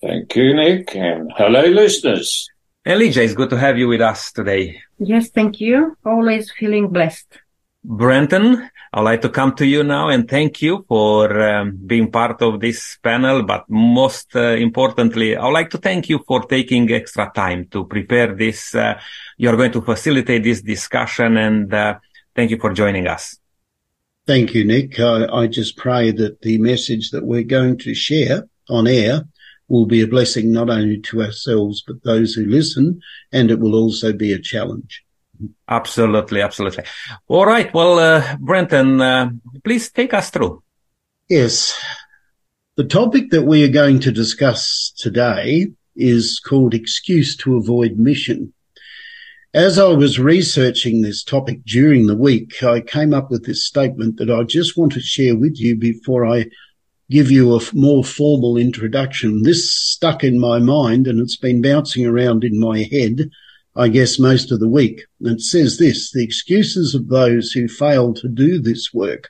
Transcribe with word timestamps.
Thank 0.02 0.34
you, 0.38 0.56
Nick. 0.56 0.96
And 0.96 1.30
hello, 1.36 1.64
listeners. 1.64 2.48
Elijah, 2.86 3.24
it's 3.24 3.34
good 3.34 3.50
to 3.50 3.58
have 3.58 3.78
you 3.78 3.90
with 3.90 4.00
us 4.00 4.32
today. 4.32 4.82
Yes, 5.00 5.32
thank 5.32 5.60
you. 5.60 5.98
Always 6.06 6.50
feeling 6.50 6.88
blessed. 6.88 7.38
Brenton, 7.84 8.70
I'd 8.92 9.02
like 9.02 9.22
to 9.22 9.30
come 9.30 9.56
to 9.56 9.66
you 9.66 9.84
now 9.84 10.10
and 10.10 10.30
thank 10.30 10.62
you 10.62 10.86
for 10.88 11.42
um, 11.42 11.80
being 11.86 12.12
part 12.12 12.42
of 12.42 12.60
this 12.60 12.98
panel. 13.02 13.44
But 13.44 13.66
most 13.70 14.36
uh, 14.36 14.56
importantly, 14.56 15.38
I'd 15.38 15.54
like 15.54 15.70
to 15.72 15.78
thank 15.78 16.10
you 16.10 16.20
for 16.28 16.42
taking 16.42 16.92
extra 16.92 17.32
time 17.34 17.68
to 17.72 17.86
prepare 17.86 18.36
this. 18.36 18.76
Uh, 18.76 19.00
you're 19.38 19.56
going 19.56 19.72
to 19.72 19.82
facilitate 19.82 20.44
this 20.44 20.62
discussion 20.62 21.38
and 21.38 21.74
uh, 21.74 22.00
thank 22.36 22.52
you 22.52 22.60
for 22.60 22.74
joining 22.74 23.08
us. 23.08 23.38
Thank 24.28 24.54
you, 24.54 24.66
Nick. 24.66 25.00
I, 25.00 25.26
I 25.26 25.48
just 25.48 25.78
pray 25.78 26.12
that 26.12 26.42
the 26.42 26.58
message 26.58 27.12
that 27.12 27.26
we're 27.26 27.44
going 27.44 27.78
to 27.80 27.96
share 27.96 28.44
on 28.70 28.88
air 28.88 29.24
will 29.70 29.86
be 29.86 30.02
a 30.02 30.08
blessing 30.08 30.52
not 30.52 30.70
only 30.70 31.00
to 31.00 31.22
ourselves, 31.22 31.82
but 31.88 32.04
those 32.04 32.34
who 32.34 32.46
listen, 32.46 33.00
and 33.32 33.50
it 33.50 33.60
will 33.60 33.76
also 33.76 34.12
be 34.12 34.34
a 34.34 34.40
challenge. 34.40 35.04
Absolutely, 35.68 36.42
absolutely. 36.42 36.84
All 37.28 37.46
right. 37.46 37.74
Well, 37.74 38.00
uh, 38.00 38.36
Brenton, 38.40 39.02
uh, 39.02 39.30
please 39.64 39.92
take 39.92 40.14
us 40.14 40.30
through. 40.30 40.64
Yes. 41.30 41.80
The 42.76 42.84
topic 42.84 43.30
that 43.32 43.44
we 43.44 43.64
are 43.64 43.72
going 43.72 44.00
to 44.02 44.12
discuss 44.12 44.94
today 44.98 45.68
is 45.96 46.40
called 46.40 46.74
excuse 46.74 47.36
to 47.38 47.58
avoid 47.58 47.98
mission. 47.98 48.54
As 49.54 49.80
I 49.80 49.90
was 49.90 50.20
researching 50.20 51.02
this 51.02 51.24
topic 51.24 51.66
during 51.66 52.06
the 52.06 52.16
week, 52.16 52.62
I 52.64 52.82
came 52.82 53.14
up 53.14 53.32
with 53.32 53.46
this 53.46 53.66
statement 53.66 54.18
that 54.18 54.30
I 54.30 54.44
just 54.44 54.78
want 54.78 54.94
to 54.94 55.02
share 55.02 55.36
with 55.36 55.60
you 55.60 55.76
before 55.76 56.26
I 56.26 56.46
give 57.10 57.32
you 57.32 57.56
a 57.56 57.62
more 57.74 58.04
formal 58.04 58.58
introduction. 58.58 59.42
This 59.42 59.74
stuck 59.74 60.24
in 60.24 60.40
my 60.40 60.60
mind 60.60 61.08
and 61.08 61.20
it's 61.20 61.38
been 61.38 61.62
bouncing 61.62 62.06
around 62.06 62.44
in 62.44 62.60
my 62.60 62.88
head 62.92 63.32
I 63.76 63.88
guess, 63.88 64.20
most 64.20 64.52
of 64.52 64.60
the 64.60 64.68
week. 64.68 65.04
It 65.22 65.42
says 65.42 65.78
this, 65.78 66.12
the 66.12 66.24
excuses 66.24 66.96
of 66.96 67.08
those 67.08 67.52
who 67.52 67.68
fail 67.68 68.14
to 68.16 68.28
do 68.28 68.60
this 68.60 68.94
work, 68.94 69.30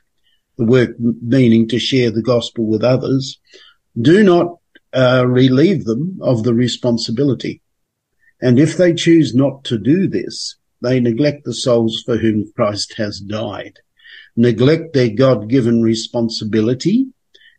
the 0.56 0.64
work 0.64 0.96
meaning 0.98 1.68
to 1.68 1.78
share 1.78 2.10
the 2.10 2.22
gospel 2.22 2.66
with 2.66 2.82
others, 2.82 3.38
do 4.00 4.24
not 4.24 4.56
uh, 4.94 5.24
relieve 5.26 5.84
them 5.84 6.18
of 6.22 6.42
the 6.42 6.54
responsibility. 6.54 7.60
And 8.40 8.58
if 8.58 8.76
they 8.76 8.94
choose 8.94 9.34
not 9.34 9.62
to 9.64 9.78
do 9.78 10.08
this, 10.08 10.56
they 10.80 10.98
neglect 10.98 11.44
the 11.44 11.54
souls 11.54 12.02
for 12.06 12.16
whom 12.16 12.50
Christ 12.56 12.94
has 12.96 13.20
died, 13.20 13.80
neglect 14.34 14.94
their 14.94 15.10
God-given 15.10 15.82
responsibility, 15.82 17.08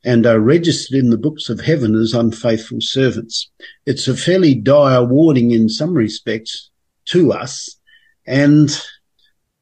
and 0.04 0.26
are 0.26 0.40
registered 0.40 0.98
in 0.98 1.12
the 1.12 1.18
books 1.18 1.48
of 1.48 1.62
heaven 1.62 1.94
as 1.94 2.16
unfaithful 2.16 2.80
servants. 2.82 3.52
It's 3.86 4.08
a 4.08 4.18
fairly 4.18 4.56
dire 4.56 5.06
warning 5.06 5.52
in 5.52 5.70
some 5.70 5.94
respects 5.94 6.71
to 7.12 7.32
us. 7.32 7.78
And 8.26 8.70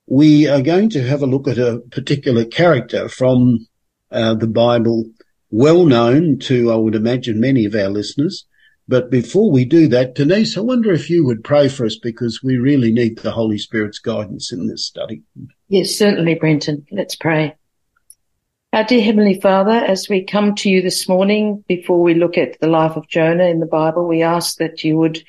we 0.08 0.48
are 0.48 0.62
going 0.62 0.90
to 0.92 1.08
have 1.08 1.22
a 1.22 1.28
look 1.28 1.48
at 1.48 1.58
a 1.58 1.82
particular 1.92 2.46
character 2.46 3.08
from 3.08 3.68
uh, 4.12 4.34
the 4.34 4.48
Bible, 4.48 5.06
well 5.52 5.86
known 5.86 6.40
to, 6.40 6.72
I 6.72 6.76
would 6.76 6.96
imagine, 6.96 7.40
many 7.40 7.66
of 7.66 7.76
our 7.76 7.90
listeners. 7.90 8.46
But 8.88 9.12
before 9.12 9.52
we 9.52 9.66
do 9.66 9.88
that, 9.90 10.16
Denise, 10.16 10.58
I 10.58 10.62
wonder 10.62 10.92
if 10.92 11.12
you 11.12 11.24
would 11.26 11.44
pray 11.44 11.70
for 11.70 11.86
us 11.86 12.00
because 12.02 12.42
we 12.44 12.58
really 12.58 12.92
need 12.92 13.20
the 13.20 13.32
Holy 13.32 13.60
Spirit's 13.60 14.00
guidance 14.00 14.52
in 14.52 14.68
this 14.68 14.84
study. 14.84 15.22
Yes, 15.68 15.96
certainly, 15.96 16.34
Brenton. 16.34 16.88
Let's 16.92 17.16
pray. 17.16 17.56
Our 18.74 18.84
dear 18.84 19.04
Heavenly 19.04 19.40
Father, 19.40 19.72
as 19.72 20.10
we 20.10 20.26
come 20.26 20.56
to 20.56 20.70
you 20.70 20.82
this 20.82 21.08
morning, 21.08 21.64
before 21.68 22.02
we 22.02 22.16
look 22.16 22.36
at 22.36 22.60
the 22.60 22.68
life 22.68 22.96
of 22.96 23.08
Jonah 23.08 23.46
in 23.46 23.60
the 23.60 23.68
Bible, 23.68 24.08
we 24.08 24.24
ask 24.24 24.58
that 24.58 24.84
you 24.84 24.98
would 24.98 25.24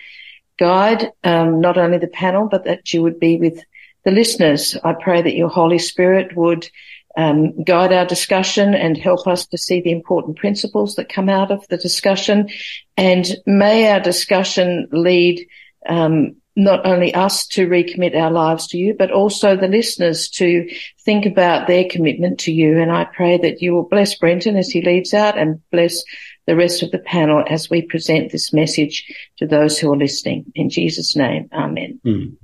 guide 0.60 1.10
um, 1.25 1.60
not 1.60 1.78
only 1.78 1.98
the 1.98 2.06
panel, 2.06 2.47
but 2.48 2.65
that 2.65 2.93
you 2.93 3.03
would 3.03 3.19
be 3.19 3.37
with 3.37 3.65
the 4.04 4.10
listeners. 4.10 4.76
I 4.84 4.93
pray 4.93 5.22
that 5.22 5.34
your 5.34 5.48
Holy 5.48 5.78
Spirit 5.78 6.37
would 6.37 6.71
um, 7.16 7.65
guide 7.65 7.93
our 7.93 8.06
discussion 8.06 8.75
and 8.75 8.97
help 8.97 9.26
us 9.26 9.47
to 9.47 9.59
see 9.59 9.81
the 9.81 9.91
important 9.91 10.37
principles 10.37 10.94
that 10.94 11.09
come 11.09 11.28
out 11.28 11.50
of 11.50 11.66
the 11.69 11.78
discussion. 11.78 12.49
And 12.97 13.26
may 13.47 13.91
our 13.91 14.00
discussion 14.00 14.87
lead 14.93 15.44
um, 15.88 16.37
not 16.56 16.84
only 16.84 17.15
us 17.15 17.47
to 17.47 17.69
recommit 17.69 18.15
our 18.15 18.31
lives 18.31 18.69
to 18.69 18.78
you, 18.78 18.94
but 18.99 19.10
also 19.10 19.56
the 19.56 19.69
listeners 19.69 20.28
to 20.28 20.69
think 21.04 21.25
about 21.25 21.66
their 21.66 21.84
commitment 21.88 22.38
to 22.41 22.53
you. 22.53 22.78
And 22.78 22.93
I 22.93 23.04
pray 23.04 23.38
that 23.38 23.62
you 23.62 23.72
will 23.72 23.88
bless 23.88 24.16
Brenton 24.16 24.56
as 24.56 24.69
he 24.69 24.82
leads 24.82 25.15
out 25.15 25.38
and 25.38 25.60
bless 25.70 26.04
the 26.50 26.56
rest 26.56 26.83
of 26.83 26.91
the 26.91 26.99
panel 26.99 27.44
as 27.49 27.71
we 27.71 27.81
present 27.81 28.33
this 28.33 28.53
message 28.53 29.05
to 29.38 29.47
those 29.47 29.78
who 29.78 29.93
are 29.93 29.97
listening. 29.97 30.47
In 30.56 30.69
Jesus' 30.69 31.15
name, 31.15 31.49
Amen. 31.53 32.00
Mm. 32.05 32.38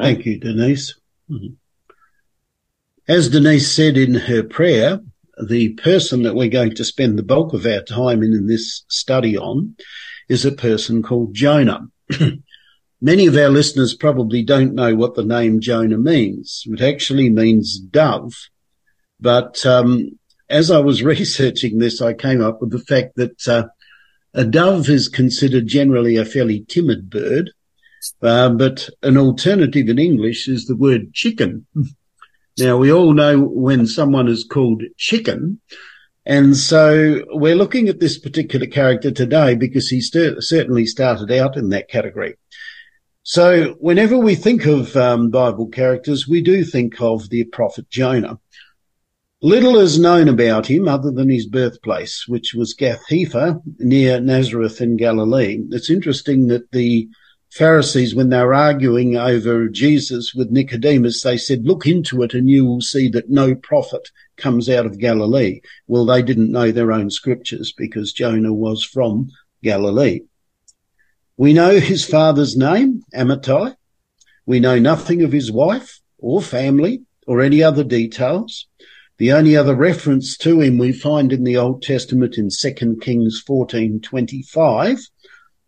Thank 0.00 0.26
you, 0.26 0.38
Denise. 0.38 0.94
Mm. 1.28 1.56
As 3.08 3.28
Denise 3.28 3.68
said 3.68 3.96
in 3.96 4.14
her 4.14 4.44
prayer, 4.44 5.00
the 5.44 5.70
person 5.70 6.22
that 6.22 6.36
we're 6.36 6.48
going 6.48 6.76
to 6.76 6.84
spend 6.84 7.18
the 7.18 7.24
bulk 7.24 7.52
of 7.52 7.66
our 7.66 7.82
time 7.82 8.22
in, 8.22 8.32
in 8.32 8.46
this 8.46 8.84
study 8.86 9.36
on 9.36 9.74
is 10.28 10.44
a 10.44 10.52
person 10.52 11.02
called 11.02 11.34
Jonah. 11.34 11.88
Many 13.00 13.26
of 13.26 13.36
our 13.36 13.48
listeners 13.48 13.92
probably 13.92 14.44
don't 14.44 14.76
know 14.76 14.94
what 14.94 15.16
the 15.16 15.24
name 15.24 15.58
Jonah 15.58 15.98
means. 15.98 16.62
It 16.64 16.80
actually 16.80 17.28
means 17.28 17.76
dove, 17.76 18.34
but 19.18 19.66
um, 19.66 20.16
as 20.50 20.70
I 20.70 20.78
was 20.78 21.02
researching 21.14 21.78
this, 21.78 22.00
I 22.00 22.14
came 22.14 22.42
up 22.42 22.60
with 22.60 22.70
the 22.70 22.78
fact 22.78 23.16
that 23.16 23.48
uh, 23.48 23.68
a 24.34 24.44
dove 24.44 24.88
is 24.88 25.08
considered 25.08 25.66
generally 25.66 26.16
a 26.16 26.24
fairly 26.24 26.64
timid 26.68 27.10
bird, 27.10 27.50
uh, 28.22 28.50
but 28.50 28.88
an 29.02 29.16
alternative 29.16 29.88
in 29.88 29.98
English 29.98 30.48
is 30.48 30.66
the 30.66 30.76
word 30.76 31.12
chicken. 31.12 31.66
now 32.58 32.76
we 32.76 32.92
all 32.92 33.12
know 33.12 33.40
when 33.40 33.86
someone 33.86 34.28
is 34.28 34.44
called 34.44 34.82
chicken. 34.96 35.60
And 36.26 36.58
so 36.58 37.24
we're 37.30 37.56
looking 37.56 37.88
at 37.88 38.00
this 38.00 38.18
particular 38.18 38.66
character 38.66 39.10
today 39.10 39.54
because 39.54 39.88
he 39.88 40.02
st- 40.02 40.42
certainly 40.44 40.84
started 40.84 41.32
out 41.32 41.56
in 41.56 41.70
that 41.70 41.88
category. 41.88 42.36
So 43.22 43.76
whenever 43.80 44.18
we 44.18 44.34
think 44.34 44.66
of 44.66 44.94
um, 44.94 45.30
Bible 45.30 45.68
characters, 45.68 46.28
we 46.28 46.42
do 46.42 46.64
think 46.64 47.00
of 47.00 47.30
the 47.30 47.44
prophet 47.44 47.88
Jonah. 47.88 48.38
Little 49.40 49.78
is 49.78 50.00
known 50.00 50.26
about 50.26 50.66
him 50.66 50.88
other 50.88 51.12
than 51.12 51.28
his 51.28 51.46
birthplace, 51.46 52.24
which 52.26 52.54
was 52.54 52.74
Gath 52.74 53.04
Hepher 53.08 53.62
near 53.78 54.18
Nazareth 54.18 54.80
in 54.80 54.96
Galilee. 54.96 55.60
It's 55.70 55.90
interesting 55.90 56.48
that 56.48 56.72
the 56.72 57.08
Pharisees, 57.52 58.16
when 58.16 58.30
they 58.30 58.42
were 58.42 58.52
arguing 58.52 59.16
over 59.16 59.68
Jesus 59.68 60.34
with 60.34 60.50
Nicodemus, 60.50 61.22
they 61.22 61.36
said, 61.36 61.66
look 61.66 61.86
into 61.86 62.24
it 62.24 62.34
and 62.34 62.48
you 62.48 62.66
will 62.66 62.80
see 62.80 63.08
that 63.10 63.30
no 63.30 63.54
prophet 63.54 64.10
comes 64.36 64.68
out 64.68 64.86
of 64.86 64.98
Galilee. 64.98 65.60
Well, 65.86 66.04
they 66.04 66.22
didn't 66.22 66.50
know 66.50 66.72
their 66.72 66.90
own 66.90 67.08
scriptures 67.08 67.72
because 67.72 68.12
Jonah 68.12 68.52
was 68.52 68.82
from 68.82 69.30
Galilee. 69.62 70.22
We 71.36 71.52
know 71.52 71.78
his 71.78 72.04
father's 72.04 72.56
name, 72.56 73.04
Amittai. 73.14 73.76
We 74.46 74.58
know 74.58 74.80
nothing 74.80 75.22
of 75.22 75.30
his 75.30 75.52
wife 75.52 76.00
or 76.18 76.42
family 76.42 77.02
or 77.24 77.40
any 77.40 77.62
other 77.62 77.84
details. 77.84 78.66
The 79.18 79.32
only 79.32 79.56
other 79.56 79.74
reference 79.74 80.36
to 80.38 80.60
him 80.60 80.78
we 80.78 80.92
find 80.92 81.32
in 81.32 81.42
the 81.42 81.56
Old 81.56 81.82
Testament 81.82 82.38
in 82.38 82.50
2 82.50 83.00
Kings 83.00 83.42
14:25 83.44 85.00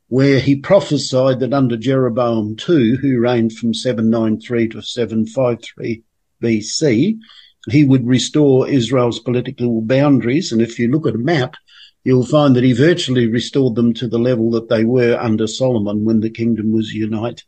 where 0.07 0.39
he 0.39 0.57
prophesied 0.57 1.41
that 1.41 1.53
under 1.53 1.77
Jeroboam 1.77 2.57
II, 2.69 2.97
who 2.97 3.21
reigned 3.21 3.53
from 3.53 3.75
793 3.75 4.69
to 4.69 4.83
753 4.83 6.03
BC, 6.43 7.19
he 7.71 7.85
would 7.85 8.07
restore 8.07 8.69
Israel's 8.69 9.21
political 9.21 9.81
boundaries. 9.83 10.51
And 10.53 10.63
if 10.63 10.79
you 10.79 10.89
look 10.89 11.07
at 11.07 11.15
a 11.15 11.19
map, 11.19 11.55
you'll 12.05 12.27
find 12.27 12.57
that 12.57 12.65
he 12.65 12.73
virtually 12.73 13.27
restored 13.27 13.75
them 13.75 13.95
to 13.95 14.09
the 14.09 14.19
level 14.19 14.51
that 14.53 14.69
they 14.69 14.85
were 14.85 15.17
under 15.17 15.47
Solomon 15.47 16.05
when 16.05 16.21
the 16.21 16.31
kingdom 16.31 16.73
was 16.73 16.93
united. 16.93 17.43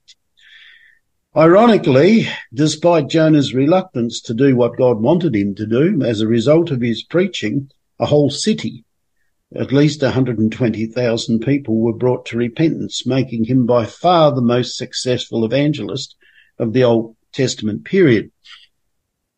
Ironically, 1.35 2.29
despite 2.53 3.09
Jonah's 3.09 3.55
reluctance 3.55 4.21
to 4.23 4.35
do 4.35 4.55
what 4.55 4.77
God 4.77 5.01
wanted 5.01 5.35
him 5.35 5.55
to 5.55 5.67
do, 5.67 6.03
as 6.03 6.21
a 6.21 6.27
result 6.27 6.71
of 6.71 6.83
his 6.83 7.03
preaching, 7.03 7.71
a 7.99 8.07
whole 8.07 8.29
city 8.29 8.85
at 9.55 9.73
least 9.73 10.03
120,000 10.03 11.41
people 11.41 11.77
were 11.77 11.93
brought 11.93 12.27
to 12.27 12.37
repentance, 12.37 13.07
making 13.07 13.45
him 13.45 13.67
by 13.67 13.85
far 13.85 14.35
the 14.35 14.43
most 14.43 14.77
successful 14.77 15.45
evangelist 15.45 16.17
of 16.59 16.73
the 16.73 16.85
Old 16.85 17.17
Testament 17.33 17.85
period. 17.85 18.31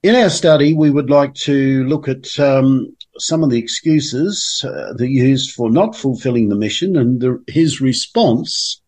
In 0.03 0.15
our 0.15 0.31
study, 0.31 0.75
we 0.75 0.91
would 0.91 1.11
like 1.11 1.35
to 1.35 1.85
look 1.85 2.09
at 2.09 2.39
um, 2.39 2.95
some 3.19 3.43
of 3.43 3.51
the 3.51 3.59
excuses 3.59 4.65
uh, 4.65 4.93
that 4.95 5.09
used 5.09 5.53
for 5.53 5.71
not 5.71 5.97
fulfilling 5.97 6.49
the 6.49 6.57
mission 6.57 6.97
and 6.97 7.21
the, 7.21 7.43
his 7.49 7.81
response 7.81 8.81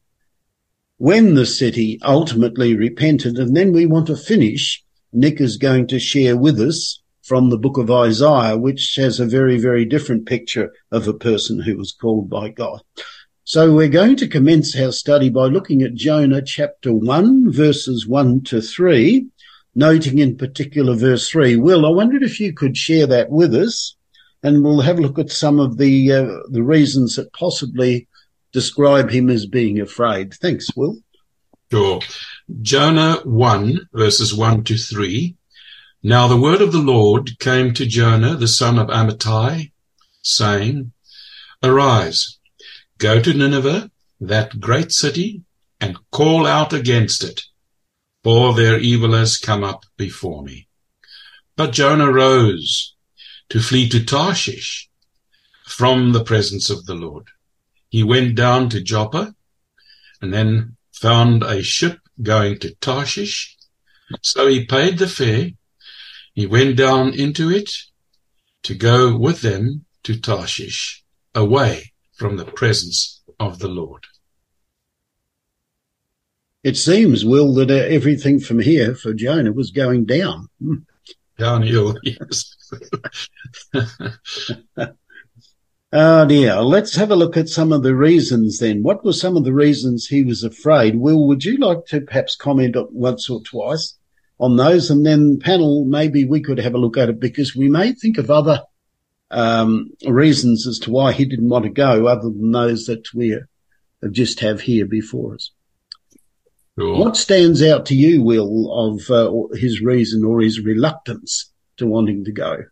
when 0.98 1.34
the 1.34 1.46
city 1.46 1.98
ultimately 2.02 2.76
repented. 2.76 3.36
And 3.36 3.56
then 3.56 3.72
we 3.72 3.86
want 3.86 4.06
to 4.06 4.16
finish. 4.16 4.82
Nick 5.12 5.40
is 5.40 5.56
going 5.56 5.86
to 5.88 5.98
share 5.98 6.36
with 6.36 6.60
us 6.60 7.02
from 7.22 7.50
the 7.50 7.58
book 7.58 7.76
of 7.76 7.90
Isaiah, 7.90 8.56
which 8.56 8.94
has 8.96 9.18
a 9.18 9.26
very, 9.26 9.58
very 9.58 9.84
different 9.84 10.26
picture 10.26 10.72
of 10.92 11.08
a 11.08 11.14
person 11.14 11.60
who 11.60 11.76
was 11.76 11.92
called 11.92 12.30
by 12.30 12.50
God. 12.50 12.80
So 13.42 13.72
we're 13.72 13.88
going 13.88 14.16
to 14.16 14.28
commence 14.28 14.76
our 14.76 14.92
study 14.92 15.28
by 15.28 15.46
looking 15.46 15.82
at 15.82 15.94
Jonah 15.94 16.42
chapter 16.42 16.92
1, 16.92 17.52
verses 17.52 18.06
1 18.06 18.42
to 18.44 18.60
3, 18.60 19.26
noting 19.74 20.18
in 20.18 20.36
particular 20.36 20.94
verse 20.94 21.28
3. 21.28 21.56
Will, 21.56 21.86
I 21.86 21.90
wondered 21.90 22.22
if 22.22 22.40
you 22.40 22.52
could 22.52 22.76
share 22.76 23.06
that 23.06 23.30
with 23.30 23.54
us, 23.54 23.96
and 24.42 24.64
we'll 24.64 24.80
have 24.80 24.98
a 24.98 25.02
look 25.02 25.18
at 25.18 25.30
some 25.30 25.60
of 25.60 25.78
the, 25.78 26.12
uh, 26.12 26.26
the 26.50 26.62
reasons 26.62 27.16
that 27.16 27.32
possibly 27.32 28.08
describe 28.60 29.10
him 29.10 29.28
as 29.30 29.44
being 29.46 29.80
afraid. 29.80 30.34
Thanks, 30.34 30.66
Will. 30.74 30.96
Sure. 31.70 32.00
Jonah 32.62 33.20
1, 33.24 33.88
verses 33.92 34.34
1 34.34 34.64
to 34.64 34.76
3 34.76 35.36
now 36.08 36.28
the 36.28 36.36
word 36.36 36.60
of 36.60 36.70
the 36.70 36.78
Lord 36.78 37.36
came 37.40 37.74
to 37.74 37.84
Jonah, 37.84 38.36
the 38.36 38.46
son 38.46 38.78
of 38.78 38.86
Amittai, 38.86 39.72
saying, 40.22 40.92
Arise, 41.64 42.38
go 42.98 43.20
to 43.20 43.34
Nineveh, 43.34 43.90
that 44.20 44.60
great 44.60 44.92
city, 44.92 45.42
and 45.80 45.98
call 46.12 46.46
out 46.46 46.72
against 46.72 47.24
it, 47.24 47.42
for 48.22 48.54
their 48.54 48.78
evil 48.78 49.14
has 49.14 49.36
come 49.36 49.64
up 49.64 49.84
before 49.96 50.44
me. 50.44 50.68
But 51.56 51.72
Jonah 51.72 52.12
rose 52.12 52.94
to 53.48 53.58
flee 53.58 53.88
to 53.88 54.04
Tarshish 54.04 54.88
from 55.66 56.12
the 56.12 56.22
presence 56.22 56.70
of 56.70 56.86
the 56.86 56.94
Lord. 56.94 57.26
He 57.88 58.02
went 58.02 58.34
down 58.34 58.68
to 58.70 58.82
Joppa 58.82 59.34
and 60.20 60.32
then 60.32 60.76
found 60.92 61.42
a 61.42 61.62
ship 61.62 61.98
going 62.22 62.58
to 62.60 62.74
Tarshish. 62.76 63.56
So 64.22 64.46
he 64.46 64.66
paid 64.66 64.98
the 64.98 65.08
fare 65.08 65.50
he 66.36 66.46
went 66.46 66.76
down 66.76 67.14
into 67.14 67.50
it 67.50 67.70
to 68.64 68.74
go 68.74 69.16
with 69.16 69.40
them 69.40 69.86
to 70.02 70.20
Tarshish, 70.20 71.02
away 71.34 71.94
from 72.14 72.36
the 72.36 72.44
presence 72.44 73.22
of 73.40 73.58
the 73.58 73.68
Lord. 73.68 74.04
It 76.62 76.76
seems, 76.76 77.24
Will, 77.24 77.54
that 77.54 77.70
uh, 77.70 77.74
everything 77.74 78.38
from 78.38 78.58
here 78.58 78.94
for 78.94 79.14
Jonah 79.14 79.52
was 79.52 79.70
going 79.70 80.04
down. 80.04 80.48
Hmm. 80.60 80.74
Downhill, 81.38 81.96
yes. 82.02 82.54
oh 85.92 86.26
dear. 86.26 86.60
Let's 86.60 86.96
have 86.96 87.10
a 87.10 87.16
look 87.16 87.36
at 87.36 87.48
some 87.48 87.72
of 87.72 87.82
the 87.82 87.94
reasons 87.94 88.58
then. 88.58 88.82
What 88.82 89.04
were 89.04 89.12
some 89.12 89.36
of 89.36 89.44
the 89.44 89.54
reasons 89.54 90.06
he 90.06 90.22
was 90.22 90.42
afraid? 90.42 90.96
Will, 90.96 91.26
would 91.26 91.44
you 91.44 91.56
like 91.58 91.86
to 91.86 92.00
perhaps 92.00 92.36
comment 92.36 92.76
once 92.92 93.28
or 93.30 93.42
twice? 93.42 93.96
on 94.38 94.56
those. 94.56 94.90
And 94.90 95.04
then 95.04 95.38
panel, 95.38 95.84
maybe 95.84 96.24
we 96.24 96.40
could 96.40 96.58
have 96.58 96.74
a 96.74 96.78
look 96.78 96.96
at 96.96 97.08
it 97.08 97.20
because 97.20 97.56
we 97.56 97.68
may 97.68 97.92
think 97.92 98.18
of 98.18 98.30
other 98.30 98.62
um, 99.30 99.90
reasons 100.06 100.66
as 100.66 100.78
to 100.80 100.90
why 100.90 101.12
he 101.12 101.24
didn't 101.24 101.48
want 101.48 101.64
to 101.64 101.70
go 101.70 102.06
other 102.06 102.30
than 102.30 102.52
those 102.52 102.86
that 102.86 103.12
we 103.14 103.38
just 104.10 104.40
have 104.40 104.60
here 104.60 104.86
before 104.86 105.34
us. 105.34 105.50
Sure. 106.78 106.98
What 106.98 107.16
stands 107.16 107.62
out 107.62 107.86
to 107.86 107.94
you, 107.94 108.22
Will, 108.22 108.70
of 108.70 109.10
uh, 109.10 109.56
his 109.56 109.80
reason 109.80 110.24
or 110.24 110.42
his 110.42 110.60
reluctance 110.60 111.50
to 111.78 111.86
wanting 111.86 112.24
to 112.24 112.32
go? 112.32 112.64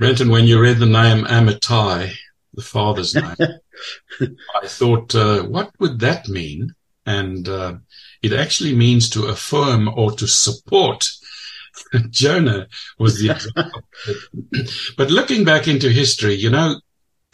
Brenton, 0.00 0.30
when 0.30 0.46
you 0.46 0.58
read 0.58 0.78
the 0.78 0.86
name 0.86 1.26
Amittai, 1.26 2.10
the 2.54 2.62
father's 2.62 3.14
name, 3.14 3.36
I 4.62 4.66
thought, 4.66 5.14
uh, 5.14 5.42
what 5.42 5.72
would 5.78 6.00
that 6.00 6.26
mean? 6.26 6.74
And 7.04 7.46
uh, 7.46 7.74
it 8.22 8.32
actually 8.32 8.74
means 8.74 9.10
to 9.10 9.26
affirm 9.26 9.88
or 9.88 10.12
to 10.12 10.26
support. 10.26 11.06
Jonah 12.08 12.66
was 12.98 13.20
the 13.20 13.32
example. 13.32 13.82
but 14.96 15.10
looking 15.10 15.44
back 15.44 15.68
into 15.68 15.90
history, 15.90 16.32
you 16.32 16.48
know, 16.48 16.80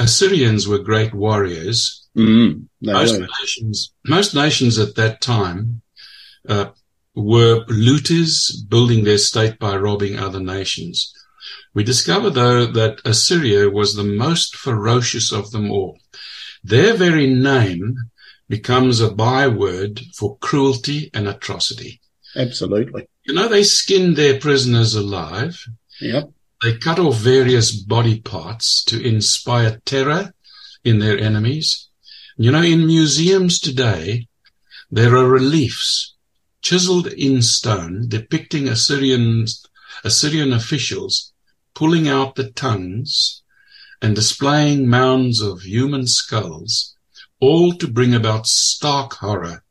Assyrians 0.00 0.66
were 0.66 0.80
great 0.80 1.14
warriors. 1.14 2.08
Mm, 2.16 2.66
most 2.82 3.20
nations, 3.20 3.92
most 4.08 4.34
nations 4.34 4.76
at 4.80 4.96
that 4.96 5.20
time, 5.20 5.82
uh, 6.48 6.70
were 7.14 7.64
looters 7.68 8.50
building 8.68 9.04
their 9.04 9.18
state 9.18 9.60
by 9.60 9.76
robbing 9.76 10.18
other 10.18 10.40
nations. 10.40 11.12
We 11.76 11.84
discover 11.84 12.30
though 12.30 12.64
that 12.64 13.02
Assyria 13.04 13.68
was 13.68 13.94
the 13.94 14.02
most 14.02 14.56
ferocious 14.56 15.30
of 15.30 15.50
them 15.50 15.70
all. 15.70 15.98
Their 16.64 16.94
very 16.94 17.26
name 17.26 17.96
becomes 18.48 19.02
a 19.02 19.10
byword 19.10 20.00
for 20.14 20.38
cruelty 20.38 21.10
and 21.12 21.28
atrocity. 21.28 22.00
Absolutely. 22.34 23.08
You 23.26 23.34
know, 23.34 23.46
they 23.46 23.62
skinned 23.62 24.16
their 24.16 24.40
prisoners 24.40 24.94
alive. 24.94 25.62
Yep. 26.00 26.32
They 26.62 26.78
cut 26.78 26.98
off 26.98 27.16
various 27.16 27.72
body 27.72 28.22
parts 28.22 28.82
to 28.84 28.98
inspire 28.98 29.82
terror 29.84 30.32
in 30.82 30.98
their 30.98 31.18
enemies. 31.18 31.90
You 32.38 32.52
know, 32.52 32.62
in 32.62 32.86
museums 32.86 33.60
today, 33.60 34.28
there 34.90 35.14
are 35.14 35.28
reliefs 35.28 36.14
chiseled 36.62 37.08
in 37.08 37.42
stone 37.42 38.06
depicting 38.08 38.66
Assyrian, 38.66 39.44
Assyrian 40.04 40.54
officials 40.54 41.34
pulling 41.76 42.08
out 42.08 42.34
the 42.36 42.50
tongues 42.52 43.42
and 44.00 44.14
displaying 44.14 44.88
mounds 44.88 45.42
of 45.42 45.60
human 45.60 46.06
skulls 46.06 46.96
all 47.38 47.74
to 47.74 47.86
bring 47.86 48.14
about 48.14 48.46
stark 48.46 49.12
horror 49.12 49.62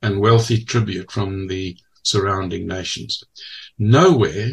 and 0.00 0.18
wealthy 0.18 0.64
tribute 0.64 1.12
from 1.12 1.46
the 1.46 1.76
surrounding 2.02 2.66
nations. 2.66 3.22
Nowhere 3.78 4.52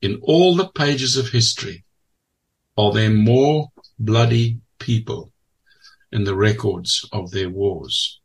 in 0.00 0.20
all 0.22 0.54
the 0.54 0.68
pages 0.68 1.16
of 1.16 1.30
history 1.30 1.84
are 2.76 2.92
there 2.92 3.10
more 3.10 3.72
bloody 3.98 4.60
people 4.78 5.32
in 6.12 6.22
the 6.22 6.36
records 6.36 7.04
of 7.10 7.32
their 7.32 7.50
wars. 7.50 8.20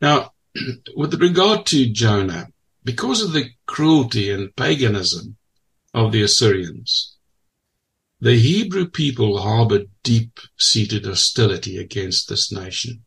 Now, 0.00 0.32
with 0.96 1.14
regard 1.20 1.64
to 1.66 1.92
Jonah, 1.92 2.48
because 2.82 3.22
of 3.22 3.32
the 3.32 3.50
cruelty 3.66 4.32
and 4.32 4.54
paganism 4.56 5.36
of 5.94 6.12
the 6.12 6.22
Assyrians, 6.22 7.16
the 8.20 8.38
Hebrew 8.38 8.88
people 8.88 9.42
harbored 9.42 9.90
deep-seated 10.02 11.04
hostility 11.04 11.76
against 11.78 12.28
this 12.28 12.52
nation. 12.52 13.04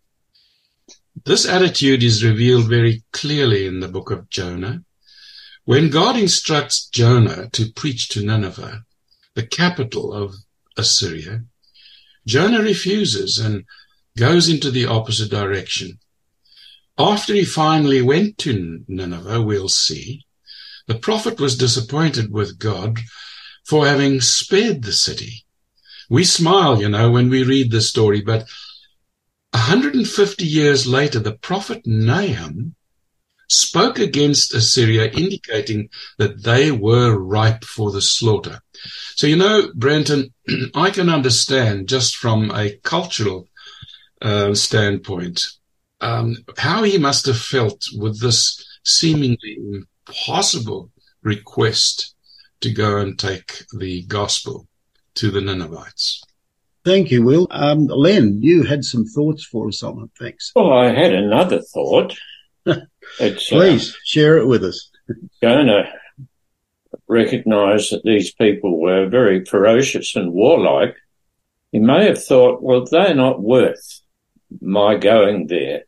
This 1.23 1.47
attitude 1.47 2.03
is 2.03 2.23
revealed 2.23 2.67
very 2.67 3.03
clearly 3.11 3.65
in 3.65 3.79
the 3.79 3.87
book 3.87 4.11
of 4.11 4.29
Jonah, 4.29 4.83
When 5.65 5.89
God 5.89 6.15
instructs 6.15 6.87
Jonah 6.87 7.49
to 7.49 7.71
preach 7.71 8.09
to 8.09 8.23
Nineveh, 8.23 8.83
the 9.33 9.47
capital 9.47 10.13
of 10.13 10.35
Assyria, 10.77 11.45
Jonah 12.27 12.61
refuses 12.61 13.39
and 13.39 13.65
goes 14.15 14.47
into 14.47 14.69
the 14.69 14.85
opposite 14.85 15.31
direction. 15.31 15.99
After 16.99 17.33
he 17.33 17.45
finally 17.45 18.01
went 18.01 18.37
to 18.39 18.83
Nineveh, 18.87 19.41
we'll 19.41 19.67
see, 19.67 20.24
the 20.87 20.95
prophet 20.95 21.39
was 21.39 21.57
disappointed 21.57 22.31
with 22.31 22.59
God 22.59 22.99
for 23.65 23.87
having 23.87 24.21
spared 24.21 24.83
the 24.83 24.93
city. 24.93 25.45
We 26.09 26.23
smile, 26.23 26.79
you 26.81 26.89
know, 26.89 27.09
when 27.09 27.29
we 27.29 27.43
read 27.43 27.71
this 27.71 27.89
story, 27.89 28.21
but 28.21 28.45
150 29.51 30.45
years 30.45 30.85
later, 30.85 31.19
the 31.19 31.37
prophet 31.37 31.81
Nahum 31.85 32.75
spoke 33.47 33.99
against 33.99 34.53
Assyria, 34.53 35.09
indicating 35.11 35.89
that 36.17 36.43
they 36.43 36.71
were 36.71 37.17
ripe 37.17 37.63
for 37.63 37.91
the 37.91 38.01
slaughter. 38.01 38.59
So, 39.15 39.27
you 39.27 39.35
know, 39.35 39.71
Brenton, 39.73 40.33
I 40.75 40.89
can 40.91 41.09
understand 41.09 41.87
just 41.87 42.15
from 42.15 42.51
a 42.51 42.77
cultural 42.83 43.47
uh, 44.21 44.53
standpoint 44.53 45.45
um, 46.01 46.35
how 46.57 46.83
he 46.83 46.97
must 46.97 47.25
have 47.25 47.39
felt 47.39 47.85
with 47.97 48.19
this 48.19 48.63
seemingly 48.83 49.57
impossible 50.07 50.91
request 51.23 52.15
to 52.61 52.71
go 52.71 52.97
and 52.97 53.17
take 53.17 53.63
the 53.77 54.03
gospel 54.03 54.67
to 55.15 55.31
the 55.31 55.41
Ninevites. 55.41 56.23
Thank 56.83 57.09
you, 57.09 57.23
Will. 57.23 57.47
Um, 57.49 57.87
Len, 57.87 58.41
you 58.41 58.63
had 58.63 58.83
some 58.83 59.05
thoughts 59.05 59.43
for 59.43 59.67
us 59.67 59.81
on 59.81 60.03
it. 60.03 60.09
Thanks. 60.19 60.51
Well, 60.55 60.71
I 60.71 60.93
had 60.93 61.13
another 61.13 61.61
thought. 61.61 62.15
It's, 63.19 63.49
Please 63.49 63.91
uh, 63.91 63.97
share 64.03 64.37
it 64.37 64.47
with 64.47 64.63
us. 64.63 64.89
Jonah 65.43 65.83
recognized 67.07 67.91
that 67.91 68.01
these 68.03 68.33
people 68.33 68.81
were 68.81 69.07
very 69.07 69.45
ferocious 69.45 70.15
and 70.15 70.33
warlike. 70.33 70.95
He 71.71 71.77
may 71.77 72.05
have 72.07 72.23
thought, 72.23 72.63
well, 72.63 72.83
they're 72.83 73.13
not 73.13 73.43
worth 73.43 74.01
my 74.59 74.97
going 74.97 75.45
there. 75.45 75.83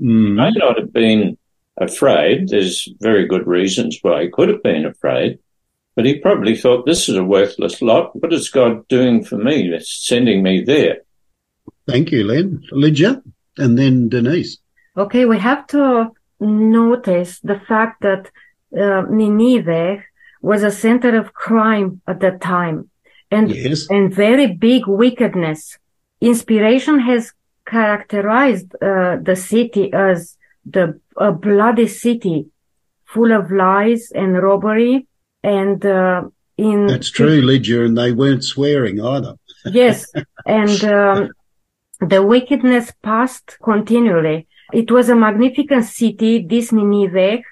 Mm. 0.00 0.34
May 0.34 0.50
not 0.50 0.80
have 0.80 0.92
been 0.92 1.37
afraid. 1.80 2.48
There's 2.48 2.88
very 3.00 3.26
good 3.26 3.46
reasons 3.46 3.98
why 4.02 4.22
he 4.22 4.30
could 4.30 4.48
have 4.48 4.62
been 4.62 4.86
afraid. 4.86 5.38
But 5.96 6.04
he 6.04 6.20
probably 6.20 6.56
thought, 6.56 6.86
this 6.86 7.08
is 7.08 7.16
a 7.16 7.24
worthless 7.24 7.82
lot. 7.82 8.14
What 8.14 8.32
is 8.32 8.50
God 8.50 8.86
doing 8.88 9.24
for 9.24 9.36
me? 9.36 9.68
It's 9.72 10.06
sending 10.06 10.42
me 10.42 10.62
there. 10.62 10.98
Thank 11.88 12.12
you, 12.12 12.24
Len. 12.24 12.62
Lydia, 12.70 13.22
and 13.56 13.78
then 13.78 14.08
Denise. 14.08 14.58
Okay, 14.96 15.24
we 15.24 15.38
have 15.38 15.66
to 15.68 16.12
notice 16.40 17.40
the 17.40 17.60
fact 17.66 18.02
that 18.02 18.30
uh, 18.78 19.02
Nineveh 19.10 20.04
was 20.40 20.62
a 20.62 20.70
center 20.70 21.16
of 21.16 21.34
crime 21.34 22.00
at 22.06 22.20
that 22.20 22.40
time 22.40 22.90
and, 23.30 23.50
yes. 23.50 23.86
and 23.90 24.14
very 24.14 24.46
big 24.46 24.86
wickedness. 24.86 25.78
Inspiration 26.20 27.00
has 27.00 27.32
characterized 27.66 28.74
uh, 28.76 29.16
the 29.22 29.36
city 29.36 29.92
as 29.92 30.36
the 30.64 31.00
a 31.20 31.32
bloody 31.32 31.88
city 31.88 32.46
full 33.04 33.32
of 33.32 33.50
lies 33.50 34.10
and 34.14 34.40
robbery 34.42 35.06
and 35.42 35.84
uh, 35.84 36.22
in 36.56 36.86
that's 36.86 37.10
true 37.10 37.40
lydia 37.40 37.84
and 37.84 37.96
they 37.96 38.12
weren't 38.12 38.44
swearing 38.44 39.00
either. 39.00 39.34
Yes 39.64 40.06
and 40.46 40.84
um, 40.84 41.30
the 42.00 42.22
wickedness 42.22 42.92
passed 43.02 43.56
continually. 43.62 44.46
It 44.72 44.90
was 44.90 45.08
a 45.08 45.14
magnificent 45.16 45.86
city 45.86 46.46
this 46.46 46.72
nineveh 46.72 47.42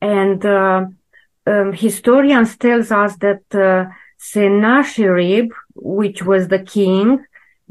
and 0.00 0.44
uh, 0.44 0.86
um, 1.46 1.72
historians 1.72 2.56
tells 2.56 2.90
us 2.90 3.16
that 3.16 3.42
uh, 3.54 3.90
sennacherib 4.18 5.50
which 5.74 6.22
was 6.22 6.48
the 6.48 6.60
king 6.60 7.24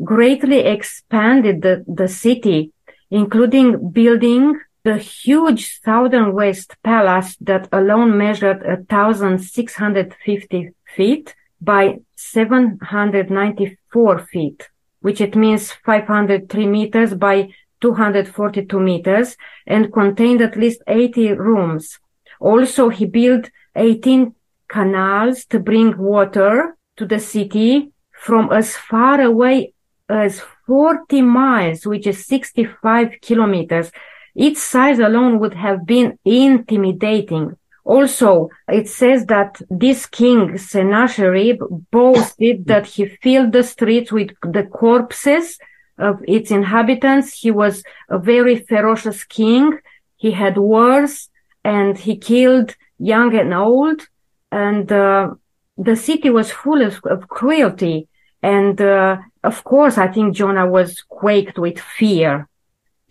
greatly 0.03 0.59
expanded 0.59 1.61
the, 1.61 1.83
the 1.87 2.07
city 2.07 2.71
including 3.09 3.89
building 3.91 4.59
the 4.83 4.97
huge 4.97 5.79
southern 5.83 6.33
west 6.33 6.75
palace 6.83 7.37
that 7.41 7.67
alone 7.71 8.17
measured 8.17 8.65
1,650 8.65 10.71
feet 10.95 11.35
by 11.59 11.99
794 12.15 14.19
feet, 14.19 14.69
which 15.01 15.19
it 15.21 15.35
means 15.35 15.71
503 15.71 16.65
meters 16.65 17.13
by 17.13 17.49
242 17.81 18.79
meters 18.79 19.37
and 19.67 19.93
contained 19.93 20.41
at 20.41 20.57
least 20.57 20.81
80 20.87 21.33
rooms. 21.33 21.99
Also, 22.39 22.89
he 22.89 23.05
built 23.05 23.51
18 23.75 24.33
canals 24.67 25.45
to 25.45 25.59
bring 25.59 25.95
water 25.97 26.75
to 26.97 27.05
the 27.05 27.19
city 27.19 27.91
from 28.11 28.51
as 28.51 28.75
far 28.75 29.21
away 29.21 29.75
as 30.09 30.41
40 30.67 31.21
miles, 31.21 31.85
which 31.85 32.07
is 32.07 32.25
65 32.25 33.11
kilometers 33.21 33.91
its 34.35 34.61
size 34.61 34.99
alone 34.99 35.39
would 35.39 35.53
have 35.53 35.85
been 35.85 36.17
intimidating. 36.25 37.57
Also, 37.83 38.49
it 38.67 38.87
says 38.87 39.25
that 39.25 39.61
this 39.69 40.05
king, 40.05 40.57
Sennacherib, 40.57 41.61
boasted 41.91 42.67
that 42.67 42.85
he 42.85 43.05
filled 43.05 43.51
the 43.51 43.63
streets 43.63 44.11
with 44.11 44.31
the 44.43 44.63
corpses 44.63 45.57
of 45.97 46.19
its 46.27 46.51
inhabitants. 46.51 47.33
He 47.33 47.51
was 47.51 47.83
a 48.09 48.19
very 48.19 48.57
ferocious 48.59 49.23
king. 49.23 49.79
He 50.15 50.31
had 50.31 50.57
wars 50.57 51.29
and 51.63 51.97
he 51.97 52.17
killed 52.17 52.75
young 52.99 53.35
and 53.35 53.53
old. 53.53 54.07
And 54.51 54.91
uh, 54.91 55.31
the 55.77 55.95
city 55.95 56.29
was 56.29 56.51
full 56.51 56.81
of, 56.81 56.99
of 57.05 57.27
cruelty. 57.27 58.07
And 58.43 58.79
uh, 58.79 59.17
of 59.43 59.63
course, 59.63 59.97
I 59.97 60.07
think 60.07 60.35
Jonah 60.35 60.67
was 60.67 61.03
quaked 61.07 61.57
with 61.57 61.79
fear 61.79 62.47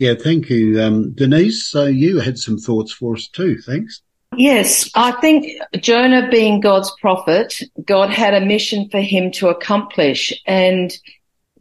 yeah, 0.00 0.14
thank 0.14 0.48
you. 0.48 0.80
Um, 0.80 1.12
Denise, 1.12 1.68
so 1.68 1.84
you 1.84 2.20
had 2.20 2.38
some 2.38 2.56
thoughts 2.56 2.90
for 2.90 3.14
us 3.14 3.28
too. 3.28 3.58
Thanks. 3.58 4.00
Yes, 4.34 4.90
I 4.94 5.12
think 5.20 5.46
Jonah 5.74 6.30
being 6.30 6.60
God's 6.60 6.90
prophet, 7.02 7.62
God 7.84 8.08
had 8.08 8.32
a 8.32 8.44
mission 8.44 8.88
for 8.88 9.00
him 9.00 9.30
to 9.32 9.48
accomplish 9.48 10.32
and 10.46 10.90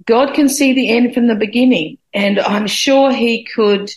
God 0.05 0.33
can 0.33 0.47
see 0.47 0.71
the 0.71 0.89
end 0.89 1.13
from 1.13 1.27
the 1.27 1.35
beginning. 1.35 1.97
And 2.13 2.39
I'm 2.39 2.67
sure 2.67 3.11
he 3.11 3.43
could 3.43 3.91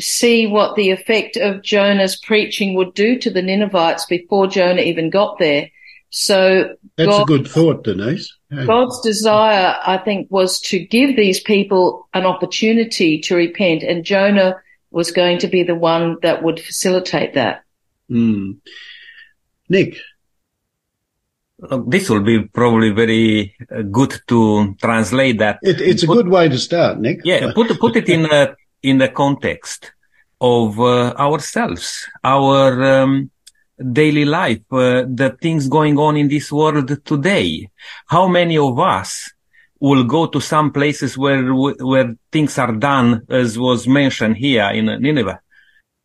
see 0.00 0.46
what 0.46 0.74
the 0.74 0.90
effect 0.90 1.36
of 1.36 1.62
Jonah's 1.62 2.16
preaching 2.16 2.74
would 2.74 2.94
do 2.94 3.18
to 3.18 3.30
the 3.30 3.42
Ninevites 3.42 4.06
before 4.06 4.46
Jonah 4.46 4.80
even 4.80 5.10
got 5.10 5.38
there. 5.38 5.68
So 6.14 6.76
that's 6.96 7.08
God, 7.08 7.22
a 7.22 7.24
good 7.24 7.48
thought, 7.48 7.84
Denise. 7.84 8.36
God's 8.66 9.00
desire, 9.00 9.76
I 9.84 9.96
think, 9.96 10.30
was 10.30 10.60
to 10.60 10.78
give 10.78 11.16
these 11.16 11.40
people 11.40 12.06
an 12.12 12.26
opportunity 12.26 13.18
to 13.22 13.34
repent, 13.34 13.82
and 13.82 14.04
Jonah 14.04 14.60
was 14.90 15.10
going 15.10 15.38
to 15.38 15.48
be 15.48 15.62
the 15.62 15.74
one 15.74 16.18
that 16.20 16.42
would 16.42 16.60
facilitate 16.60 17.32
that. 17.32 17.64
Mm. 18.10 18.58
Nick. 19.70 19.96
This 21.86 22.10
will 22.10 22.22
be 22.22 22.42
probably 22.42 22.90
very 22.90 23.56
uh, 23.74 23.80
good 23.82 24.20
to 24.26 24.74
translate 24.82 25.38
that. 25.38 25.60
It, 25.62 25.80
it's 25.80 26.04
put, 26.04 26.18
a 26.18 26.22
good 26.22 26.28
way 26.28 26.48
to 26.50 26.58
start, 26.58 26.98
Nick. 26.98 27.20
Yeah, 27.24 27.52
put 27.54 27.68
put 27.80 27.96
it 27.96 28.10
in 28.10 28.26
a, 28.26 28.54
in 28.82 28.98
the 28.98 29.08
context 29.08 29.92
of 30.42 30.78
uh, 30.78 31.14
ourselves, 31.16 32.06
our 32.22 32.82
um, 32.82 33.30
daily 33.80 34.24
life, 34.24 34.60
uh, 34.70 35.04
the 35.08 35.36
things 35.40 35.68
going 35.68 35.98
on 35.98 36.16
in 36.16 36.28
this 36.28 36.52
world 36.52 37.04
today. 37.04 37.68
How 38.06 38.28
many 38.28 38.58
of 38.58 38.78
us 38.78 39.32
will 39.80 40.04
go 40.04 40.26
to 40.26 40.40
some 40.40 40.72
places 40.72 41.18
where, 41.18 41.52
where 41.52 42.14
things 42.30 42.58
are 42.58 42.72
done 42.72 43.22
as 43.28 43.58
was 43.58 43.88
mentioned 43.88 44.36
here 44.36 44.68
in 44.70 44.86
Nineveh? 44.86 45.40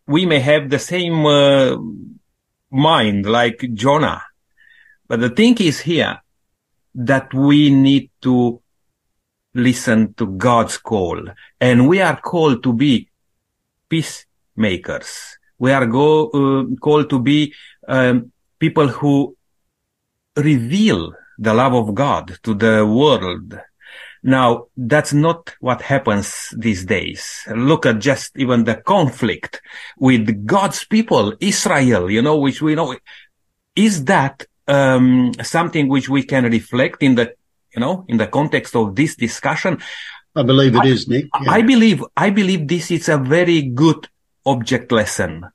We 0.08 0.26
may 0.26 0.40
have 0.40 0.70
the 0.70 0.80
same 0.80 1.26
uh, 1.26 1.78
mind 2.72 3.26
like 3.26 3.70
Jonah, 3.74 4.24
but 5.08 5.20
the 5.20 5.30
thing 5.30 5.58
is 5.60 5.82
here 5.82 6.22
that 6.96 7.34
we 7.34 7.70
need 7.70 8.10
to 8.22 8.62
listen 9.54 10.14
to 10.14 10.28
God's 10.28 10.78
call 10.78 11.22
and 11.60 11.88
we 11.88 12.00
are 12.02 12.20
called 12.20 12.64
to 12.64 12.74
be 12.74 13.10
peacemakers 13.90 15.38
we 15.60 15.72
are 15.72 15.86
go, 15.86 16.30
uh, 16.30 16.66
called 16.80 17.10
to 17.10 17.20
be 17.20 17.54
um, 17.88 18.32
people 18.60 18.88
who 18.88 19.36
reveal 20.36 21.14
the 21.38 21.54
love 21.54 21.74
of 21.74 21.94
God 21.94 22.38
to 22.44 22.54
the 22.54 22.86
world. 22.86 23.60
Now, 24.24 24.66
that's 24.76 25.14
not 25.14 25.56
what 25.60 25.82
happens 25.82 26.54
these 26.58 26.86
days. 26.86 27.44
Look 27.56 27.86
at 27.86 28.00
just 28.00 28.38
even 28.38 28.64
the 28.64 28.76
conflict 28.76 29.62
with 29.98 30.46
God's 30.46 30.84
people, 30.84 31.34
Israel, 31.40 32.10
you 32.10 32.22
know, 32.22 32.38
which 32.38 32.62
we 32.62 32.76
know. 32.76 32.96
Is 33.76 34.06
that 34.06 34.46
um, 34.68 35.32
something 35.42 35.88
which 35.88 36.10
we 36.10 36.24
can 36.24 36.46
reflect 36.46 37.04
in 37.04 37.16
the, 37.16 37.36
you 37.74 37.80
know, 37.80 38.06
in 38.08 38.18
the 38.18 38.28
context 38.28 38.76
of 38.76 38.96
this 38.96 39.16
discussion? 39.16 39.80
I 40.36 40.44
believe 40.44 40.76
it 40.76 40.82
I, 40.82 40.88
is, 40.88 41.08
Nick. 41.08 41.26
Yeah. 41.42 41.52
I 41.52 41.62
believe, 41.62 42.04
I 42.16 42.30
believe 42.32 42.68
this 42.68 42.92
is 42.92 43.08
a 43.10 43.18
very 43.18 43.62
good 43.62 44.08
object 44.48 44.92
lesson 44.92 45.46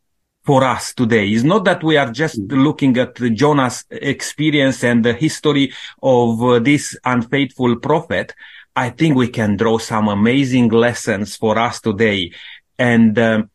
for 0.44 0.64
us 0.64 0.92
today. 0.94 1.28
It's 1.28 1.44
not 1.44 1.64
that 1.64 1.82
we 1.82 1.96
are 1.96 2.10
just 2.10 2.38
looking 2.38 2.96
at 2.98 3.14
Jonah's 3.14 3.84
experience 3.90 4.82
and 4.84 5.04
the 5.04 5.14
history 5.14 5.72
of 6.02 6.42
uh, 6.42 6.58
this 6.58 6.96
unfaithful 7.04 7.76
prophet. 7.76 8.34
I 8.74 8.90
think 8.90 9.16
we 9.16 9.28
can 9.28 9.56
draw 9.56 9.78
some 9.78 10.08
amazing 10.08 10.68
lessons 10.68 11.36
for 11.36 11.58
us 11.58 11.80
today 11.80 12.32
and 12.78 13.18
um, 13.18 13.50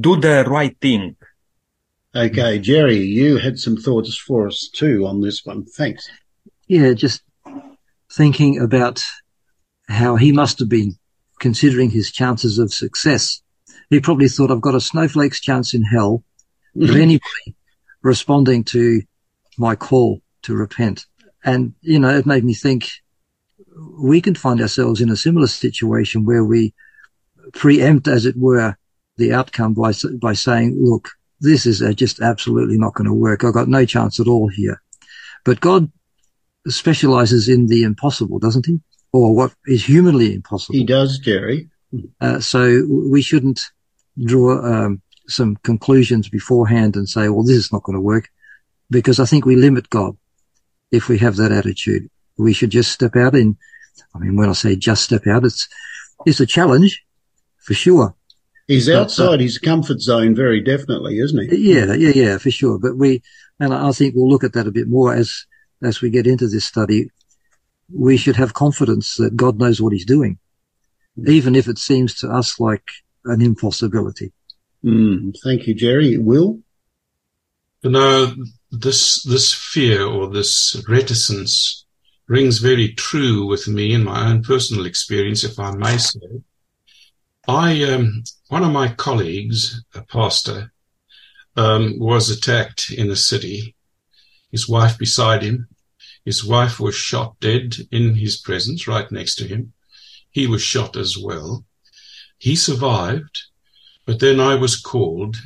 do 0.00 0.16
the 0.16 0.44
right 0.46 0.76
thing. 0.80 1.16
Okay, 2.14 2.58
Jerry, 2.58 2.98
you 2.98 3.38
had 3.38 3.58
some 3.58 3.76
thoughts 3.76 4.16
for 4.16 4.46
us 4.46 4.70
too 4.72 5.06
on 5.06 5.20
this 5.20 5.44
one. 5.44 5.64
Thanks. 5.64 6.08
Yeah, 6.66 6.92
just 6.92 7.22
thinking 8.12 8.60
about 8.60 9.02
how 9.88 10.16
he 10.16 10.32
must 10.32 10.58
have 10.58 10.68
been 10.68 10.96
considering 11.38 11.90
his 11.90 12.10
chances 12.10 12.58
of 12.58 12.72
success. 12.72 13.42
He 13.90 14.00
probably 14.00 14.28
thought, 14.28 14.50
I've 14.50 14.60
got 14.60 14.74
a 14.74 14.80
snowflake's 14.80 15.40
chance 15.40 15.74
in 15.74 15.82
hell 15.82 16.24
of 16.80 16.90
anybody 16.90 17.56
responding 18.02 18.64
to 18.64 19.02
my 19.56 19.74
call 19.74 20.20
to 20.42 20.54
repent. 20.54 21.06
And, 21.44 21.74
you 21.80 21.98
know, 21.98 22.16
it 22.16 22.26
made 22.26 22.44
me 22.44 22.54
think 22.54 22.90
we 24.00 24.20
can 24.20 24.34
find 24.34 24.60
ourselves 24.60 25.00
in 25.00 25.10
a 25.10 25.16
similar 25.16 25.46
situation 25.46 26.24
where 26.24 26.44
we 26.44 26.74
preempt, 27.54 28.08
as 28.08 28.26
it 28.26 28.36
were, 28.36 28.76
the 29.16 29.32
outcome 29.32 29.74
by, 29.74 29.92
by 30.20 30.32
saying, 30.34 30.76
look, 30.78 31.10
this 31.40 31.66
is 31.66 31.82
just 31.94 32.20
absolutely 32.20 32.78
not 32.78 32.94
going 32.94 33.06
to 33.06 33.14
work. 33.14 33.42
I've 33.42 33.54
got 33.54 33.68
no 33.68 33.84
chance 33.84 34.20
at 34.20 34.28
all 34.28 34.48
here. 34.48 34.82
But 35.44 35.60
God 35.60 35.90
specializes 36.66 37.48
in 37.48 37.66
the 37.66 37.84
impossible, 37.84 38.38
doesn't 38.38 38.66
he? 38.66 38.80
Or 39.12 39.34
what 39.34 39.54
is 39.66 39.84
humanly 39.84 40.34
impossible. 40.34 40.76
He 40.76 40.84
does, 40.84 41.18
Jerry. 41.18 41.70
Uh, 42.20 42.40
so 42.40 42.84
we 42.88 43.22
shouldn't 43.22 43.70
draw 44.24 44.64
um, 44.64 45.02
some 45.28 45.56
conclusions 45.56 46.28
beforehand 46.28 46.96
and 46.96 47.08
say, 47.08 47.28
well, 47.28 47.44
this 47.44 47.56
is 47.56 47.72
not 47.72 47.82
going 47.82 47.96
to 47.96 48.00
work 48.00 48.28
because 48.90 49.20
I 49.20 49.24
think 49.24 49.44
we 49.44 49.56
limit 49.56 49.90
God 49.90 50.16
if 50.90 51.08
we 51.08 51.18
have 51.18 51.36
that 51.36 51.52
attitude. 51.52 52.08
We 52.36 52.52
should 52.52 52.70
just 52.70 52.92
step 52.92 53.16
out 53.16 53.34
in, 53.34 53.56
I 54.14 54.18
mean, 54.18 54.36
when 54.36 54.48
I 54.48 54.52
say 54.52 54.76
just 54.76 55.04
step 55.04 55.26
out, 55.26 55.44
it's, 55.44 55.68
it's 56.24 56.40
a 56.40 56.46
challenge 56.46 57.04
for 57.58 57.74
sure. 57.74 58.14
He's 58.66 58.88
outside 58.88 59.40
his 59.40 59.58
comfort 59.58 60.00
zone 60.00 60.34
very 60.34 60.60
definitely, 60.60 61.18
isn't 61.18 61.50
he? 61.50 61.72
Yeah, 61.72 61.94
yeah, 61.94 62.12
yeah, 62.14 62.38
for 62.38 62.50
sure. 62.50 62.78
But 62.78 62.96
we, 62.96 63.22
and 63.58 63.72
I 63.72 63.92
think 63.92 64.14
we'll 64.14 64.28
look 64.28 64.44
at 64.44 64.52
that 64.52 64.66
a 64.66 64.72
bit 64.72 64.88
more 64.88 65.14
as, 65.14 65.46
as 65.82 66.02
we 66.02 66.10
get 66.10 66.26
into 66.26 66.48
this 66.48 66.66
study. 66.66 67.10
We 67.90 68.18
should 68.18 68.36
have 68.36 68.52
confidence 68.52 69.16
that 69.16 69.36
God 69.36 69.58
knows 69.58 69.80
what 69.80 69.94
he's 69.94 70.04
doing, 70.04 70.38
even 71.26 71.56
if 71.56 71.66
it 71.66 71.78
seems 71.78 72.14
to 72.16 72.28
us 72.28 72.60
like 72.60 72.90
an 73.24 73.40
impossibility. 73.42 74.32
Mm, 74.84 75.34
thank 75.42 75.66
you, 75.66 75.74
Jerry. 75.74 76.16
Will? 76.16 76.60
You 77.82 77.90
know, 77.90 78.34
this, 78.70 79.22
this 79.22 79.52
fear 79.52 80.04
or 80.04 80.28
this 80.28 80.82
reticence 80.88 81.84
rings 82.26 82.58
very 82.58 82.92
true 82.92 83.46
with 83.46 83.68
me 83.68 83.94
in 83.94 84.04
my 84.04 84.28
own 84.30 84.42
personal 84.42 84.86
experience, 84.86 85.44
if 85.44 85.58
I 85.58 85.74
may 85.74 85.96
say. 85.96 86.42
I, 87.48 87.82
um, 87.84 88.24
one 88.48 88.62
of 88.62 88.72
my 88.72 88.88
colleagues, 88.88 89.82
a 89.94 90.02
pastor, 90.02 90.72
um, 91.56 91.98
was 91.98 92.30
attacked 92.30 92.90
in 92.90 93.08
the 93.08 93.16
city. 93.16 93.74
His 94.52 94.68
wife 94.68 94.98
beside 94.98 95.42
him. 95.42 95.68
His 96.24 96.44
wife 96.44 96.78
was 96.78 96.94
shot 96.94 97.40
dead 97.40 97.76
in 97.90 98.14
his 98.14 98.36
presence, 98.36 98.86
right 98.86 99.10
next 99.10 99.36
to 99.36 99.46
him. 99.46 99.72
He 100.30 100.46
was 100.46 100.62
shot 100.62 100.96
as 100.96 101.16
well. 101.16 101.64
He 102.38 102.56
survived, 102.56 103.42
but 104.06 104.20
then 104.20 104.40
I 104.40 104.54
was 104.54 104.80
called 104.80 105.36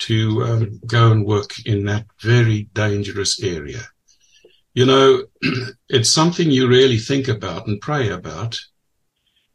to 0.00 0.42
um, 0.42 0.80
go 0.86 1.12
and 1.12 1.24
work 1.24 1.52
in 1.64 1.84
that 1.84 2.06
very 2.20 2.68
dangerous 2.74 3.42
area. 3.42 3.82
You 4.74 4.86
know, 4.86 5.24
it's 5.88 6.08
something 6.08 6.50
you 6.50 6.66
really 6.68 6.98
think 6.98 7.28
about 7.28 7.66
and 7.66 7.80
pray 7.80 8.08
about 8.08 8.58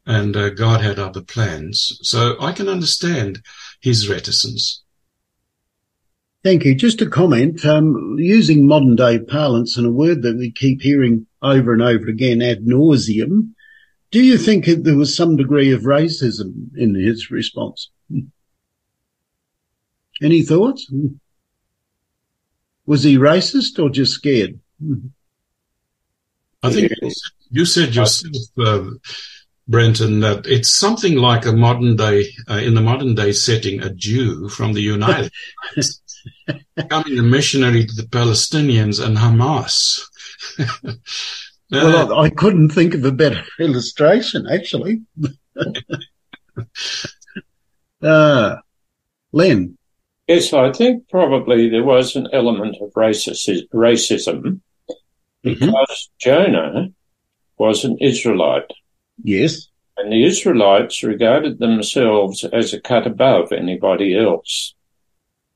and 0.08 0.38
uh, 0.38 0.50
God 0.50 0.82
had 0.82 0.98
other 0.98 1.22
plans. 1.22 2.00
So 2.02 2.38
I 2.40 2.54
can 2.54 2.70
understand 2.70 3.42
his 3.82 4.10
reticence. 4.10 4.84
Thank 6.44 6.64
you. 6.64 6.76
Just 6.76 7.02
a 7.02 7.10
comment, 7.10 7.66
um, 7.66 8.16
using 8.18 8.66
modern 8.66 8.96
day 8.96 9.20
parlance 9.20 9.76
and 9.76 9.86
a 9.86 9.92
word 9.92 10.22
that 10.22 10.38
we 10.38 10.50
keep 10.50 10.82
hearing 10.82 11.28
over 11.42 11.74
and 11.74 11.82
over 11.82 12.08
again 12.08 12.42
ad 12.42 12.66
nauseum. 12.66 13.52
Do 14.12 14.24
you 14.24 14.38
think 14.38 14.66
there 14.66 14.96
was 14.96 15.16
some 15.16 15.36
degree 15.36 15.72
of 15.72 15.82
racism 15.82 16.76
in 16.76 16.96
his 16.96 17.30
response? 17.30 17.90
Any 20.22 20.44
thoughts? 20.44 20.92
Was 22.86 23.04
he 23.04 23.18
racist 23.18 23.84
or 23.84 23.90
just 23.90 24.14
scared? 24.14 24.60
I 26.64 26.72
think 26.72 26.92
you 27.52 27.66
said 27.66 27.94
yourself, 27.94 28.36
uh, 28.58 28.86
Brenton, 29.68 30.22
that 30.22 30.48
it's 30.48 30.72
something 30.72 31.16
like 31.16 31.46
a 31.46 31.52
modern 31.52 31.98
day, 31.98 32.26
uh, 32.50 32.56
in 32.56 32.74
the 32.74 32.82
modern 32.82 33.14
day 33.14 33.34
setting, 33.34 33.82
a 33.82 33.94
Jew 33.94 34.48
from 34.48 34.74
the 34.74 34.82
United 34.82 35.32
States 35.72 36.02
becoming 36.76 37.20
a 37.20 37.24
missionary 37.24 37.86
to 37.86 37.96
the 37.96 38.08
Palestinians 38.08 39.04
and 39.04 39.18
Hamas. 39.18 40.02
well, 41.72 42.14
I, 42.14 42.24
I, 42.24 42.30
couldn't 42.30 42.70
think 42.70 42.94
of 42.94 43.04
a 43.04 43.12
better 43.12 43.44
illustration, 43.60 44.48
actually. 44.48 45.02
uh, 48.02 48.56
Len. 49.32 49.78
Yes, 50.28 50.54
I 50.54 50.72
think 50.72 51.10
probably 51.10 51.70
there 51.70 51.84
was 51.84 52.16
an 52.16 52.28
element 52.34 52.78
of 52.82 52.92
racism 52.94 53.70
mm-hmm. 53.72 54.60
because 55.44 55.62
mm-hmm. 55.62 56.18
Jonah 56.20 56.90
was 57.58 57.86
an 57.86 57.98
Israelite. 58.00 58.72
Yes. 59.24 59.68
And 59.98 60.12
the 60.12 60.26
Israelites 60.26 61.02
regarded 61.02 61.60
themselves 61.60 62.44
as 62.44 62.74
a 62.74 62.82
cut 62.82 63.08
above 63.08 63.52
anybody 63.52 64.18
else. 64.18 64.76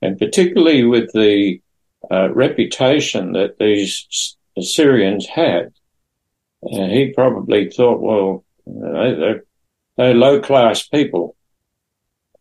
And 0.02 0.18
particularly 0.18 0.84
with 0.84 1.12
the 1.14 1.62
uh, 2.10 2.34
reputation 2.34 3.34
that 3.34 3.60
these 3.60 4.36
Assyrians 4.58 5.28
had, 5.28 5.74
uh, 6.64 6.88
he 6.88 7.14
probably 7.16 7.70
thought, 7.70 8.02
well, 8.02 8.46
know, 8.66 9.20
they're, 9.20 9.44
they're 9.98 10.14
low 10.14 10.40
class 10.42 10.88
people. 10.88 11.36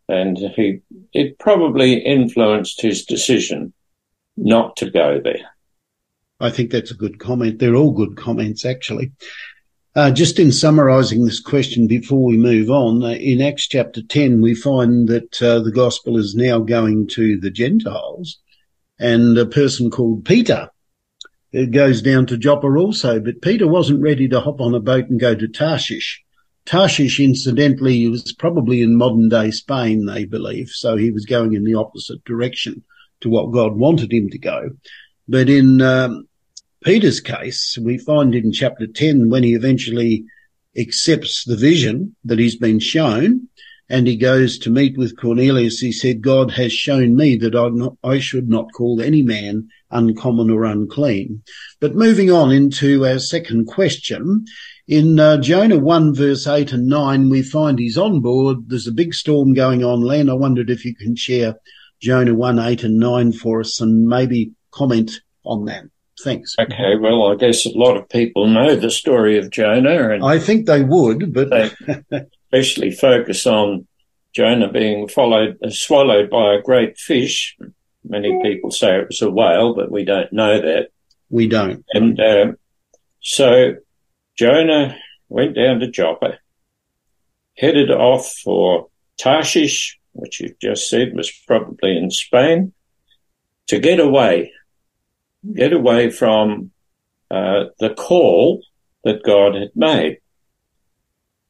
And 0.09 0.37
he, 0.56 0.80
it 1.12 1.38
probably 1.38 1.94
influenced 1.94 2.80
his 2.80 3.04
decision 3.04 3.72
not 4.37 4.76
to 4.76 4.90
go 4.90 5.20
there. 5.22 5.50
I 6.40 6.50
think 6.50 6.70
that's 6.70 6.90
a 6.90 6.96
good 6.96 7.18
comment. 7.18 7.59
They're 7.59 7.76
all 7.76 7.92
good 7.92 8.16
comments, 8.16 8.64
actually. 8.64 9.12
Uh, 9.94 10.11
just 10.11 10.38
in 10.38 10.52
summarising 10.52 11.24
this 11.24 11.40
question 11.40 11.87
before 11.87 12.24
we 12.24 12.37
move 12.37 12.70
on, 12.70 13.02
uh, 13.02 13.09
in 13.09 13.42
Acts 13.42 13.66
chapter 13.66 14.02
10, 14.02 14.40
we 14.40 14.54
find 14.54 15.09
that 15.09 15.42
uh, 15.42 15.61
the 15.61 15.72
gospel 15.72 16.16
is 16.16 16.35
now 16.35 16.61
going 16.61 17.09
to 17.09 17.38
the 17.38 17.50
Gentiles, 17.50 18.38
and 18.98 19.37
a 19.37 19.46
person 19.46 19.90
called 19.90 20.24
Peter 20.24 20.69
it 21.52 21.72
goes 21.72 22.02
down 22.02 22.26
to 22.26 22.38
Joppa 22.38 22.66
also. 22.66 23.20
But 23.20 23.42
Peter 23.42 23.66
wasn't 23.66 24.02
ready 24.02 24.28
to 24.28 24.40
hop 24.40 24.60
on 24.60 24.74
a 24.74 24.80
boat 24.80 25.08
and 25.08 25.18
go 25.18 25.34
to 25.34 25.48
Tarshish. 25.48 26.22
Tarshish, 26.66 27.18
incidentally, 27.18 28.06
was 28.08 28.32
probably 28.32 28.82
in 28.82 28.96
modern 28.96 29.28
day 29.28 29.50
Spain, 29.50 30.06
they 30.06 30.24
believe, 30.24 30.68
so 30.68 30.96
he 30.96 31.10
was 31.10 31.24
going 31.24 31.54
in 31.54 31.64
the 31.64 31.74
opposite 31.74 32.22
direction 32.24 32.84
to 33.20 33.28
what 33.28 33.52
God 33.52 33.76
wanted 33.76 34.12
him 34.12 34.28
to 34.30 34.38
go. 34.38 34.70
But 35.26 35.48
in 35.48 35.80
um, 35.80 36.28
Peter's 36.84 37.20
case, 37.20 37.78
we 37.80 37.98
find 37.98 38.34
in 38.34 38.52
chapter 38.52 38.86
10 38.86 39.30
when 39.30 39.42
he 39.42 39.54
eventually 39.54 40.24
accepts 40.76 41.44
the 41.44 41.56
vision 41.56 42.14
that 42.24 42.38
he's 42.38 42.56
been 42.56 42.78
shown 42.78 43.48
and 43.88 44.06
he 44.06 44.16
goes 44.16 44.58
to 44.60 44.70
meet 44.70 44.96
with 44.96 45.18
Cornelius, 45.18 45.80
he 45.80 45.90
said, 45.90 46.22
God 46.22 46.52
has 46.52 46.72
shown 46.72 47.16
me 47.16 47.36
that 47.38 47.56
I, 47.56 47.68
not, 47.70 47.96
I 48.04 48.20
should 48.20 48.48
not 48.48 48.72
call 48.72 49.00
any 49.00 49.22
man 49.22 49.68
uncommon 49.90 50.50
or 50.50 50.64
unclean. 50.64 51.42
But 51.81 51.94
moving 51.94 52.31
on 52.31 52.53
into 52.53 53.07
our 53.07 53.18
second 53.18 53.66
question, 53.66 54.44
in 54.87 55.20
uh, 55.20 55.38
Jonah 55.38 55.79
1 55.79 56.14
verse 56.14 56.46
8 56.46 56.72
and 56.72 56.87
9, 56.87 57.31
we 57.31 57.42
find 57.42 57.79
he's 57.79 57.98
on 57.98 58.20
board. 58.20 58.68
There's 58.68 58.87
a 58.87 58.92
big 58.92 59.14
storm 59.14 59.55
going 59.55 59.85
on. 59.85 60.00
Len, 60.00 60.29
I 60.29 60.35
wondered 60.35 60.70
if 60.70 60.85
you 60.85 60.94
can 60.94 61.14
share 61.16 61.55
Jonah 62.00 62.35
1, 62.35 62.59
8 62.59 62.85
and 62.85 62.98
9 62.98 63.33
for 63.33 63.61
us 63.61 63.81
and 63.81 64.07
maybe 64.07 64.53
comment 64.72 65.20
on 65.44 65.66
that. 65.66 65.85
Thanks. 66.22 66.55
Okay, 66.59 66.96
well, 67.00 67.33
I 67.33 67.37
guess 67.37 67.64
a 67.66 67.70
lot 67.70 67.96
of 67.96 68.09
people 68.09 68.46
know 68.46 68.76
the 68.76 68.90
story 68.90 69.38
of 69.38 69.50
Jonah, 69.50 70.11
and 70.11 70.24
I 70.24 70.38
think 70.38 70.66
they 70.66 70.83
would, 70.83 71.33
but 71.33 71.50
they 71.50 71.70
especially 72.53 72.90
focus 72.90 73.46
on 73.46 73.87
Jonah 74.35 74.70
being 74.70 75.09
followed, 75.09 75.59
swallowed 75.70 76.31
by 76.31 76.55
a 76.55 76.62
great 76.62 76.98
fish. 76.98 77.57
Many 78.04 78.40
people 78.42 78.70
say 78.70 78.98
it 78.98 79.08
was 79.08 79.22
a 79.22 79.30
whale, 79.30 79.74
but 79.74 79.90
we 79.90 80.04
don't 80.04 80.32
know 80.32 80.60
that. 80.60 80.88
We 81.28 81.48
don't. 81.48 81.84
And 81.92 82.18
uh, 82.18 82.52
so 83.20 83.74
Jonah 84.36 84.96
went 85.28 85.54
down 85.54 85.80
to 85.80 85.90
Joppa, 85.90 86.38
headed 87.56 87.90
off 87.90 88.32
for 88.42 88.88
Tarshish, 89.18 89.98
which 90.12 90.40
you 90.40 90.54
just 90.60 90.88
said 90.88 91.14
was 91.14 91.30
probably 91.46 91.96
in 91.96 92.10
Spain, 92.10 92.72
to 93.68 93.78
get 93.78 94.00
away, 94.00 94.52
get 95.54 95.72
away 95.72 96.10
from 96.10 96.70
uh, 97.30 97.66
the 97.78 97.90
call 97.90 98.62
that 99.04 99.22
God 99.22 99.54
had 99.54 99.70
made. 99.74 100.18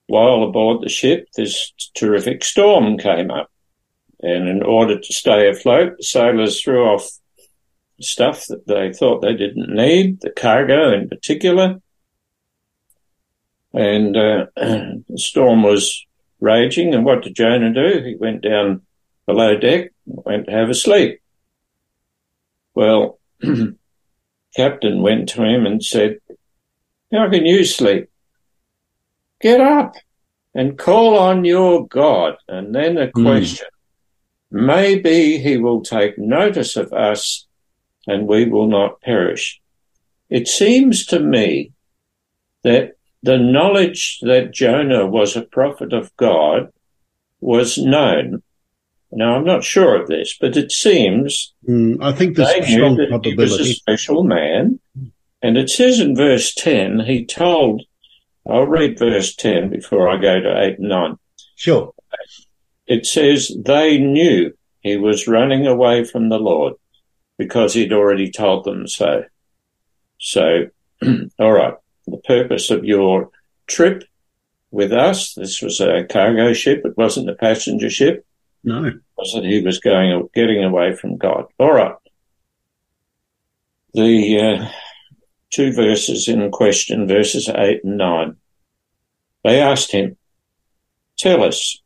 While 0.09 0.43
aboard 0.43 0.83
the 0.83 0.89
ship, 0.89 1.29
this 1.37 1.73
terrific 1.95 2.45
storm 2.45 2.99
came 2.99 3.31
up. 3.31 3.51
And 4.23 4.49
in 4.49 4.63
order 4.63 4.99
to 4.99 5.13
stay 5.13 5.49
afloat, 5.49 6.03
sailors 6.03 6.61
threw 6.61 6.85
off 6.85 7.09
stuff 8.01 8.47
that 8.49 8.67
they 8.67 8.93
thought 8.93 9.21
they 9.21 9.35
didn't 9.35 9.75
need, 9.75 10.21
the 10.21 10.31
cargo 10.31 10.93
in 10.93 11.09
particular. 11.09 11.81
And 13.73 14.17
uh, 14.17 14.47
the 14.57 15.03
storm 15.17 15.63
was 15.63 16.05
raging. 16.41 16.95
And 16.95 17.05
what 17.05 17.23
did 17.23 17.37
Jonah 17.37 17.73
do? 17.73 18.03
He 18.05 18.17
went 18.17 18.43
down 18.43 18.83
below 19.27 19.57
deck, 19.57 19.93
went 20.07 20.47
to 20.47 20.53
have 20.53 20.71
a 20.71 20.75
sleep. 20.75 21.21
Well, 22.75 23.19
captain 24.57 25.03
went 25.03 25.29
to 25.31 25.45
him 25.45 25.67
and 25.67 25.85
said, 25.85 26.19
how 27.13 27.29
can 27.31 27.47
you 27.47 27.65
sleep? 27.65 28.09
Get 29.41 29.61
up 29.61 29.95
and 30.55 30.79
call 30.79 31.19
on 31.19 31.45
your 31.45 31.87
God. 31.87 32.35
And 32.49 32.75
then 32.75 32.99
a 32.99 33.11
Hmm. 33.11 33.23
question. 33.23 33.67
Maybe 34.51 35.39
he 35.39 35.57
will 35.57 35.83
take 35.83 36.19
notice 36.19 36.77
of 36.77 36.93
us 36.93 37.47
and 38.07 38.27
we 38.27 38.47
will 38.47 38.69
not 38.69 39.01
perish. 39.01 39.61
It 40.29 40.49
seems 40.49 41.07
to 41.07 41.21
me 41.21 41.73
that 42.63 42.93
the 43.23 43.39
knowledge 43.39 44.19
that 44.23 44.53
Jonah 44.53 45.07
was 45.07 45.37
a 45.37 45.43
prophet 45.43 45.93
of 45.93 46.15
God 46.17 46.73
was 47.41 47.79
known. 47.79 48.43
Now, 49.13 49.37
I'm 49.37 49.45
not 49.45 49.65
sure 49.65 50.01
of 50.01 50.09
this, 50.09 50.37
but 50.41 50.57
it 50.57 50.71
seems 50.71 51.53
Mm, 51.69 52.03
I 52.03 52.13
think 52.13 52.37
there's 52.37 52.49
a 52.49 52.63
strong 52.63 52.97
that 52.97 53.21
he 53.25 53.35
was 53.35 53.59
a 53.59 53.65
special 53.75 54.25
man. 54.25 54.81
And 55.43 55.57
it 55.57 55.71
says 55.71 56.01
in 56.01 56.15
verse 56.15 56.55
10, 56.55 57.01
he 57.01 57.25
told, 57.25 57.83
I'll 58.49 58.67
read 58.67 58.99
verse 58.99 59.35
10 59.35 59.71
before 59.71 60.09
I 60.09 60.17
go 60.17 60.41
to 60.41 60.63
8 60.63 60.79
and 60.79 60.89
9. 60.89 61.17
Sure. 61.57 61.93
It 62.91 63.07
says 63.07 63.53
they 63.57 63.99
knew 63.99 64.53
he 64.81 64.97
was 64.97 65.29
running 65.29 65.65
away 65.65 66.03
from 66.03 66.29
the 66.29 66.41
Lord 66.41 66.75
because 67.39 67.73
he'd 67.73 67.93
already 67.93 68.33
told 68.33 68.65
them 68.65 68.89
so. 68.89 69.25
So, 70.19 70.67
all 71.39 71.53
right, 71.53 71.75
the 72.09 72.17
purpose 72.17 72.69
of 72.69 72.85
your 72.85 73.31
trip 73.69 74.03
with 74.73 74.93
us, 74.93 75.35
this 75.35 75.63
was 75.63 75.81
a 75.81 76.03
cargo 76.05 76.53
ship, 76.53 76.83
it 76.85 76.97
wasn't 76.97 77.31
a 77.31 77.35
passenger 77.37 77.91
ship, 77.91 78.27
No. 78.65 78.91
was 79.17 79.35
that 79.35 79.45
he 79.45 79.63
was 79.63 79.79
going, 79.79 80.29
getting 80.35 80.65
away 80.65 80.97
from 80.97 81.17
God. 81.17 81.45
All 81.61 81.73
right. 81.73 81.95
The 83.95 84.41
uh, 84.41 84.69
two 85.51 85.73
verses 85.73 86.27
in 86.27 86.51
question, 86.51 87.07
verses 87.07 87.49
8 87.49 87.85
and 87.85 87.99
9, 87.99 88.37
they 89.45 89.61
asked 89.61 89.93
him, 89.93 90.17
Tell 91.17 91.45
us, 91.45 91.81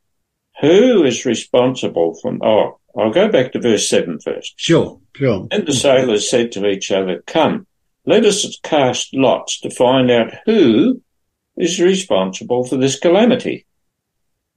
who 0.61 1.05
is 1.05 1.25
responsible 1.25 2.14
for? 2.21 2.37
Oh, 2.43 2.79
I'll 2.97 3.12
go 3.12 3.29
back 3.29 3.53
to 3.53 3.61
verse 3.61 3.88
7 3.88 4.21
first. 4.21 4.55
Sure. 4.57 5.01
Sure. 5.17 5.49
And 5.51 5.67
the 5.67 5.73
sailors 5.73 6.29
said 6.31 6.53
to 6.53 6.67
each 6.67 6.90
other, 6.90 7.23
Come, 7.27 7.67
let 8.07 8.25
us 8.25 8.59
cast 8.62 9.14
lots 9.14 9.61
to 9.61 9.71
find 9.71 10.11
out 10.11 10.33
who 10.47 11.01
is 11.57 11.81
responsible 11.81 12.64
for 12.64 12.77
this 12.77 12.99
calamity. 12.99 13.67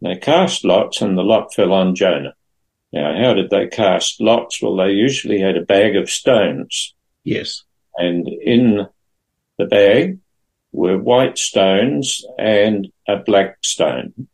They 0.01 0.15
cast 0.17 0.63
lots, 0.63 1.01
and 1.01 1.17
the 1.17 1.23
lot 1.23 1.53
fell 1.53 1.73
on 1.73 1.95
Jonah. 1.95 2.33
Now, 2.93 3.19
how 3.19 3.33
did 3.33 3.49
they 3.49 3.67
cast 3.67 4.21
lots? 4.21 4.61
Well, 4.61 4.75
they 4.77 4.91
usually 4.91 5.39
had 5.39 5.57
a 5.57 5.65
bag 5.65 5.95
of 5.95 6.09
stones, 6.09 6.93
Yes. 7.23 7.63
and 7.97 8.27
in 8.27 8.87
the 9.57 9.65
bag 9.65 10.19
were 10.71 10.97
white 10.97 11.37
stones 11.37 12.23
and 12.37 12.87
a 13.07 13.17
black 13.17 13.57
stone. 13.63 14.27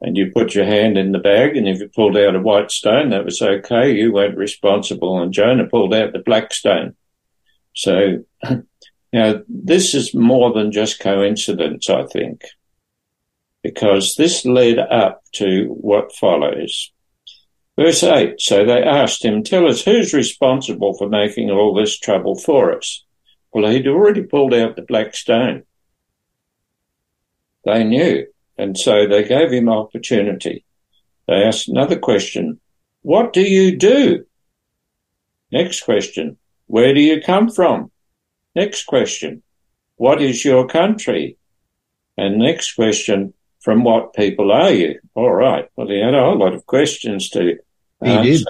And 0.00 0.16
you 0.16 0.30
put 0.30 0.54
your 0.54 0.64
hand 0.64 0.96
in 0.96 1.10
the 1.10 1.18
bag, 1.18 1.56
and 1.56 1.66
if 1.66 1.80
you 1.80 1.88
pulled 1.88 2.16
out 2.16 2.36
a 2.36 2.40
white 2.40 2.70
stone, 2.70 3.10
that 3.10 3.24
was 3.24 3.42
okay. 3.42 3.92
You 3.92 4.12
weren't 4.12 4.38
responsible. 4.38 5.20
And 5.20 5.32
Jonah 5.32 5.66
pulled 5.66 5.92
out 5.92 6.12
the 6.12 6.20
black 6.20 6.52
stone. 6.52 6.94
So, 7.74 8.24
now 9.12 9.40
this 9.48 9.94
is 9.94 10.14
more 10.14 10.52
than 10.52 10.70
just 10.70 11.00
coincidence, 11.00 11.90
I 11.90 12.04
think, 12.06 12.42
because 13.62 14.14
this 14.14 14.44
led 14.44 14.78
up 14.78 15.22
to 15.34 15.66
what 15.66 16.14
follows. 16.14 16.92
Verse 17.78 18.02
8 18.02 18.40
So 18.40 18.64
they 18.64 18.82
asked 18.82 19.24
him, 19.24 19.42
Tell 19.42 19.66
us 19.66 19.84
who's 19.84 20.12
responsible 20.12 20.94
for 20.94 21.08
making 21.08 21.50
all 21.50 21.74
this 21.74 21.98
trouble 21.98 22.36
for 22.36 22.76
us. 22.76 23.04
Well, 23.52 23.70
he'd 23.70 23.86
already 23.86 24.22
pulled 24.22 24.52
out 24.52 24.76
the 24.76 24.82
black 24.82 25.14
stone. 25.14 25.62
They 27.64 27.84
knew, 27.84 28.26
and 28.58 28.76
so 28.76 29.06
they 29.06 29.22
gave 29.22 29.52
him 29.52 29.68
opportunity. 29.68 30.64
They 31.28 31.44
asked 31.44 31.68
another 31.68 31.98
question 31.98 32.60
What 33.02 33.32
do 33.32 33.42
you 33.42 33.76
do? 33.76 34.24
Next 35.52 35.82
question 35.82 36.36
Where 36.66 36.92
do 36.92 37.00
you 37.00 37.20
come 37.22 37.48
from? 37.50 37.90
Next 38.54 38.84
question 38.86 39.42
What 39.96 40.20
is 40.20 40.44
your 40.44 40.66
country? 40.66 41.36
And 42.16 42.38
next 42.38 42.74
question 42.74 43.32
From 43.60 43.84
what 43.84 44.14
people 44.14 44.50
are 44.50 44.72
you? 44.72 44.98
All 45.14 45.32
right. 45.32 45.68
Well, 45.76 45.88
he 45.88 46.00
had 46.00 46.14
a 46.14 46.24
whole 46.24 46.38
lot 46.38 46.54
of 46.54 46.66
questions 46.66 47.30
to 47.30 47.58
He 48.02 48.10
answer. 48.10 48.30
did. 48.32 48.46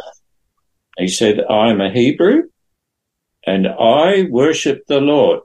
He 0.98 1.08
said, 1.08 1.40
I'm 1.48 1.80
a 1.80 1.92
Hebrew 1.92 2.48
and 3.46 3.66
I 3.68 4.26
worship 4.28 4.86
the 4.86 5.00
Lord. 5.00 5.40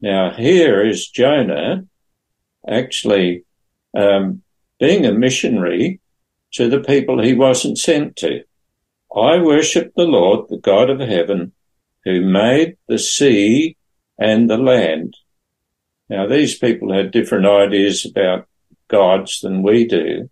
Now, 0.00 0.32
here 0.32 0.84
is 0.84 1.08
Jonah 1.08 1.84
actually 2.68 3.44
um, 3.96 4.42
being 4.78 5.06
a 5.06 5.12
missionary 5.12 6.00
to 6.52 6.68
the 6.68 6.80
people 6.80 7.20
he 7.20 7.34
wasn't 7.34 7.78
sent 7.78 8.16
to. 8.16 8.44
I 9.14 9.38
worship 9.38 9.92
the 9.96 10.04
Lord, 10.04 10.48
the 10.48 10.58
God 10.58 10.90
of 10.90 11.00
heaven, 11.00 11.52
who 12.04 12.20
made 12.20 12.76
the 12.88 12.98
sea 12.98 13.76
and 14.18 14.48
the 14.48 14.58
land. 14.58 15.16
Now, 16.08 16.26
these 16.26 16.56
people 16.58 16.92
had 16.92 17.10
different 17.10 17.46
ideas 17.46 18.04
about 18.04 18.46
gods 18.88 19.40
than 19.40 19.62
we 19.62 19.86
do, 19.86 20.30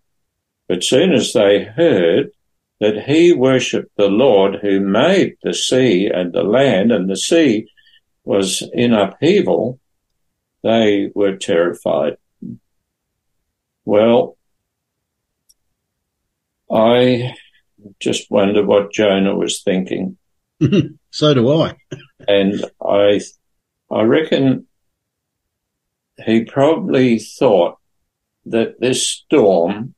but 0.67 0.83
soon 0.83 1.13
as 1.13 1.33
they 1.33 1.63
heard 1.63 2.31
that 2.79 3.03
he 3.03 3.33
worshipped 3.33 3.95
the 3.97 4.07
Lord 4.07 4.59
who 4.61 4.79
made 4.79 5.37
the 5.43 5.53
sea 5.53 6.09
and 6.13 6.31
the 6.31 6.43
land, 6.43 6.91
and 6.91 7.09
the 7.09 7.17
sea 7.17 7.67
was 8.23 8.63
in 8.73 8.93
upheaval, 8.93 9.79
they 10.63 11.11
were 11.13 11.35
terrified. 11.35 12.17
Well, 13.85 14.37
I 16.71 17.35
just 17.99 18.29
wonder 18.31 18.65
what 18.65 18.91
Jonah 18.91 19.35
was 19.35 19.61
thinking. 19.61 20.17
So 21.11 21.33
do 21.33 21.49
I. 21.61 21.77
And 22.27 22.65
I, 22.85 23.21
I 23.89 24.01
reckon 24.01 24.67
he 26.25 26.43
probably 26.43 27.19
thought 27.19 27.77
that 28.45 28.81
this 28.81 29.07
storm 29.07 29.93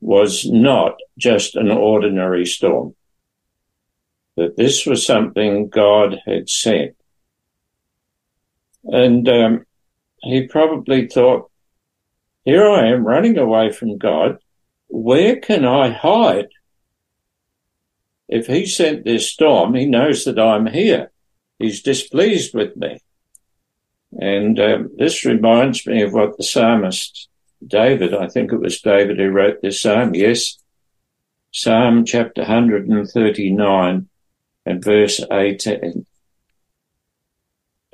was 0.00 0.46
not 0.48 0.94
just 1.18 1.56
an 1.56 1.70
ordinary 1.70 2.46
storm. 2.46 2.94
That 4.36 4.56
this 4.56 4.86
was 4.86 5.04
something 5.04 5.68
God 5.68 6.20
had 6.26 6.48
sent. 6.48 6.96
And 8.84 9.28
um, 9.28 9.66
he 10.22 10.46
probably 10.46 11.08
thought, 11.08 11.50
here 12.46 12.66
I 12.66 12.86
am 12.86 13.04
running 13.04 13.36
away 13.36 13.70
from 13.72 13.98
God. 13.98 14.38
Where 14.86 15.36
can 15.36 15.64
I 15.64 15.90
hide? 15.90 16.48
If 18.28 18.46
he 18.46 18.64
sent 18.66 19.04
this 19.04 19.28
storm, 19.28 19.74
he 19.74 19.84
knows 19.84 20.24
that 20.24 20.38
I'm 20.38 20.66
here. 20.66 21.10
He's 21.58 21.82
displeased 21.82 22.54
with 22.54 22.76
me. 22.76 23.00
And 24.12 24.58
um, 24.58 24.90
this 24.96 25.24
reminds 25.24 25.86
me 25.86 26.02
of 26.02 26.12
what 26.12 26.36
the 26.36 26.44
psalmist 26.44 27.28
David, 27.66 28.14
I 28.14 28.28
think 28.28 28.52
it 28.52 28.60
was 28.60 28.80
David 28.80 29.18
who 29.18 29.30
wrote 29.30 29.60
this 29.60 29.82
psalm, 29.82 30.14
yes, 30.14 30.58
Psalm 31.52 32.04
chapter 32.04 32.42
139 32.42 34.08
and 34.66 34.84
verse 34.84 35.20
18. 35.32 36.06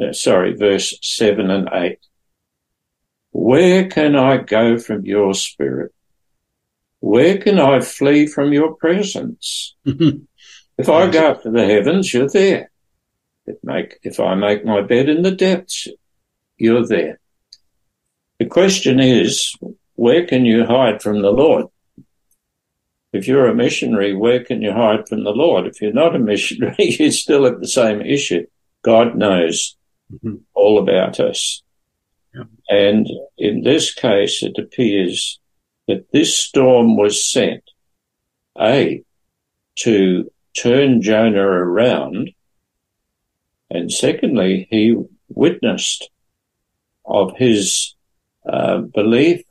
Uh, 0.01 0.13
sorry, 0.13 0.55
verse 0.55 0.99
7 1.01 1.49
and 1.49 1.69
8. 1.73 1.99
Where 3.33 3.89
can 3.89 4.15
I 4.17 4.37
go 4.39 4.79
from 4.79 5.05
your 5.05 5.35
spirit? 5.35 5.93
Where 7.01 7.39
can 7.39 7.59
I 7.59 7.81
flee 7.81 8.27
from 8.27 8.53
your 8.53 8.75
presence? 8.77 9.75
If 10.79 10.89
I 10.89 11.11
go 11.11 11.29
up 11.33 11.43
to 11.43 11.51
the 11.51 11.67
heavens, 11.67 12.13
you're 12.15 12.29
there. 12.31 12.71
If, 13.47 13.57
make, 13.63 13.99
if 14.03 14.19
I 14.19 14.35
make 14.35 14.65
my 14.65 14.81
bed 14.81 15.09
in 15.11 15.21
the 15.23 15.31
depths, 15.31 15.87
you're 16.57 16.87
there. 16.87 17.21
The 18.39 18.47
question 18.47 18.99
is, 18.99 19.55
where 19.97 20.27
can 20.27 20.47
you 20.47 20.65
hide 20.65 21.03
from 21.03 21.21
the 21.21 21.31
Lord? 21.31 21.67
if 23.13 23.29
you're 23.29 23.47
a 23.47 23.55
missionary, 23.55 24.15
where 24.17 24.43
can 24.43 24.63
you 24.63 24.73
hide 24.73 25.07
from 25.07 25.23
the 25.25 25.31
Lord? 25.31 25.67
If 25.67 25.83
you're 25.83 25.93
not 25.93 26.17
a 26.17 26.19
missionary, 26.19 26.75
you're 26.99 27.11
still 27.13 27.45
at 27.47 27.61
the 27.61 27.69
same 27.69 28.01
issue. 28.01 28.47
God 28.83 29.15
knows 29.15 29.77
Mhm. 30.13 30.41
all 30.55 30.79
about 30.79 31.21
us. 31.21 31.62
Yeah. 32.35 32.45
And 32.69 33.07
in 33.39 33.63
this 33.63 33.93
case, 33.93 34.43
it 34.43 34.57
appears 34.59 35.39
that 35.89 36.11
this 36.13 36.37
storm 36.37 36.97
was 36.97 37.25
sent, 37.31 37.63
A, 38.59 39.03
to 39.81 40.31
turn 40.57 41.03
Jonah 41.03 41.41
around, 41.41 42.31
and 43.71 43.91
secondly, 43.91 44.69
he 44.71 44.97
witnessed 45.29 46.11
of 47.07 47.37
his 47.37 47.95
uh, 48.49 48.79
belief 48.79 49.43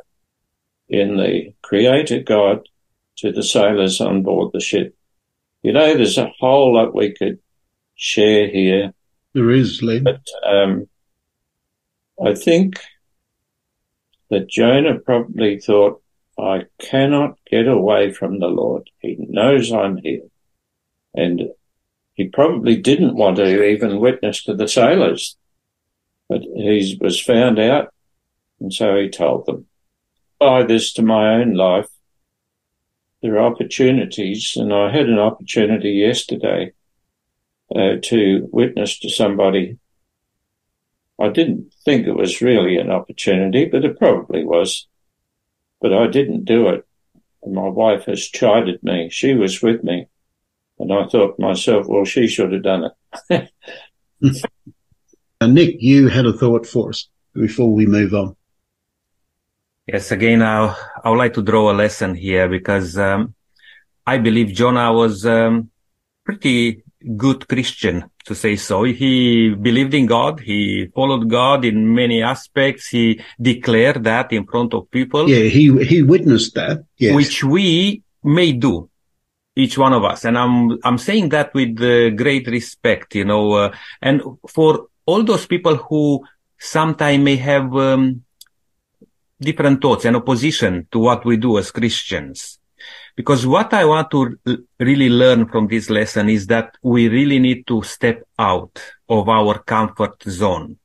in 0.90 1.18
the 1.18 1.54
Creator 1.62 2.22
God 2.22 2.68
to 3.18 3.32
the 3.32 3.44
sailors 3.44 4.00
on 4.00 4.24
board 4.24 4.52
the 4.54 4.60
ship. 4.60 4.96
You 5.64 5.74
know, 5.74 5.96
there's 5.96 6.18
a 6.18 6.32
whole 6.40 6.76
lot 6.76 6.96
we 6.96 7.14
could 7.14 7.40
share 7.96 8.48
here, 8.48 8.94
There 9.34 9.52
is, 9.52 9.82
Len. 9.82 10.04
but 10.04 10.22
um, 10.46 10.88
I 12.24 12.36
think 12.36 12.80
that 14.30 14.48
Jonah 14.50 15.00
probably 15.00 15.60
thought, 15.60 16.02
I 16.40 16.66
cannot 16.80 17.38
get 17.50 17.68
away 17.68 18.12
from 18.12 18.40
the 18.40 18.48
Lord. 18.48 18.90
He 19.00 19.18
knows 19.20 19.72
I'm 19.72 19.98
here. 19.98 20.28
And 21.14 21.50
he 22.14 22.28
probably 22.28 22.78
didn't 22.78 23.16
want 23.16 23.38
to 23.38 23.64
even 23.64 24.00
witness 24.00 24.44
to 24.44 24.56
the 24.56 24.68
sailors, 24.68 25.38
but 26.30 26.42
he 26.42 26.98
was 27.02 27.20
found 27.20 27.60
out, 27.60 27.94
and 28.60 28.74
so 28.74 28.96
he 28.96 29.10
told 29.10 29.46
them. 29.46 29.68
Apply 30.40 30.64
this 30.64 30.94
to 30.94 31.02
my 31.02 31.36
own 31.36 31.54
life. 31.54 31.90
There 33.22 33.38
are 33.38 33.52
opportunities, 33.52 34.56
and 34.56 34.74
I 34.74 34.92
had 34.92 35.08
an 35.08 35.20
opportunity 35.20 35.92
yesterday 35.92 36.74
uh, 37.76 37.98
to 38.04 38.50
witness 38.52 39.00
to 39.00 39.10
somebody. 39.10 39.78
I 41.22 41.30
didn't 41.30 41.74
think 41.86 42.08
it 42.08 42.14
was 42.14 42.42
really 42.42 42.78
an 42.78 42.90
opportunity, 42.90 43.66
but 43.66 43.86
it 43.86 44.00
probably 44.00 44.44
was. 44.44 44.88
But 45.80 45.94
I 45.94 46.08
didn't 46.08 46.46
do 46.46 46.70
it. 46.70 46.86
And 47.44 47.54
my 47.54 47.68
wife 47.68 48.06
has 48.06 48.28
chided 48.28 48.82
me. 48.84 49.10
She 49.12 49.34
was 49.34 49.62
with 49.62 49.84
me. 49.84 50.08
And 50.80 50.92
I 50.92 51.08
thought 51.08 51.36
to 51.36 51.42
myself, 51.42 51.88
well, 51.88 52.06
she 52.06 52.28
should 52.28 52.52
have 52.54 52.64
done 52.64 52.92
it. 53.30 53.52
Uh, 55.42 55.48
Nick, 55.48 55.78
you 55.80 56.08
had 56.08 56.28
a 56.28 56.34
thought 56.34 56.68
for 56.68 56.90
us 56.90 57.10
before 57.34 57.74
we 57.74 57.88
move 57.88 58.14
on. 58.14 58.36
Yes, 59.88 60.12
again, 60.12 60.44
I, 60.44 60.76
I 61.04 61.10
would 61.10 61.18
like 61.18 61.34
to 61.34 61.42
draw 61.42 61.72
a 61.72 61.74
lesson 61.74 62.14
here 62.14 62.48
because 62.48 62.96
um, 63.00 63.34
I 64.06 64.20
believe 64.20 64.54
Jonah 64.54 64.94
was 64.94 65.26
um, 65.26 65.72
pretty 66.24 66.84
good 67.18 67.48
Christian, 67.48 68.06
to 68.26 68.36
say 68.36 68.56
so. 68.56 68.84
He 68.84 69.50
believed 69.56 69.94
in 69.94 70.06
God. 70.06 70.40
He 70.40 70.88
followed 70.94 71.30
God 71.30 71.66
in 71.66 71.94
many 71.96 72.22
aspects. 72.22 72.88
He 72.88 73.20
declared 73.42 74.04
that 74.04 74.32
in 74.32 74.46
front 74.46 74.74
of 74.74 74.90
people, 74.92 75.30
Yeah, 75.30 75.50
he 75.50 75.66
he 75.86 76.04
witnessed 76.04 76.54
that. 76.56 76.84
Yes. 76.98 77.16
which 77.16 77.44
we 77.44 78.04
may 78.24 78.52
do, 78.52 78.90
each 79.56 79.78
one 79.78 79.94
of 79.94 80.04
us. 80.04 80.26
And 80.26 80.38
I'm 80.38 80.78
I'm 80.84 80.98
saying 80.98 81.30
that 81.30 81.54
with 81.54 81.82
uh, 81.82 82.12
great 82.12 82.48
respect, 82.48 83.16
you 83.16 83.26
know. 83.26 83.54
Uh, 83.54 83.76
and 84.02 84.22
for 84.48 84.88
all 85.06 85.24
those 85.24 85.46
people 85.48 85.76
who 85.76 86.24
sometime 86.60 87.24
may 87.24 87.38
have 87.38 87.76
um, 87.76 88.24
different 89.40 89.82
thoughts 89.82 90.06
and 90.06 90.16
opposition 90.16 90.88
to 90.92 91.00
what 91.00 91.26
we 91.26 91.36
do 91.38 91.58
as 91.58 91.72
Christians. 91.72 92.60
Because 93.22 93.46
what 93.46 93.72
I 93.76 93.86
want 93.86 94.10
to 94.10 94.36
really 94.80 95.08
learn 95.08 95.48
from 95.48 95.68
this 95.68 95.92
lesson 95.92 96.28
is 96.28 96.48
that 96.48 96.76
we 96.82 97.08
really 97.08 97.38
need 97.38 97.68
to 97.68 97.84
step 97.84 98.24
out 98.40 98.82
of 99.08 99.30
our 99.30 99.60
comfort 99.60 100.24
zone. 100.24 100.78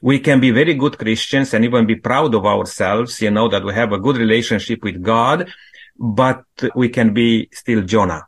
We 0.00 0.20
can 0.20 0.40
be 0.40 0.52
very 0.52 0.72
good 0.72 0.96
Christians 0.98 1.52
and 1.52 1.62
even 1.62 1.84
be 1.84 1.96
proud 1.96 2.34
of 2.34 2.46
ourselves, 2.46 3.20
you 3.20 3.30
know, 3.30 3.48
that 3.50 3.62
we 3.62 3.74
have 3.74 3.92
a 3.92 3.98
good 3.98 4.16
relationship 4.16 4.82
with 4.82 5.02
God, 5.02 5.52
but 5.98 6.44
we 6.74 6.88
can 6.88 7.12
be 7.12 7.50
still 7.52 7.82
Jonah. 7.82 8.22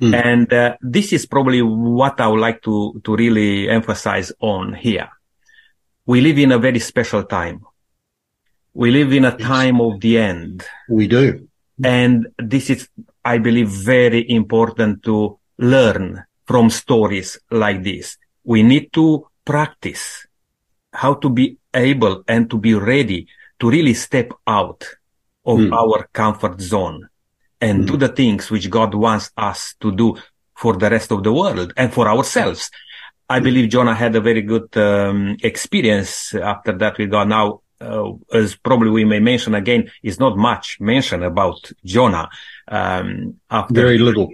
Mm. 0.00 0.14
And 0.14 0.52
uh, 0.52 0.76
this 0.80 1.12
is 1.12 1.26
probably 1.26 1.62
what 1.62 2.20
I 2.20 2.28
would 2.28 2.38
like 2.38 2.62
to, 2.62 3.00
to 3.02 3.16
really 3.16 3.68
emphasize 3.68 4.30
on 4.38 4.72
here. 4.72 5.08
We 6.06 6.20
live 6.20 6.38
in 6.38 6.52
a 6.52 6.58
very 6.60 6.78
special 6.78 7.24
time. 7.24 7.66
We 8.72 8.92
live 8.92 9.12
in 9.12 9.24
a 9.24 9.36
time 9.36 9.80
of 9.80 9.98
the 9.98 10.18
end. 10.18 10.64
we 10.88 11.08
do. 11.08 11.48
And 11.84 12.28
this 12.38 12.70
is, 12.70 12.88
I 13.24 13.38
believe, 13.38 13.68
very 13.68 14.28
important 14.30 15.02
to 15.04 15.38
learn 15.58 16.24
from 16.46 16.70
stories 16.70 17.38
like 17.50 17.82
this. 17.82 18.16
We 18.44 18.62
need 18.62 18.92
to 18.94 19.26
practice 19.44 20.26
how 20.92 21.14
to 21.14 21.28
be 21.28 21.58
able 21.74 22.22
and 22.28 22.48
to 22.50 22.58
be 22.58 22.74
ready 22.74 23.26
to 23.60 23.70
really 23.70 23.94
step 23.94 24.32
out 24.46 24.84
of 25.44 25.58
Mm. 25.58 25.72
our 25.72 26.08
comfort 26.12 26.60
zone 26.60 27.08
and 27.60 27.82
Mm. 27.82 27.86
do 27.86 27.96
the 27.96 28.08
things 28.08 28.50
which 28.50 28.68
God 28.70 28.94
wants 28.94 29.30
us 29.36 29.74
to 29.80 29.92
do 29.92 30.16
for 30.54 30.76
the 30.76 30.88
rest 30.90 31.12
of 31.12 31.22
the 31.22 31.32
world 31.32 31.72
and 31.76 31.92
for 31.92 32.08
ourselves. 32.08 32.70
I 33.28 33.40
believe 33.40 33.68
Jonah 33.70 33.94
had 33.94 34.14
a 34.16 34.20
very 34.20 34.42
good 34.42 34.74
um, 34.76 35.36
experience 35.42 36.32
after 36.34 36.72
that 36.78 36.96
with 36.98 37.10
God. 37.10 37.28
Now, 37.28 37.60
uh, 37.80 38.12
as 38.32 38.56
probably 38.56 38.90
we 38.90 39.04
may 39.04 39.20
mention 39.20 39.54
again, 39.54 39.90
is 40.02 40.18
not 40.18 40.36
much 40.36 40.78
mentioned 40.80 41.24
about 41.24 41.70
Jonah 41.84 42.28
um, 42.68 43.36
after 43.50 43.74
Very 43.74 43.98
little. 43.98 44.30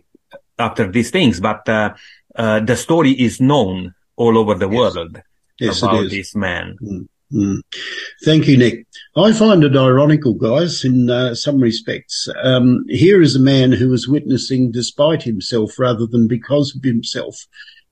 after 0.59 0.91
these 0.91 1.11
things, 1.11 1.41
but 1.41 1.69
uh, 1.69 1.95
uh, 2.37 2.61
the 2.61 2.77
story 2.77 3.11
is 3.13 3.41
known 3.41 3.95
all 4.17 4.39
over 4.39 4.55
the 4.55 4.69
Yes. 4.69 4.79
world 4.79 5.23
Yes, 5.61 5.83
about 5.83 6.05
is. 6.05 6.11
this 6.11 6.35
man. 6.35 6.77
Mm. 7.33 7.61
Thank 8.25 8.47
you, 8.47 8.59
Nick. 8.59 8.87
I 9.17 9.33
find 9.33 9.65
it 9.65 9.75
ironical, 9.77 10.35
guys, 10.35 10.85
in 10.85 11.09
uh, 11.09 11.35
some 11.35 11.61
respects. 11.61 12.29
Um, 12.43 12.85
here 12.89 13.23
is 13.23 13.35
a 13.37 13.41
man 13.41 13.73
who 13.73 13.89
was 13.89 14.07
witnessing 14.07 14.71
despite 14.71 15.23
himself 15.23 15.79
rather 15.79 16.07
than 16.07 16.29
because 16.29 16.77
of 16.77 16.85
himself. 16.85 17.47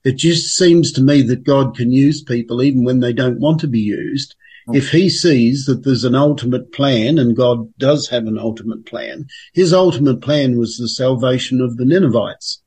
It 0.05 0.17
just 0.17 0.55
seems 0.57 0.93
to 0.93 1.03
me 1.03 1.23
that 1.23 1.45
God 1.45 1.75
can 1.77 1.91
use 1.91 2.23
people 2.23 2.63
even 2.63 2.85
when 2.85 3.01
they 3.01 3.13
don't 3.13 3.41
want 3.41 3.61
to 3.61 3.67
be 3.67 3.81
used. 3.81 4.35
If 4.75 4.91
he 4.91 5.09
sees 5.09 5.65
that 5.67 5.85
there's 5.85 6.05
an 6.05 6.15
ultimate 6.15 6.73
plan 6.73 7.19
and 7.19 7.37
God 7.37 7.73
does 7.79 8.09
have 8.09 8.27
an 8.27 8.39
ultimate 8.39 8.87
plan, 8.87 9.27
his 9.53 9.73
ultimate 9.73 10.21
plan 10.21 10.59
was 10.59 10.77
the 10.77 10.89
salvation 10.89 11.61
of 11.61 11.77
the 11.77 11.85
Ninevites. 11.85 12.63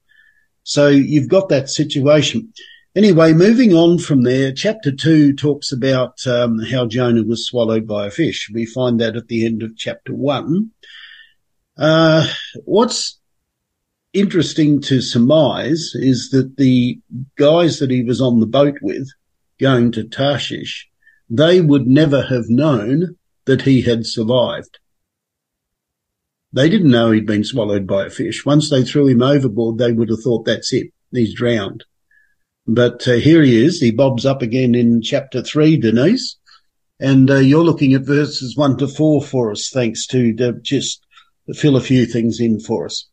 So 0.64 0.88
you've 0.88 1.30
got 1.30 1.50
that 1.50 1.70
situation. 1.70 2.54
Anyway, 2.96 3.34
moving 3.34 3.74
on 3.74 3.98
from 3.98 4.22
there, 4.22 4.52
chapter 4.52 4.92
two 4.92 5.36
talks 5.36 5.72
about 5.72 6.26
um, 6.28 6.60
how 6.60 6.86
Jonah 6.86 7.24
was 7.24 7.48
swallowed 7.48 7.88
by 7.88 8.08
a 8.08 8.12
fish. 8.12 8.50
We 8.54 8.66
find 8.66 9.00
that 9.00 9.16
at 9.16 9.28
the 9.28 9.46
end 9.46 9.64
of 9.64 9.76
chapter 9.76 10.14
one. 10.14 10.72
Uh, 11.76 12.28
what's 12.66 13.20
interesting 14.14 14.80
to 14.82 15.02
surmise 15.02 15.94
is 15.96 16.30
that 16.30 16.58
the 16.58 17.00
guys 17.36 17.80
that 17.80 17.90
he 17.90 18.04
was 18.04 18.22
on 18.22 18.40
the 18.40 18.46
boat 18.46 18.76
with 18.82 19.10
going 19.60 19.92
to 19.94 20.04
Tarshish, 20.04 20.88
they 21.30 21.62
would 21.62 21.88
never 21.88 22.24
have 22.24 22.50
known 22.50 23.18
that 23.46 23.64
he 23.64 23.82
had 23.82 24.06
survived. 24.06 24.80
They 26.52 26.70
didn't 26.70 26.92
know 26.92 27.12
he'd 27.12 27.26
been 27.26 27.44
swallowed 27.44 27.88
by 27.88 28.06
a 28.06 28.10
fish. 28.10 28.46
Once 28.46 28.70
they 28.70 28.84
threw 28.84 29.08
him 29.08 29.24
overboard, 29.24 29.80
they 29.80 29.92
would 29.92 30.10
have 30.10 30.22
thought 30.22 30.46
that's 30.46 30.72
it. 30.72 30.88
He's 31.12 31.34
drowned. 31.34 31.84
But 32.68 33.08
uh, 33.08 33.14
here 33.14 33.42
he 33.42 33.66
is. 33.66 33.80
He 33.80 33.92
bobs 33.92 34.26
up 34.26 34.42
again 34.42 34.76
in 34.76 35.02
chapter 35.02 35.42
three, 35.42 35.78
Denise. 35.78 36.38
And 37.00 37.30
uh, 37.30 37.38
you're 37.38 37.64
looking 37.64 37.94
at 37.94 38.04
verses 38.04 38.56
one 38.56 38.78
to 38.78 38.88
four 38.88 39.22
for 39.22 39.52
us. 39.52 39.70
Thanks 39.74 40.06
to 40.08 40.36
uh, 40.40 40.52
just 40.62 41.04
fill 41.56 41.76
a 41.76 41.82
few 41.82 42.06
things 42.06 42.40
in 42.40 42.60
for 42.60 42.86
us. 42.86 43.10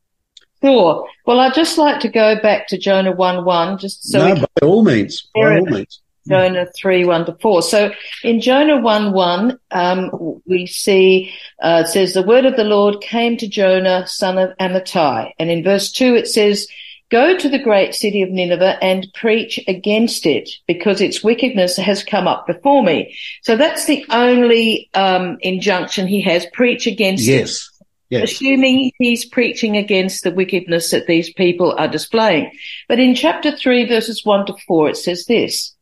Sure. 0.63 1.07
Well, 1.27 1.41
I'd 1.41 1.55
just 1.55 1.79
like 1.79 2.01
to 2.01 2.09
go 2.09 2.41
back 2.41 2.69
to 2.69 2.79
Jonah 2.79 3.13
1 3.13 3.45
1, 3.45 3.79
just 3.79 4.05
so 4.05 4.35
no, 4.35 4.35
by 4.35 4.67
all 4.67 4.85
means, 4.85 5.29
by 5.35 5.57
all 5.57 5.67
means. 5.67 6.03
Jonah 6.29 6.67
3, 6.77 7.05
1 7.05 7.27
to 7.27 7.37
4. 7.41 7.63
So 7.63 7.91
in 8.23 8.41
Jonah 8.41 8.81
1, 8.81 9.13
1, 9.13 9.59
um, 9.71 10.41
we 10.47 10.67
see, 10.67 11.33
uh, 11.63 11.85
it 11.87 11.89
says, 11.89 12.13
the 12.13 12.23
word 12.23 12.45
of 12.45 12.57
the 12.57 12.65
Lord 12.65 13.01
came 13.01 13.37
to 13.39 13.49
Jonah, 13.49 14.07
son 14.07 14.39
of 14.39 14.57
Amittai. 14.59 15.33
And 15.39 15.51
in 15.51 15.65
verse 15.65 15.91
2, 15.93 16.15
it 16.15 16.29
says, 16.29 16.67
Go 17.11 17.37
to 17.37 17.49
the 17.49 17.59
great 17.59 17.97
city 17.97 18.23
of 18.23 18.31
Nineveh 18.31 18.79
and 18.81 19.09
preach 19.15 19.59
against 19.67 20.27
it 20.27 20.49
because 20.69 21.01
its 21.01 21.25
wickedness 21.25 21.77
has 21.77 22.05
come 22.05 22.29
up 22.29 22.47
before 22.47 22.85
me. 22.85 23.17
So 23.43 23.57
that's 23.57 23.87
the 23.87 24.05
only, 24.11 24.89
um, 24.95 25.37
injunction 25.41 26.07
he 26.07 26.21
has, 26.23 26.47
preach 26.53 26.87
against 26.87 27.27
it 27.27 27.33
Yes, 27.33 27.69
yes. 28.11 28.31
assuming 28.31 28.93
he's 28.99 29.25
preaching 29.25 29.77
against 29.77 30.23
the 30.23 30.31
wickedness 30.31 30.93
that 30.93 31.09
these 31.09 31.33
people 31.33 31.75
are 31.77 31.89
displaying. 31.89 32.53
But 32.89 33.01
in 33.01 33.17
chapter 33.17 33.57
3, 33.57 33.87
verses 33.87 34.25
1 34.25 34.47
to 34.47 34.55
4, 34.69 34.91
it 34.91 34.97
says 34.97 35.27
this 35.27 35.75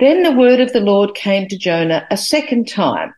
Then 0.00 0.22
the 0.22 0.32
word 0.32 0.60
of 0.60 0.72
the 0.72 0.80
Lord 0.80 1.14
came 1.14 1.48
to 1.48 1.58
Jonah 1.58 2.06
a 2.10 2.16
second 2.16 2.68
time 2.68 3.14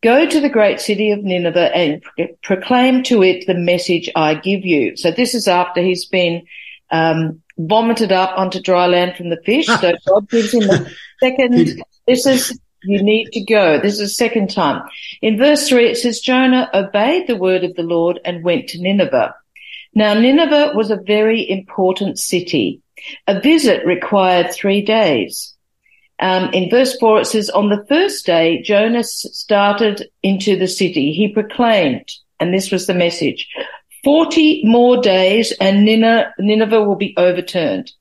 Go 0.00 0.28
to 0.28 0.40
the 0.40 0.48
great 0.48 0.80
city 0.80 1.10
of 1.10 1.24
Nineveh 1.24 1.74
and 1.74 2.02
proclaim 2.42 3.02
to 3.04 3.22
it 3.24 3.46
the 3.46 3.54
message 3.54 4.08
I 4.14 4.34
give 4.34 4.64
you. 4.64 4.96
So 4.96 5.10
this 5.10 5.34
is 5.34 5.48
after 5.48 5.82
he's 5.82 6.04
been 6.04 6.46
um, 6.90 7.42
vomited 7.58 8.12
up 8.12 8.38
onto 8.38 8.60
dry 8.60 8.86
land 8.86 9.16
from 9.16 9.30
the 9.30 9.42
fish. 9.44 9.66
So 9.66 9.92
God 10.06 10.30
gives 10.30 10.54
him 10.54 10.70
a 10.70 10.86
second. 11.20 11.82
This 12.06 12.26
is 12.26 12.60
you 12.84 13.02
need 13.02 13.30
to 13.32 13.40
go. 13.40 13.80
This 13.80 13.94
is 13.94 13.98
the 13.98 14.08
second 14.08 14.50
time. 14.50 14.88
In 15.20 15.36
verse 15.36 15.68
three, 15.68 15.90
it 15.90 15.96
says 15.96 16.20
Jonah 16.20 16.70
obeyed 16.72 17.26
the 17.26 17.36
word 17.36 17.64
of 17.64 17.74
the 17.74 17.82
Lord 17.82 18.20
and 18.24 18.44
went 18.44 18.68
to 18.68 18.80
Nineveh. 18.80 19.34
Now 19.94 20.14
Nineveh 20.14 20.74
was 20.76 20.92
a 20.92 20.96
very 20.96 21.48
important 21.50 22.20
city. 22.20 22.82
A 23.26 23.40
visit 23.40 23.84
required 23.84 24.52
three 24.52 24.82
days. 24.82 25.56
Um, 26.20 26.52
in 26.52 26.68
verse 26.68 26.96
four, 26.98 27.20
it 27.20 27.26
says, 27.26 27.48
on 27.50 27.68
the 27.68 27.84
first 27.88 28.26
day, 28.26 28.60
Jonah 28.62 29.04
started 29.04 30.08
into 30.22 30.56
the 30.56 30.66
city. 30.66 31.12
He 31.12 31.28
proclaimed, 31.28 32.10
and 32.40 32.52
this 32.52 32.70
was 32.70 32.86
the 32.86 32.94
message, 32.94 33.48
40 34.04 34.64
more 34.64 35.00
days 35.00 35.52
and 35.60 35.84
Nineveh 35.84 36.82
will 36.82 36.96
be 36.96 37.14
overturned. 37.16 37.92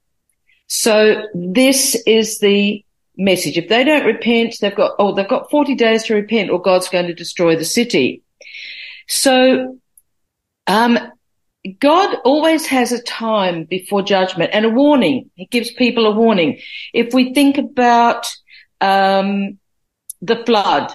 So 0.68 1.24
this 1.34 1.96
is 2.06 2.40
the 2.40 2.84
message. 3.18 3.58
If 3.58 3.70
they 3.70 3.84
don't 3.84 4.06
repent, 4.06 4.56
they've 4.62 4.76
got, 4.76 4.96
oh, 5.00 5.14
they've 5.14 5.28
got 5.28 5.50
40 5.50 5.76
days 5.76 6.04
to 6.04 6.16
repent 6.16 6.50
or 6.50 6.62
God's 6.62 6.90
going 6.90 7.08
to 7.08 7.14
destroy 7.14 7.56
the 7.56 7.66
city. 7.66 8.22
So, 9.08 9.80
um, 10.68 11.00
God 11.80 12.18
always 12.24 12.66
has 12.68 12.92
a 12.92 13.02
time 13.02 13.66
before 13.66 14.02
judgment 14.02 14.52
and 14.54 14.66
a 14.66 14.70
warning. 14.70 15.30
He 15.36 15.46
gives 15.46 15.72
people 15.72 16.06
a 16.06 16.12
warning. 16.12 16.60
If 16.94 17.14
we 17.14 17.34
think 17.34 17.58
about, 17.58 18.28
um, 18.82 19.58
the 20.22 20.44
flood, 20.46 20.92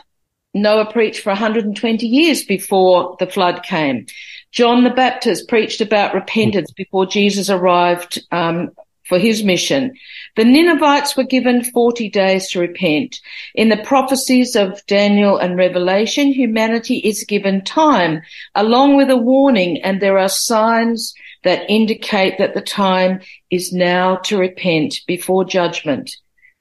Noah 0.54 0.92
preached 0.92 1.20
for 1.20 1.30
120 1.30 2.06
years 2.06 2.44
before 2.44 3.16
the 3.18 3.26
flood 3.26 3.62
came. 3.62 4.06
John 4.50 4.84
the 4.84 4.90
Baptist 4.90 5.48
preached 5.48 5.80
about 5.80 6.14
repentance 6.14 6.70
before 6.72 7.06
Jesus 7.06 7.48
arrived 7.48 8.20
um, 8.30 8.70
for 9.12 9.18
his 9.18 9.44
mission. 9.44 9.92
The 10.36 10.44
Ninevites 10.46 11.18
were 11.18 11.24
given 11.24 11.64
40 11.64 12.08
days 12.08 12.48
to 12.50 12.60
repent. 12.60 13.20
In 13.54 13.68
the 13.68 13.76
prophecies 13.76 14.56
of 14.56 14.80
Daniel 14.86 15.36
and 15.36 15.54
Revelation, 15.54 16.28
humanity 16.28 16.96
is 16.96 17.24
given 17.28 17.62
time 17.62 18.22
along 18.54 18.96
with 18.96 19.10
a 19.10 19.16
warning 19.18 19.82
and 19.82 20.00
there 20.00 20.16
are 20.16 20.30
signs 20.30 21.12
that 21.44 21.68
indicate 21.68 22.38
that 22.38 22.54
the 22.54 22.62
time 22.62 23.20
is 23.50 23.70
now 23.70 24.16
to 24.16 24.38
repent 24.38 24.94
before 25.06 25.44
judgment 25.44 26.10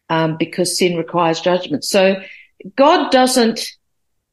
um, 0.09 0.35
because 0.35 0.77
sin 0.77 0.97
requires 0.97 1.39
judgment. 1.39 1.85
So 1.85 2.15
God 2.75 3.11
doesn't 3.11 3.65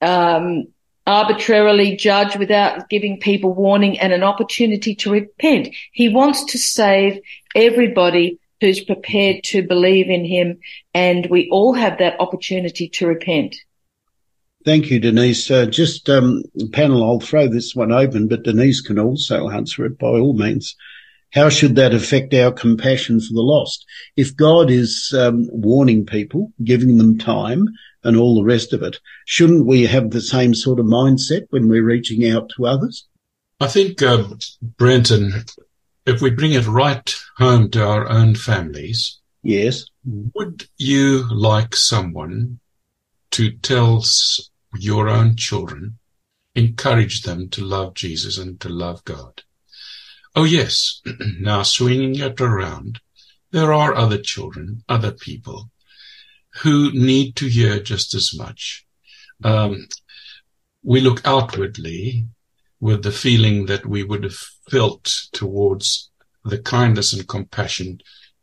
um, 0.00 0.64
arbitrarily 1.08 1.96
judge 1.96 2.36
without 2.36 2.90
giving 2.90 3.18
people 3.18 3.54
warning 3.54 3.98
and 3.98 4.12
an 4.12 4.22
opportunity 4.22 4.94
to 4.94 5.10
repent. 5.10 5.68
He 5.90 6.10
wants 6.10 6.44
to 6.52 6.58
save 6.58 7.20
everybody 7.54 8.38
who's 8.60 8.84
prepared 8.84 9.42
to 9.44 9.66
believe 9.66 10.10
in 10.10 10.26
him 10.26 10.58
and 10.92 11.26
we 11.30 11.48
all 11.50 11.72
have 11.72 11.98
that 11.98 12.20
opportunity 12.20 12.90
to 12.90 13.06
repent. 13.06 13.56
Thank 14.66 14.90
you, 14.90 15.00
Denise. 15.00 15.50
Uh, 15.50 15.64
just 15.64 16.10
um, 16.10 16.42
panel, 16.72 17.02
I'll 17.02 17.20
throw 17.20 17.48
this 17.48 17.74
one 17.74 17.90
open, 17.90 18.28
but 18.28 18.42
Denise 18.42 18.82
can 18.82 18.98
also 18.98 19.48
answer 19.48 19.86
it 19.86 19.98
by 19.98 20.08
all 20.08 20.34
means. 20.34 20.76
How 21.32 21.48
should 21.48 21.76
that 21.76 21.94
affect 21.94 22.34
our 22.34 22.52
compassion 22.52 23.20
for 23.20 23.32
the 23.32 23.40
lost? 23.40 23.86
If 24.16 24.36
God 24.36 24.70
is 24.70 25.14
um, 25.16 25.48
warning 25.50 26.04
people, 26.04 26.52
giving 26.62 26.98
them 26.98 27.16
time, 27.16 27.68
and 28.04 28.16
all 28.16 28.36
the 28.36 28.44
rest 28.44 28.72
of 28.72 28.82
it. 28.82 28.98
Shouldn't 29.26 29.66
we 29.66 29.86
have 29.86 30.10
the 30.10 30.20
same 30.20 30.54
sort 30.54 30.80
of 30.80 30.86
mindset 30.86 31.46
when 31.50 31.68
we're 31.68 31.84
reaching 31.84 32.28
out 32.28 32.50
to 32.56 32.66
others? 32.66 33.06
I 33.60 33.66
think, 33.66 34.02
uh, 34.02 34.24
Brenton, 34.62 35.44
if 36.06 36.22
we 36.22 36.30
bring 36.30 36.52
it 36.52 36.66
right 36.66 37.14
home 37.36 37.70
to 37.70 37.84
our 37.84 38.08
own 38.08 38.34
families, 38.34 39.18
yes, 39.42 39.84
would 40.04 40.68
you 40.76 41.26
like 41.30 41.74
someone 41.74 42.60
to 43.32 43.50
tell 43.50 44.04
your 44.78 45.08
own 45.08 45.36
children, 45.36 45.98
encourage 46.54 47.22
them 47.22 47.48
to 47.50 47.64
love 47.64 47.94
Jesus 47.94 48.38
and 48.38 48.60
to 48.60 48.68
love 48.68 49.04
God? 49.04 49.42
Oh 50.36 50.44
yes. 50.44 51.02
now 51.40 51.62
swinging 51.62 52.16
it 52.16 52.40
around, 52.40 53.00
there 53.50 53.72
are 53.72 53.94
other 53.94 54.18
children, 54.18 54.84
other 54.88 55.10
people 55.10 55.70
who 56.60 56.90
need 56.92 57.36
to 57.36 57.46
hear 57.46 57.80
just 57.80 58.14
as 58.14 58.36
much. 58.36 58.86
Um, 59.44 59.86
we 60.82 61.00
look 61.00 61.20
outwardly 61.24 62.26
with 62.80 63.02
the 63.02 63.12
feeling 63.12 63.66
that 63.66 63.86
we 63.86 64.02
would 64.04 64.24
have 64.24 64.38
felt 64.70 65.04
towards 65.32 66.10
the 66.44 66.58
kindness 66.58 67.12
and 67.12 67.28
compassion 67.28 67.98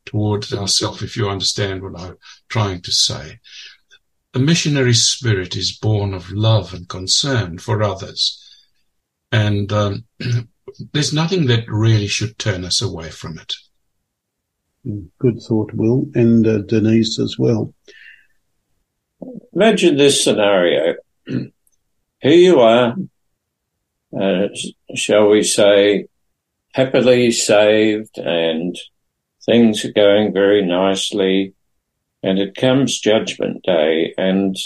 towards 0.06 0.54
ourselves, 0.54 1.02
if 1.02 1.18
you 1.18 1.30
understand 1.30 1.82
what 1.82 2.00
I'm 2.00 2.18
trying 2.50 2.82
to 2.82 2.92
say. 2.92 3.40
The 4.34 4.40
missionary 4.40 4.94
spirit 4.94 5.56
is 5.56 5.78
born 5.78 6.14
of 6.14 6.32
love 6.32 6.74
and 6.74 6.88
concern 6.88 7.58
for 7.58 7.82
others. 7.82 8.42
And 9.32 9.72
um, 9.72 10.06
there's 10.94 11.14
nothing 11.14 11.48
that 11.48 11.68
really 11.68 12.08
should 12.08 12.38
turn 12.38 12.64
us 12.66 12.82
away 12.82 13.10
from 13.10 13.40
it. 13.40 13.54
Good 15.20 15.42
thought, 15.42 15.74
Will, 15.74 16.06
and 16.14 16.46
uh, 16.46 16.60
Denise 16.60 17.20
as 17.20 17.38
well. 17.40 17.74
Imagine 19.54 19.98
this 19.98 20.24
scenario. 20.24 20.96
Here 21.28 21.52
you 22.22 22.60
are, 22.60 22.96
uh, 24.20 24.48
shall 24.96 25.30
we 25.30 25.44
say, 25.44 26.08
happily 26.74 27.32
saved 27.32 28.18
and 28.18 28.78
things 29.46 29.86
are 29.86 29.94
going 29.94 30.34
very 30.34 30.66
nicely. 30.66 31.54
And 32.22 32.40
it 32.40 32.56
comes 32.56 33.00
judgment 33.00 33.64
day 33.64 34.14
and 34.18 34.58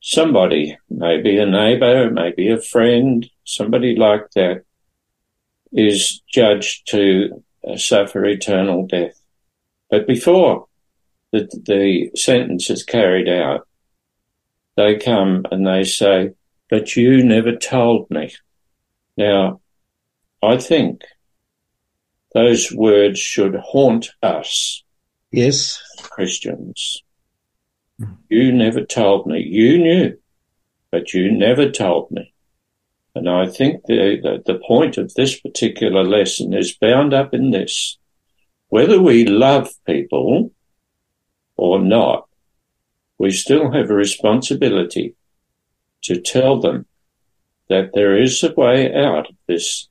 somebody, 0.00 0.78
maybe 0.90 1.38
a 1.38 1.46
neighbor, 1.46 2.10
maybe 2.10 2.50
a 2.50 2.60
friend, 2.60 3.28
somebody 3.44 3.96
like 3.96 4.30
that 4.34 4.64
is 5.72 6.20
judged 6.32 6.86
to 6.88 7.42
uh, 7.66 7.76
suffer 7.76 8.24
eternal 8.24 8.86
death. 8.86 9.20
But 9.90 10.06
before 10.06 10.66
the, 11.32 11.48
the 11.66 12.10
sentence 12.16 12.70
is 12.70 12.84
carried 12.84 13.28
out, 13.28 13.66
they 14.76 14.98
come 14.98 15.44
and 15.50 15.66
they 15.66 15.84
say, 15.84 16.30
but 16.70 16.96
you 16.96 17.24
never 17.24 17.56
told 17.56 18.10
me. 18.10 18.34
Now, 19.16 19.60
I 20.42 20.56
think 20.56 21.02
those 22.34 22.72
words 22.72 23.18
should 23.18 23.54
haunt 23.54 24.08
us. 24.22 24.82
Yes. 25.30 25.80
Christians. 26.02 27.02
You 28.28 28.52
never 28.52 28.84
told 28.84 29.26
me. 29.26 29.40
You 29.40 29.78
knew, 29.78 30.18
but 30.90 31.14
you 31.14 31.30
never 31.30 31.70
told 31.70 32.10
me. 32.10 32.32
And 33.14 33.28
I 33.28 33.46
think 33.46 33.84
the, 33.86 34.18
the, 34.20 34.42
the 34.52 34.58
point 34.66 34.98
of 34.98 35.14
this 35.14 35.38
particular 35.40 36.02
lesson 36.02 36.52
is 36.52 36.76
bound 36.76 37.14
up 37.14 37.32
in 37.32 37.52
this. 37.52 37.96
Whether 38.68 39.00
we 39.00 39.24
love 39.24 39.70
people 39.86 40.50
or 41.56 41.78
not, 41.78 42.28
we 43.24 43.30
still 43.30 43.72
have 43.72 43.88
a 43.88 43.94
responsibility 43.94 45.16
to 46.02 46.20
tell 46.20 46.60
them 46.60 46.84
that 47.70 47.92
there 47.94 48.20
is 48.20 48.42
a 48.42 48.52
way 48.52 48.94
out 48.94 49.30
of 49.30 49.36
this 49.48 49.88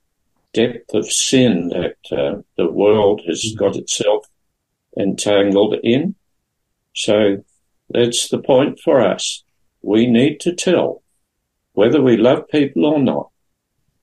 depth 0.52 0.94
of 0.94 1.10
sin 1.10 1.68
that 1.70 1.96
uh, 2.12 2.40
the 2.56 2.70
world 2.70 3.22
has 3.26 3.44
mm-hmm. 3.44 3.58
got 3.58 3.74
itself 3.74 4.24
entangled 4.96 5.74
in. 5.82 6.14
So 6.94 7.42
that's 7.90 8.28
the 8.28 8.38
point 8.38 8.78
for 8.78 9.00
us. 9.00 9.42
We 9.82 10.06
need 10.06 10.38
to 10.42 10.54
tell 10.54 11.02
whether 11.72 12.00
we 12.00 12.16
love 12.16 12.46
people 12.46 12.86
or 12.86 13.00
not. 13.00 13.30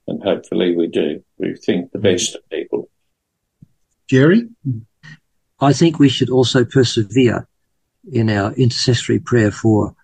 And 0.07 0.21
hopefully 0.21 0.75
we 0.75 0.87
do. 0.87 1.23
We 1.37 1.55
think 1.55 1.93
the 1.93 1.99
best 1.99 2.35
of 2.35 2.49
people. 2.49 2.89
Jerry? 4.09 4.49
I 5.61 5.71
think 5.71 5.99
we 5.99 6.09
should 6.09 6.29
also 6.29 6.65
persevere 6.65 7.47
in 8.11 8.29
our 8.29 8.53
intercessory 8.53 9.19
prayer 9.19 9.51
for 9.51 9.95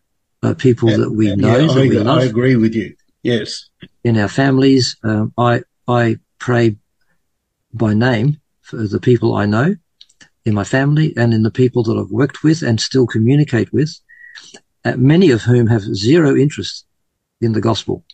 uh, 0.43 0.53
people 0.53 0.89
that 0.89 1.11
we 1.11 1.35
know. 1.35 1.57
Yeah, 1.57 1.67
that 1.67 1.77
I, 1.77 1.81
we 1.81 1.99
love. 1.99 2.19
I 2.19 2.23
agree 2.23 2.55
with 2.55 2.75
you. 2.75 2.95
Yes. 3.23 3.69
In 4.03 4.17
our 4.17 4.27
families, 4.27 4.95
um, 5.03 5.33
I 5.37 5.63
I 5.87 6.17
pray 6.39 6.77
by 7.73 7.93
name 7.93 8.39
for 8.61 8.87
the 8.87 8.99
people 8.99 9.35
I 9.35 9.45
know 9.45 9.75
in 10.45 10.53
my 10.53 10.63
family 10.63 11.13
and 11.17 11.33
in 11.33 11.43
the 11.43 11.51
people 11.51 11.83
that 11.83 11.97
I've 11.97 12.11
worked 12.11 12.43
with 12.43 12.61
and 12.61 12.79
still 12.79 13.05
communicate 13.05 13.71
with, 13.73 13.93
uh, 14.85 14.95
many 14.95 15.31
of 15.31 15.41
whom 15.41 15.67
have 15.67 15.81
zero 15.81 16.35
interest 16.35 16.85
in 17.41 17.51
the 17.53 17.61
gospel. 17.61 18.05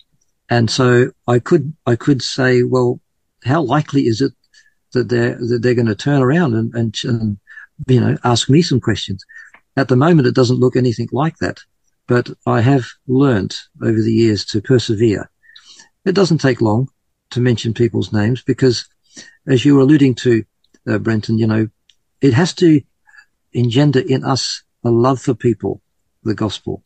And 0.49 0.69
so 0.69 1.11
I 1.27 1.39
could 1.39 1.73
I 1.85 1.95
could 1.95 2.21
say, 2.21 2.63
well, 2.63 2.99
how 3.43 3.61
likely 3.61 4.03
is 4.03 4.21
it 4.21 4.33
that 4.93 5.09
they're 5.09 5.35
that 5.35 5.59
they're 5.61 5.75
going 5.75 5.87
to 5.87 5.95
turn 5.95 6.21
around 6.21 6.53
and, 6.53 6.73
and, 6.73 6.95
and 7.03 7.37
you 7.87 7.99
know 7.99 8.17
ask 8.23 8.49
me 8.49 8.61
some 8.61 8.79
questions? 8.79 9.23
At 9.75 9.87
the 9.87 9.95
moment, 9.95 10.27
it 10.27 10.35
doesn't 10.35 10.59
look 10.59 10.75
anything 10.75 11.09
like 11.11 11.37
that. 11.37 11.59
but 12.07 12.29
I 12.45 12.61
have 12.61 12.85
learnt 13.07 13.55
over 13.81 14.01
the 14.01 14.11
years 14.11 14.45
to 14.45 14.61
persevere. 14.61 15.29
It 16.05 16.15
doesn't 16.15 16.39
take 16.39 16.61
long 16.61 16.89
to 17.31 17.39
mention 17.39 17.73
people's 17.73 18.11
names 18.11 18.43
because, 18.43 18.85
as 19.47 19.63
you 19.63 19.75
were 19.75 19.81
alluding 19.81 20.15
to, 20.15 20.43
uh, 20.87 20.97
Brenton, 20.97 21.37
you 21.37 21.47
know, 21.47 21.69
it 22.21 22.33
has 22.33 22.53
to 22.55 22.81
engender 23.53 23.99
in 23.99 24.23
us 24.23 24.63
a 24.83 24.89
love 24.89 25.21
for 25.21 25.33
people, 25.33 25.81
the 26.23 26.35
gospel, 26.35 26.83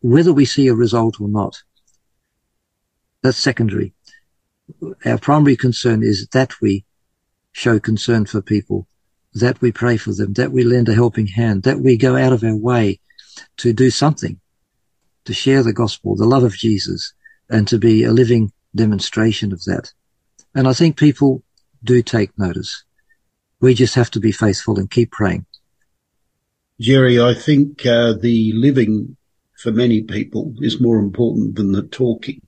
whether 0.00 0.32
we 0.32 0.44
see 0.44 0.68
a 0.68 0.74
result 0.74 1.20
or 1.20 1.28
not. 1.28 1.62
That's 3.22 3.38
secondary. 3.38 3.94
Our 5.04 5.18
primary 5.18 5.56
concern 5.56 6.02
is 6.02 6.28
that 6.32 6.60
we 6.60 6.86
show 7.52 7.78
concern 7.78 8.24
for 8.26 8.40
people, 8.40 8.88
that 9.40 9.60
we 9.60 9.72
pray 9.72 9.96
for 9.96 10.12
them, 10.12 10.32
that 10.34 10.52
we 10.52 10.64
lend 10.64 10.88
a 10.88 10.94
helping 10.94 11.26
hand, 11.26 11.62
that 11.64 11.80
we 11.80 11.96
go 11.96 12.16
out 12.16 12.32
of 12.32 12.42
our 12.42 12.56
way 12.56 13.00
to 13.58 13.72
do 13.72 13.90
something, 13.90 14.40
to 15.24 15.34
share 15.34 15.62
the 15.62 15.72
gospel, 15.72 16.16
the 16.16 16.26
love 16.26 16.44
of 16.44 16.54
Jesus, 16.54 17.12
and 17.48 17.68
to 17.68 17.78
be 17.78 18.04
a 18.04 18.12
living 18.12 18.52
demonstration 18.74 19.52
of 19.52 19.62
that. 19.64 19.92
And 20.54 20.66
I 20.66 20.72
think 20.72 20.96
people 20.96 21.42
do 21.84 22.02
take 22.02 22.36
notice. 22.38 22.84
We 23.60 23.74
just 23.74 23.94
have 23.94 24.10
to 24.12 24.20
be 24.20 24.32
faithful 24.32 24.78
and 24.78 24.90
keep 24.90 25.10
praying. 25.12 25.46
Jerry, 26.80 27.20
I 27.20 27.34
think 27.34 27.86
uh, 27.86 28.14
the 28.14 28.52
living 28.54 29.16
for 29.58 29.72
many 29.72 30.02
people 30.02 30.54
is 30.60 30.80
more 30.80 30.98
important 30.98 31.56
than 31.56 31.72
the 31.72 31.82
talking. 31.82 32.40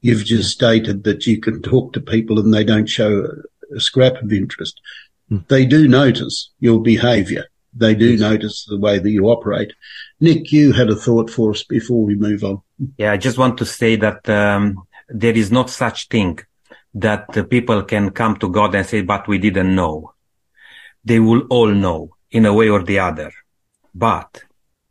You've 0.00 0.24
just 0.24 0.50
stated 0.50 1.04
that 1.04 1.26
you 1.26 1.40
can 1.40 1.62
talk 1.62 1.92
to 1.92 2.00
people 2.00 2.38
and 2.38 2.52
they 2.52 2.64
don't 2.64 2.88
show 2.88 3.24
a, 3.24 3.76
a 3.76 3.80
scrap 3.80 4.22
of 4.22 4.32
interest. 4.32 4.80
They 5.48 5.64
do 5.66 5.88
notice 5.88 6.50
your 6.60 6.80
behaviour. 6.80 7.44
They 7.74 7.94
do 7.94 8.10
yes. 8.10 8.20
notice 8.20 8.66
the 8.68 8.78
way 8.78 8.98
that 8.98 9.10
you 9.10 9.26
operate. 9.26 9.72
Nick, 10.20 10.52
you 10.52 10.72
had 10.72 10.90
a 10.90 10.96
thought 10.96 11.30
for 11.30 11.50
us 11.50 11.62
before 11.64 12.04
we 12.04 12.14
move 12.14 12.44
on. 12.44 12.60
Yeah, 12.98 13.12
I 13.12 13.16
just 13.16 13.38
want 13.38 13.58
to 13.58 13.66
say 13.66 13.96
that 13.96 14.28
um, 14.28 14.82
there 15.08 15.34
is 15.34 15.50
not 15.50 15.70
such 15.70 16.08
thing 16.08 16.38
that 16.94 17.32
the 17.32 17.44
people 17.44 17.82
can 17.82 18.10
come 18.10 18.36
to 18.36 18.48
God 18.50 18.74
and 18.74 18.86
say, 18.86 19.00
but 19.00 19.26
we 19.26 19.38
didn't 19.38 19.74
know. 19.74 20.12
They 21.04 21.18
will 21.18 21.46
all 21.48 21.68
know 21.68 22.16
in 22.30 22.44
a 22.44 22.52
way 22.52 22.68
or 22.68 22.82
the 22.82 22.98
other 22.98 23.32
but 23.94 24.42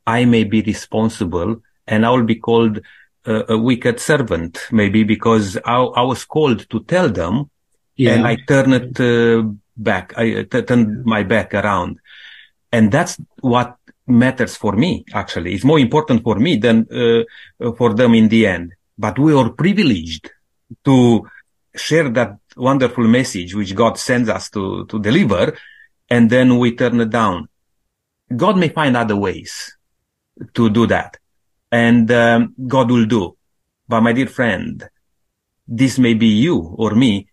I 0.05 0.25
may 0.25 0.43
be 0.43 0.61
responsible 0.61 1.61
and 1.87 2.05
I 2.05 2.09
will 2.11 2.23
be 2.23 2.35
called 2.35 2.79
a, 3.25 3.53
a 3.53 3.57
wicked 3.57 3.99
servant, 3.99 4.59
maybe 4.71 5.03
because 5.03 5.57
I, 5.65 5.77
I, 5.77 6.01
was 6.01 6.25
called 6.25 6.69
to 6.69 6.83
tell 6.83 7.09
them 7.09 7.49
yeah. 7.95 8.13
and 8.13 8.27
I 8.27 8.37
turn 8.47 8.73
it 8.73 8.99
uh, 8.99 9.43
back. 9.83 10.13
I 10.17 10.45
uh, 10.51 10.61
turn 10.61 11.03
my 11.05 11.23
back 11.23 11.53
around. 11.53 11.99
And 12.71 12.91
that's 12.91 13.19
what 13.41 13.75
matters 14.07 14.55
for 14.55 14.73
me, 14.73 15.05
actually. 15.13 15.53
It's 15.53 15.63
more 15.63 15.79
important 15.79 16.23
for 16.23 16.35
me 16.35 16.57
than 16.57 16.87
uh, 16.91 17.71
for 17.73 17.93
them 17.93 18.13
in 18.13 18.29
the 18.29 18.47
end. 18.47 18.73
But 18.97 19.19
we 19.19 19.33
are 19.33 19.49
privileged 19.49 20.31
to 20.85 21.27
share 21.75 22.09
that 22.09 22.37
wonderful 22.55 23.07
message 23.07 23.55
which 23.55 23.75
God 23.75 23.97
sends 23.97 24.29
us 24.29 24.49
to, 24.51 24.85
to 24.85 24.99
deliver. 24.99 25.57
And 26.09 26.29
then 26.29 26.57
we 26.59 26.75
turn 26.75 26.99
it 26.99 27.09
down. 27.09 27.47
God 28.35 28.57
may 28.57 28.69
find 28.69 28.95
other 28.95 29.15
ways 29.15 29.75
to 30.53 30.69
do 30.69 30.87
that. 30.87 31.17
And 31.71 32.11
um, 32.11 32.53
God 32.67 32.91
will 32.91 33.05
do. 33.05 33.37
But 33.87 34.01
my 34.01 34.13
dear 34.13 34.27
friend, 34.27 34.87
this 35.67 35.97
may 35.97 36.13
be 36.13 36.27
you 36.27 36.57
or 36.77 36.95
me 36.95 37.27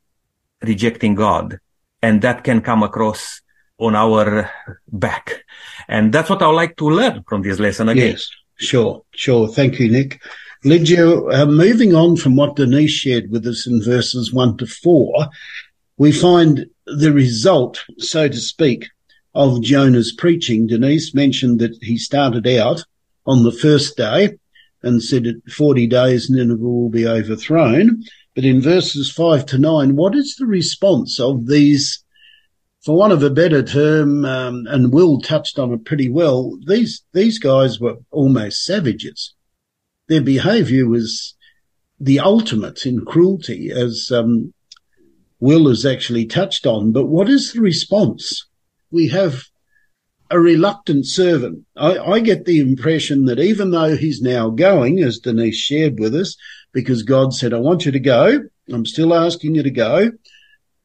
rejecting 0.62 1.14
God. 1.14 1.59
And 2.03 2.22
that 2.22 2.44
can 2.44 2.61
come 2.61 2.82
across 2.82 3.40
on 3.78 3.94
our 3.94 4.51
back. 4.88 5.44
And 5.88 6.12
that's 6.12 6.30
what 6.30 6.42
I 6.42 6.46
would 6.46 6.55
like 6.55 6.76
to 6.76 6.90
learn 6.90 7.24
from 7.28 7.42
this 7.42 7.59
lesson 7.59 7.88
again. 7.88 8.12
Yes, 8.12 8.30
sure, 8.57 9.03
sure. 9.12 9.49
Thank 9.49 9.78
you, 9.78 9.90
Nick. 9.90 10.20
Lydia, 10.64 11.07
uh, 11.09 11.46
moving 11.46 11.94
on 11.94 12.16
from 12.16 12.34
what 12.34 12.57
Denise 12.57 12.90
shared 12.90 13.30
with 13.30 13.46
us 13.46 13.66
in 13.66 13.82
verses 13.82 14.32
one 14.32 14.57
to 14.57 14.66
four, 14.66 15.28
we 15.96 16.11
find 16.11 16.66
the 16.86 17.12
result, 17.12 17.84
so 17.99 18.28
to 18.28 18.36
speak, 18.36 18.88
of 19.34 19.62
Jonah's 19.62 20.12
preaching, 20.12 20.66
Denise 20.66 21.14
mentioned 21.14 21.61
that 21.61 21.78
he 21.82 21.96
started 21.96 22.46
out 22.46 22.82
on 23.26 23.44
the 23.44 23.53
first 23.53 23.96
day 23.96 24.36
and 24.82 25.03
said 25.03 25.24
that 25.24 25.53
40 25.53 25.86
days 25.86 26.30
Nineveh 26.30 26.62
will 26.62 26.88
be 26.88 27.07
overthrown. 27.07 28.03
But 28.39 28.45
in 28.45 28.61
verses 28.61 29.11
five 29.11 29.47
to 29.47 29.59
nine, 29.59 29.97
what 29.97 30.14
is 30.14 30.36
the 30.36 30.47
response 30.47 31.18
of 31.18 31.49
these, 31.49 32.05
for 32.84 32.97
want 32.97 33.12
of 33.12 33.20
a 33.24 33.30
better 33.30 33.64
term, 33.64 34.24
um, 34.24 34.64
and 34.68 34.93
Will 34.93 35.20
touched 35.20 35.59
on 35.59 35.72
it 35.72 35.84
pretty 35.84 36.09
well, 36.09 36.57
these, 36.64 37.03
these 37.12 37.41
guys 37.41 37.80
were 37.80 37.97
almost 38.12 38.64
savages. 38.64 39.34
Their 40.07 40.20
behavior 40.20 40.86
was 40.89 41.34
the 41.99 42.20
ultimate 42.20 42.86
in 42.86 43.05
cruelty 43.05 43.72
as, 43.72 44.12
um, 44.12 44.55
Will 45.41 45.68
has 45.68 45.84
actually 45.84 46.26
touched 46.26 46.64
on. 46.64 46.93
But 46.93 47.07
what 47.07 47.28
is 47.28 47.53
the 47.53 47.61
response? 47.61 48.47
we 48.93 49.09
have 49.09 49.47
a 50.30 50.39
reluctant 50.39 51.07
servant. 51.07 51.64
I, 51.76 51.99
I, 51.99 52.20
get 52.20 52.45
the 52.45 52.61
impression 52.61 53.24
that 53.24 53.41
even 53.41 53.70
though 53.70 53.97
he's 53.97 54.20
now 54.20 54.51
going, 54.51 55.01
as 55.01 55.18
Denise 55.18 55.57
shared 55.57 55.99
with 55.99 56.14
us, 56.14 56.36
because 56.73 57.03
God 57.03 57.35
said, 57.35 57.53
I 57.53 57.59
want 57.59 57.87
you 57.87 57.93
to 57.93 58.01
go. 58.01 58.41
I'm 58.71 58.87
still 58.87 59.14
asking 59.14 59.55
you 59.55 59.62
to 59.62 59.71
go. 59.71 60.12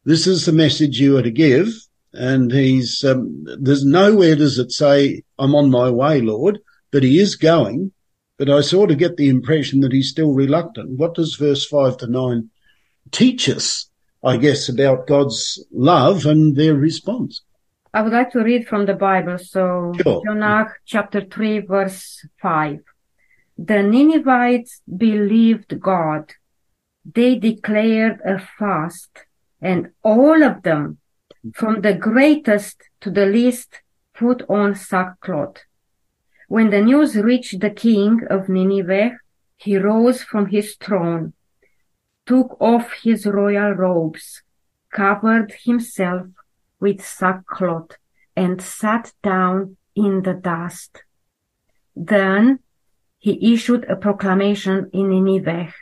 This 0.05 0.27
is 0.27 0.45
the 0.45 0.51
message 0.51 0.99
you 0.99 1.17
are 1.17 1.23
to 1.23 1.31
give. 1.31 1.67
And 2.13 2.51
he's, 2.51 3.03
um, 3.03 3.45
there's 3.59 3.85
nowhere 3.85 4.35
does 4.35 4.59
it 4.59 4.71
say, 4.71 5.23
I'm 5.39 5.55
on 5.55 5.71
my 5.71 5.89
way, 5.89 6.21
Lord, 6.21 6.59
but 6.91 7.03
he 7.03 7.19
is 7.19 7.35
going. 7.35 7.91
But 8.37 8.49
I 8.49 8.61
sort 8.61 8.91
of 8.91 8.97
get 8.97 9.17
the 9.17 9.29
impression 9.29 9.79
that 9.81 9.93
he's 9.93 10.09
still 10.09 10.33
reluctant. 10.33 10.97
What 10.97 11.15
does 11.15 11.35
verse 11.35 11.65
five 11.65 11.97
to 11.97 12.07
nine 12.07 12.49
teach 13.11 13.47
us, 13.49 13.89
I 14.23 14.37
guess, 14.37 14.69
about 14.69 15.07
God's 15.07 15.63
love 15.71 16.25
and 16.25 16.55
their 16.55 16.75
response? 16.75 17.41
I 17.93 18.01
would 18.01 18.11
like 18.11 18.31
to 18.31 18.39
read 18.39 18.67
from 18.67 18.85
the 18.87 18.95
Bible. 18.95 19.37
So 19.37 19.93
sure. 20.01 20.23
Jonah 20.25 20.73
chapter 20.85 21.21
3 21.21 21.59
verse 21.59 22.25
5. 22.41 22.79
The 23.65 23.81
Ninevites 23.81 24.81
believed 24.85 25.79
God. 25.79 26.33
They 27.05 27.35
declared 27.39 28.19
a 28.25 28.37
fast 28.37 29.23
and 29.61 29.91
all 30.03 30.43
of 30.43 30.63
them 30.63 30.97
from 31.53 31.79
the 31.79 31.93
greatest 31.93 32.83
to 32.99 33.09
the 33.09 33.25
least 33.25 33.81
put 34.13 34.41
on 34.49 34.75
sackcloth. 34.75 35.59
When 36.49 36.71
the 36.71 36.81
news 36.81 37.15
reached 37.15 37.61
the 37.61 37.69
king 37.69 38.27
of 38.29 38.49
Nineveh, 38.49 39.17
he 39.55 39.77
rose 39.77 40.21
from 40.23 40.47
his 40.47 40.75
throne, 40.75 41.31
took 42.25 42.57
off 42.59 42.91
his 43.01 43.25
royal 43.25 43.71
robes, 43.71 44.43
covered 44.91 45.53
himself 45.63 46.27
with 46.81 46.99
sackcloth 47.01 47.91
and 48.35 48.61
sat 48.61 49.13
down 49.23 49.77
in 49.95 50.23
the 50.23 50.33
dust. 50.33 51.03
Then 51.95 52.59
he 53.23 53.53
issued 53.53 53.85
a 53.85 53.95
proclamation 53.95 54.89
in 54.91 55.07
Nineveh. 55.09 55.73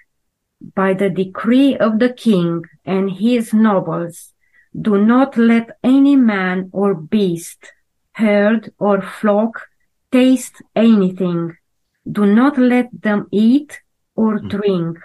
By 0.75 0.93
the 0.93 1.09
decree 1.09 1.75
of 1.75 1.97
the 1.97 2.13
king 2.13 2.65
and 2.85 3.09
his 3.09 3.51
nobles, 3.51 4.33
do 4.79 5.03
not 5.03 5.37
let 5.37 5.75
any 5.83 6.15
man 6.15 6.69
or 6.71 6.93
beast, 6.93 7.73
herd 8.11 8.71
or 8.77 9.01
flock 9.01 9.53
taste 10.11 10.61
anything. 10.75 11.57
Do 12.09 12.27
not 12.27 12.59
let 12.59 12.89
them 13.01 13.25
eat 13.31 13.81
or 14.15 14.37
hmm. 14.37 14.47
drink. 14.47 14.99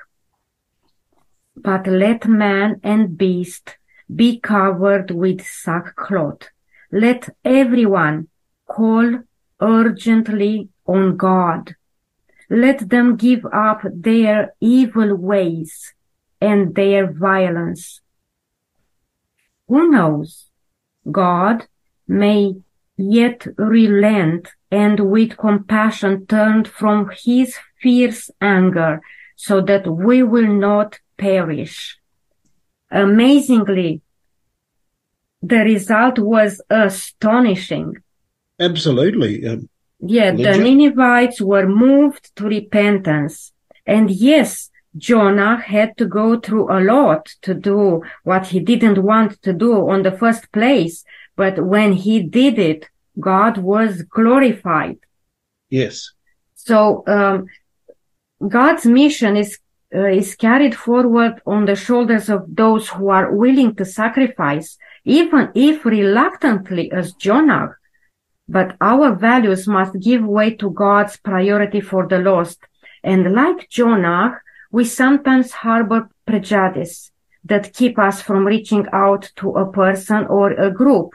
But 1.57 1.87
let 1.87 2.29
man 2.29 2.81
and 2.83 3.17
beast 3.17 3.79
be 4.15 4.39
covered 4.41 5.11
with 5.11 5.41
sackcloth. 5.41 6.51
Let 6.93 7.31
everyone 7.47 8.29
call 8.69 9.21
urgently 9.59 10.69
on 10.87 11.17
God. 11.17 11.75
Let 12.49 12.89
them 12.91 13.17
give 13.17 13.45
up 13.53 13.81
their 13.85 14.55
evil 14.61 15.15
ways 15.17 15.95
and 16.41 16.75
their 16.75 17.13
violence. 17.13 18.01
Who 19.69 19.91
knows? 19.91 20.47
God 21.11 21.67
may 22.07 22.55
yet 22.97 23.47
relent 23.57 24.49
and 24.71 25.11
with 25.11 25.37
compassion 25.37 26.27
turn 26.27 26.65
from 26.65 27.11
his 27.25 27.57
fierce 27.81 28.31
anger 28.41 29.01
so 29.37 29.61
that 29.61 29.87
we 29.87 30.23
will 30.23 30.53
not 30.53 30.99
perish. 31.19 31.99
Amazingly, 32.91 34.03
the 35.43 35.59
result 35.59 36.19
was 36.19 36.61
astonishing. 36.71 37.95
Absolutely. 38.59 39.47
Um, 39.47 39.69
yeah, 40.01 40.31
the 40.31 40.59
Ninevites 40.59 41.41
were 41.41 41.67
moved 41.67 42.35
to 42.37 42.45
repentance. 42.45 43.53
And 43.87 44.11
yes, 44.11 44.71
Jonah 44.97 45.61
had 45.61 45.97
to 45.99 46.07
go 46.07 46.39
through 46.39 46.71
a 46.71 46.81
lot 46.81 47.27
to 47.43 47.55
do 47.55 48.03
what 48.25 48.47
he 48.49 48.61
didn't 48.61 49.03
want 49.03 49.41
to 49.43 49.53
do 49.53 49.89
on 49.89 50.03
the 50.03 50.13
first 50.13 50.51
place. 50.53 51.05
But 51.37 51.65
when 51.65 51.93
he 51.93 52.23
did 52.23 52.59
it, 52.59 52.89
God 53.19 53.59
was 53.59 54.03
glorified. 54.03 54.99
Yes. 55.71 56.13
So 56.55 57.05
um, 57.07 57.47
God's 58.47 58.87
mission 58.87 59.37
is 59.37 59.59
uh, 59.95 60.09
is 60.09 60.35
carried 60.35 60.75
forward 60.75 61.41
on 61.47 61.65
the 61.65 61.77
shoulders 61.77 62.29
of 62.29 62.45
those 62.49 62.89
who 62.89 63.09
are 63.09 63.33
willing 63.33 63.75
to 63.77 63.85
sacrifice, 63.85 64.77
even 65.05 65.51
if 65.55 65.85
reluctantly, 65.85 66.91
as 66.91 67.13
Jonah. 67.13 67.77
But 68.49 68.77
our 68.81 69.15
values 69.15 69.67
must 69.67 69.99
give 70.01 70.25
way 70.25 70.55
to 70.55 70.71
God's 70.71 71.17
priority 71.17 71.81
for 71.81 72.07
the 72.07 72.19
lost. 72.19 72.61
And 73.03 73.33
like 73.33 73.69
Jonah, 73.69 74.41
we 74.71 74.85
sometimes 74.85 75.51
harbor 75.53 76.09
prejudice 76.27 77.11
that 77.45 77.73
keep 77.73 77.99
us 77.99 78.21
from 78.23 78.47
reaching 78.47 78.87
out 78.93 79.31
to 79.37 79.51
a 79.53 79.71
person 79.71 80.27
or 80.27 80.51
a 80.53 80.71
group. 80.71 81.11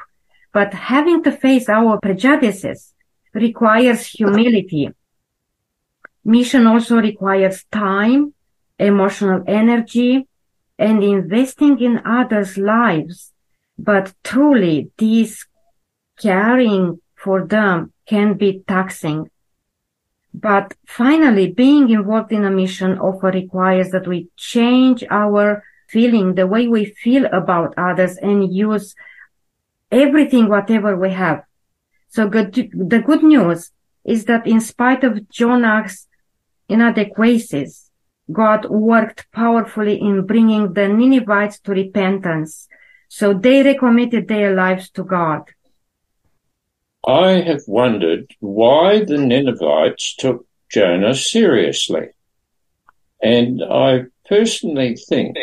But 0.54 0.74
having 0.74 1.24
to 1.24 1.32
face 1.32 1.70
our 1.70 2.00
prejudices 2.00 2.94
requires 3.34 4.06
humility. 4.08 4.90
Mission 6.24 6.68
also 6.68 6.98
requires 6.98 7.64
time, 7.72 8.34
emotional 8.78 9.44
energy, 9.48 10.28
and 10.78 11.04
investing 11.04 11.80
in 11.80 12.02
others' 12.06 12.58
lives. 12.58 13.34
But 13.78 14.14
truly, 14.24 14.92
these 14.98 15.46
caring 16.20 17.00
for 17.24 17.46
them 17.46 17.94
can 18.08 18.34
be 18.34 18.64
taxing. 18.68 19.30
But 20.34 20.74
finally, 20.88 21.52
being 21.52 21.90
involved 21.90 22.32
in 22.32 22.46
a 22.46 22.50
mission 22.50 22.98
often 22.98 23.34
requires 23.34 23.92
that 23.92 24.08
we 24.08 24.30
change 24.38 25.04
our 25.10 25.64
feeling, 25.88 26.36
the 26.36 26.48
way 26.48 26.68
we 26.68 26.86
feel 26.86 27.26
about 27.26 27.74
others 27.78 28.18
and 28.18 28.52
use 28.54 28.96
everything, 29.92 30.48
whatever 30.48 30.98
we 30.98 31.12
have. 31.12 31.44
So 32.08 32.28
good, 32.28 32.54
the 32.74 33.00
good 33.00 33.24
news 33.24 33.72
is 34.06 34.26
that 34.26 34.48
in 34.48 34.62
spite 34.62 35.04
of 35.04 35.30
Jonah's 35.30 36.08
inadequacies, 36.70 37.92
God 38.32 38.66
worked 38.70 39.30
powerfully 39.32 40.00
in 40.00 40.26
bringing 40.26 40.74
the 40.74 40.88
Ninevites 40.88 41.60
to 41.62 41.72
repentance. 41.72 42.68
So 43.10 43.34
they 43.34 43.62
recommitted 43.62 44.30
their 44.30 44.56
lives 44.56 44.90
to 44.92 45.04
God. 45.04 45.44
I 47.08 47.42
have 47.42 47.64
wondered 47.68 48.32
why 48.40 49.04
the 49.04 49.18
Ninevites 49.18 50.16
took 50.16 50.46
Jonah 50.72 51.16
seriously. 51.16 52.10
And 53.22 53.64
I 53.64 54.06
personally 54.28 54.96
think 54.96 55.36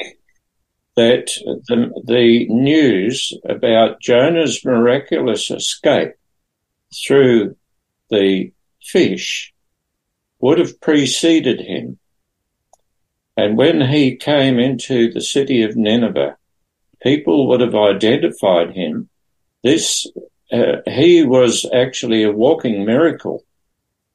that 0.97 1.27
the, 1.69 1.93
the 2.05 2.49
news 2.49 3.33
about 3.49 4.01
Jonah's 4.01 4.65
miraculous 4.65 5.51
escape 5.51 6.15
through 7.07 7.57
the 8.11 8.53
fish 8.83 9.53
would 10.41 10.59
have 10.59 10.81
preceded 10.81 11.61
him. 11.61 11.99
And 13.37 13.57
when 13.57 13.81
he 13.81 14.17
came 14.17 14.59
into 14.59 15.13
the 15.13 15.21
city 15.21 15.63
of 15.63 15.77
Nineveh, 15.77 16.37
people 17.01 17.49
would 17.49 17.61
have 17.61 17.75
identified 17.75 18.75
him. 18.75 19.09
This, 19.63 20.07
uh, 20.53 20.77
he 20.87 21.25
was 21.25 21.67
actually 21.75 22.23
a 22.23 22.33
walking 22.33 22.85
miracle. 22.85 23.45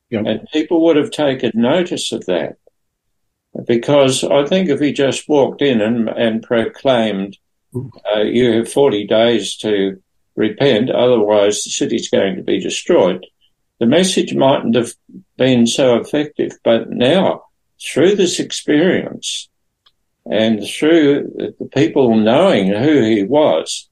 Yep. 0.09 0.25
And 0.25 0.47
people 0.51 0.83
would 0.85 0.97
have 0.97 1.11
taken 1.11 1.51
notice 1.53 2.11
of 2.11 2.25
that. 2.25 2.57
Because 3.65 4.23
I 4.23 4.45
think 4.45 4.69
if 4.69 4.79
he 4.79 4.91
just 4.91 5.29
walked 5.29 5.61
in 5.61 5.79
and, 5.79 6.09
and 6.09 6.41
proclaimed, 6.41 7.37
uh, 7.75 8.21
you 8.21 8.51
have 8.53 8.71
40 8.71 9.05
days 9.05 9.55
to 9.57 10.01
repent, 10.35 10.89
otherwise 10.89 11.63
the 11.63 11.69
city's 11.69 12.09
going 12.09 12.35
to 12.35 12.43
be 12.43 12.59
destroyed, 12.59 13.25
the 13.79 13.85
message 13.85 14.33
mightn't 14.33 14.75
have 14.75 14.93
been 15.37 15.67
so 15.67 15.97
effective. 15.97 16.53
But 16.63 16.89
now, 16.89 17.43
through 17.81 18.15
this 18.15 18.39
experience 18.39 19.49
and 20.25 20.65
through 20.65 21.53
the 21.59 21.65
people 21.65 22.15
knowing 22.15 22.67
who 22.67 23.03
he 23.03 23.23
was, 23.23 23.89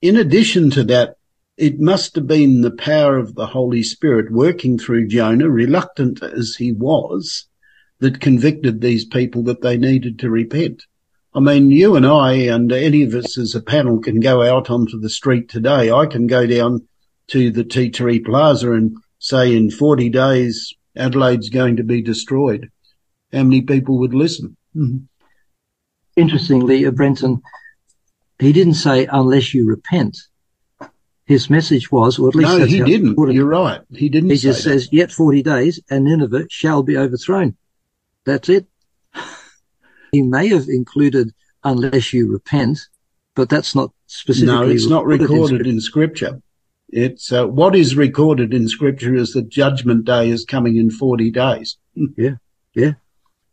in 0.00 0.16
addition 0.16 0.70
to 0.70 0.84
that, 0.84 1.16
it 1.58 1.78
must 1.78 2.14
have 2.14 2.26
been 2.26 2.62
the 2.62 2.70
power 2.70 3.18
of 3.18 3.34
the 3.34 3.48
Holy 3.48 3.82
Spirit 3.82 4.32
working 4.32 4.78
through 4.78 5.08
Jonah, 5.08 5.50
reluctant 5.50 6.22
as 6.22 6.56
he 6.58 6.72
was, 6.72 7.46
that 7.98 8.22
convicted 8.22 8.80
these 8.80 9.04
people 9.04 9.42
that 9.42 9.60
they 9.60 9.76
needed 9.76 10.18
to 10.20 10.30
repent. 10.30 10.84
I 11.34 11.40
mean, 11.40 11.70
you 11.70 11.94
and 11.96 12.06
I 12.06 12.32
and 12.32 12.72
any 12.72 13.02
of 13.02 13.14
us 13.14 13.36
as 13.36 13.54
a 13.54 13.60
panel 13.60 14.00
can 14.00 14.20
go 14.20 14.42
out 14.42 14.70
onto 14.70 14.98
the 14.98 15.10
street 15.10 15.48
today. 15.48 15.90
I 15.90 16.06
can 16.06 16.26
go 16.26 16.46
down 16.46 16.88
to 17.28 17.50
the 17.50 17.64
Tea 17.64 17.90
Tree 17.90 18.18
Plaza 18.18 18.72
and 18.72 18.96
say 19.18 19.54
in 19.54 19.70
40 19.70 20.08
days, 20.08 20.74
Adelaide's 20.96 21.50
going 21.50 21.76
to 21.76 21.84
be 21.84 22.02
destroyed. 22.02 22.70
How 23.32 23.42
many 23.42 23.62
people 23.62 23.98
would 23.98 24.14
listen? 24.14 24.56
Mm-hmm. 24.74 25.04
Interestingly, 26.16 26.86
uh, 26.86 26.90
Brenton, 26.90 27.42
he 28.38 28.52
didn't 28.52 28.74
say 28.74 29.06
unless 29.10 29.52
you 29.52 29.68
repent. 29.68 30.16
His 31.26 31.50
message 31.50 31.92
was, 31.92 32.18
or 32.18 32.28
at 32.28 32.34
least 32.34 32.48
no, 32.48 32.64
he 32.64 32.82
didn't. 32.82 33.16
it. 33.18 33.34
You're 33.34 33.44
right. 33.44 33.82
He 33.90 34.08
didn't. 34.08 34.30
He 34.30 34.36
just 34.36 34.64
that. 34.64 34.70
says, 34.70 34.88
yet 34.90 35.12
40 35.12 35.42
days 35.42 35.78
and 35.90 36.04
Nineveh 36.06 36.46
shall 36.48 36.82
be 36.82 36.96
overthrown. 36.96 37.54
That's 38.24 38.48
it. 38.48 38.66
He 40.12 40.22
may 40.22 40.48
have 40.48 40.68
included 40.68 41.32
unless 41.64 42.12
you 42.12 42.30
repent, 42.32 42.78
but 43.34 43.48
that's 43.48 43.74
not 43.74 43.90
specifically. 44.06 44.54
No, 44.54 44.68
it's 44.68 44.88
not 44.88 45.06
recorded 45.06 45.66
in 45.66 45.80
Scripture. 45.80 46.26
in 46.26 46.30
Scripture. 46.32 46.42
It's 46.90 47.32
uh, 47.32 47.46
what 47.46 47.76
is 47.76 47.96
recorded 47.96 48.54
in 48.54 48.66
Scripture 48.68 49.14
is 49.14 49.32
that 49.34 49.48
Judgment 49.50 50.04
Day 50.06 50.30
is 50.30 50.44
coming 50.44 50.76
in 50.76 50.90
forty 50.90 51.30
days. 51.30 51.76
Yeah, 52.16 52.36
yeah. 52.74 52.92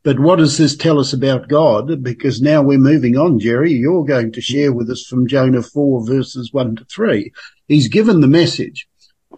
But 0.03 0.20
what 0.20 0.36
does 0.38 0.60
this 0.60 0.78
tell 0.78 0.99
us 0.99 1.14
about 1.14 1.47
God? 1.47 2.03
Because 2.03 2.39
now 2.39 2.62
we're 2.62 2.78
moving 2.78 3.18
on, 3.18 3.39
Jerry. 3.39 3.72
You're 3.74 4.06
going 4.06 4.32
to 4.34 4.41
share 4.41 4.72
with 4.72 4.88
us 4.91 5.03
from 5.03 5.28
Jonah 5.28 5.64
4 5.64 6.06
verses 6.06 6.53
1 6.53 6.76
to 6.76 6.86
3. 6.86 7.32
He's 7.68 7.88
given 7.88 8.20
the 8.22 8.28
message. 8.28 8.88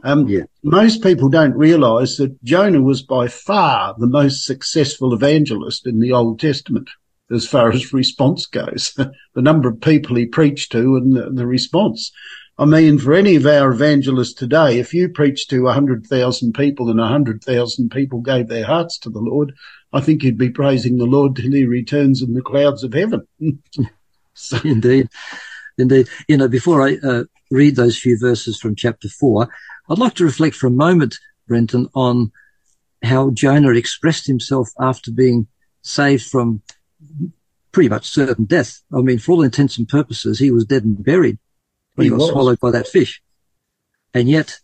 Um, 0.03 0.27
Yeah. 0.27 0.41
Most 0.63 1.01
people 1.01 1.29
don't 1.29 1.55
realize 1.55 2.17
that 2.17 2.43
Jonah 2.43 2.81
was 2.81 3.01
by 3.01 3.29
far 3.29 3.95
the 3.97 4.07
most 4.07 4.43
successful 4.43 5.13
evangelist 5.13 5.87
in 5.87 6.01
the 6.01 6.11
Old 6.11 6.37
Testament 6.41 6.89
as 7.31 7.47
far 7.47 7.71
as 7.71 7.93
response 7.93 8.45
goes. 8.45 8.93
the 9.33 9.41
number 9.41 9.69
of 9.69 9.81
people 9.81 10.15
he 10.15 10.25
preached 10.25 10.71
to 10.71 10.95
and 10.95 11.15
the, 11.15 11.29
the 11.31 11.45
response. 11.45 12.11
I 12.59 12.65
mean, 12.65 12.97
for 12.97 13.13
any 13.13 13.35
of 13.35 13.45
our 13.45 13.71
evangelists 13.71 14.33
today, 14.33 14.79
if 14.79 14.93
you 14.93 15.09
preach 15.09 15.47
to 15.49 15.63
100,000 15.63 16.53
people 16.53 16.89
and 16.89 16.99
100,000 16.99 17.89
people 17.91 18.21
gave 18.21 18.47
their 18.47 18.65
hearts 18.65 18.97
to 18.99 19.09
the 19.09 19.19
Lord, 19.19 19.53
I 19.93 20.01
think 20.01 20.23
you'd 20.23 20.39
be 20.39 20.49
praising 20.49 20.97
the 20.97 21.05
Lord 21.05 21.35
till 21.35 21.51
he 21.51 21.65
returns 21.65 22.21
in 22.21 22.33
the 22.33 22.41
clouds 22.41 22.83
of 22.83 22.93
heaven. 22.93 23.27
so, 24.33 24.57
Indeed. 24.63 25.09
Indeed. 25.77 26.07
You 26.27 26.37
know, 26.37 26.47
before 26.47 26.81
I 26.81 26.97
uh, 27.03 27.25
read 27.51 27.75
those 27.75 27.97
few 27.97 28.17
verses 28.19 28.59
from 28.59 28.75
chapter 28.75 29.07
four, 29.07 29.47
I'd 29.89 29.99
like 29.99 30.15
to 30.15 30.25
reflect 30.25 30.55
for 30.55 30.67
a 30.67 30.71
moment, 30.71 31.15
Brenton, 31.47 31.87
on 31.93 32.31
how 33.03 33.29
Jonah 33.29 33.71
expressed 33.71 34.25
himself 34.25 34.69
after 34.79 35.11
being 35.11 35.47
saved 35.83 36.25
from 36.25 36.63
pretty 37.71 37.89
much 37.89 38.09
certain 38.09 38.45
death. 38.45 38.81
I 38.93 39.01
mean, 39.01 39.19
for 39.19 39.33
all 39.33 39.43
intents 39.43 39.77
and 39.77 39.87
purposes, 39.87 40.39
he 40.39 40.51
was 40.51 40.65
dead 40.65 40.83
and 40.83 41.03
buried 41.03 41.37
when 41.95 42.05
he, 42.05 42.09
He 42.09 42.15
was. 42.15 42.29
swallowed 42.29 42.59
by 42.59 42.71
that 42.71 42.87
fish. 42.87 43.21
And 44.13 44.29
yet, 44.29 44.59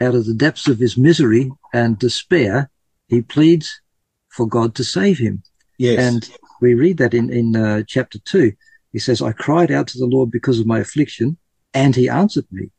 out 0.00 0.14
of 0.14 0.26
the 0.26 0.34
depths 0.34 0.66
of 0.68 0.78
his 0.78 0.96
misery 0.98 1.50
and 1.72 1.98
despair, 1.98 2.70
he 3.06 3.22
pleads 3.22 3.80
for 4.28 4.46
God 4.46 4.74
to 4.76 4.84
save 4.84 5.18
him. 5.18 5.42
yes. 5.78 5.98
And 5.98 6.28
we 6.60 6.74
read 6.74 6.98
that 6.98 7.14
in, 7.14 7.30
in 7.32 7.54
uh, 7.56 7.82
chapter 7.86 8.18
2. 8.24 8.52
He 8.92 8.98
says, 8.98 9.20
I 9.22 9.32
cried 9.32 9.70
out 9.70 9.88
to 9.88 9.98
the 9.98 10.06
Lord 10.06 10.30
because 10.30 10.58
of 10.60 10.66
my 10.66 10.80
affliction, 10.80 11.36
and 11.74 11.94
he 11.94 12.08
answered 12.08 12.46
me. 12.50 12.70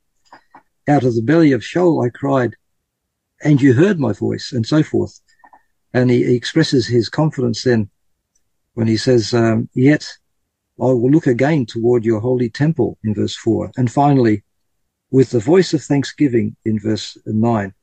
Out 0.88 1.04
of 1.04 1.16
the 1.16 1.22
belly 1.22 1.52
of 1.52 1.64
Sheol 1.64 2.02
I 2.04 2.10
cried, 2.10 2.56
and 3.44 3.62
you 3.62 3.74
heard 3.74 4.00
my 4.00 4.14
voice, 4.14 4.52
and 4.52 4.66
so 4.66 4.84
forth. 4.84 5.20
And 5.94 6.10
he, 6.10 6.24
he 6.26 6.36
expresses 6.36 6.88
his 6.88 7.10
confidence 7.10 7.64
then 7.64 7.90
when 8.74 8.88
he 8.88 8.98
says, 8.98 9.34
um, 9.34 9.70
Yet 9.74 10.08
I 10.80 10.86
will 10.86 11.12
look 11.12 11.28
again 11.28 11.66
toward 11.66 12.06
your 12.06 12.20
holy 12.20 12.50
temple 12.50 12.98
in 13.04 13.14
verse 13.14 13.36
4. 13.36 13.72
And 13.78 13.92
finally, 13.92 14.44
with 15.12 15.30
the 15.30 15.40
voice 15.40 15.74
of 15.74 15.84
thanksgiving 15.84 16.56
in 16.66 16.80
verse 16.80 17.18
9, 17.26 17.74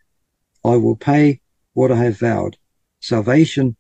I 0.64 0.76
will 0.76 0.96
pay 0.96 1.40
what 1.74 1.92
I 1.92 2.04
have 2.04 2.18
vowed. 2.18 2.56
Salvation 3.00 3.76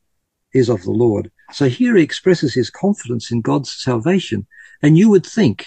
is 0.54 0.68
of 0.68 0.82
the 0.82 0.92
Lord. 0.92 1.30
So 1.52 1.68
here 1.68 1.96
he 1.96 2.02
expresses 2.02 2.54
his 2.54 2.70
confidence 2.70 3.30
in 3.30 3.40
God's 3.40 3.72
salvation. 3.72 4.46
And 4.82 4.96
you 4.96 5.10
would 5.10 5.26
think, 5.26 5.66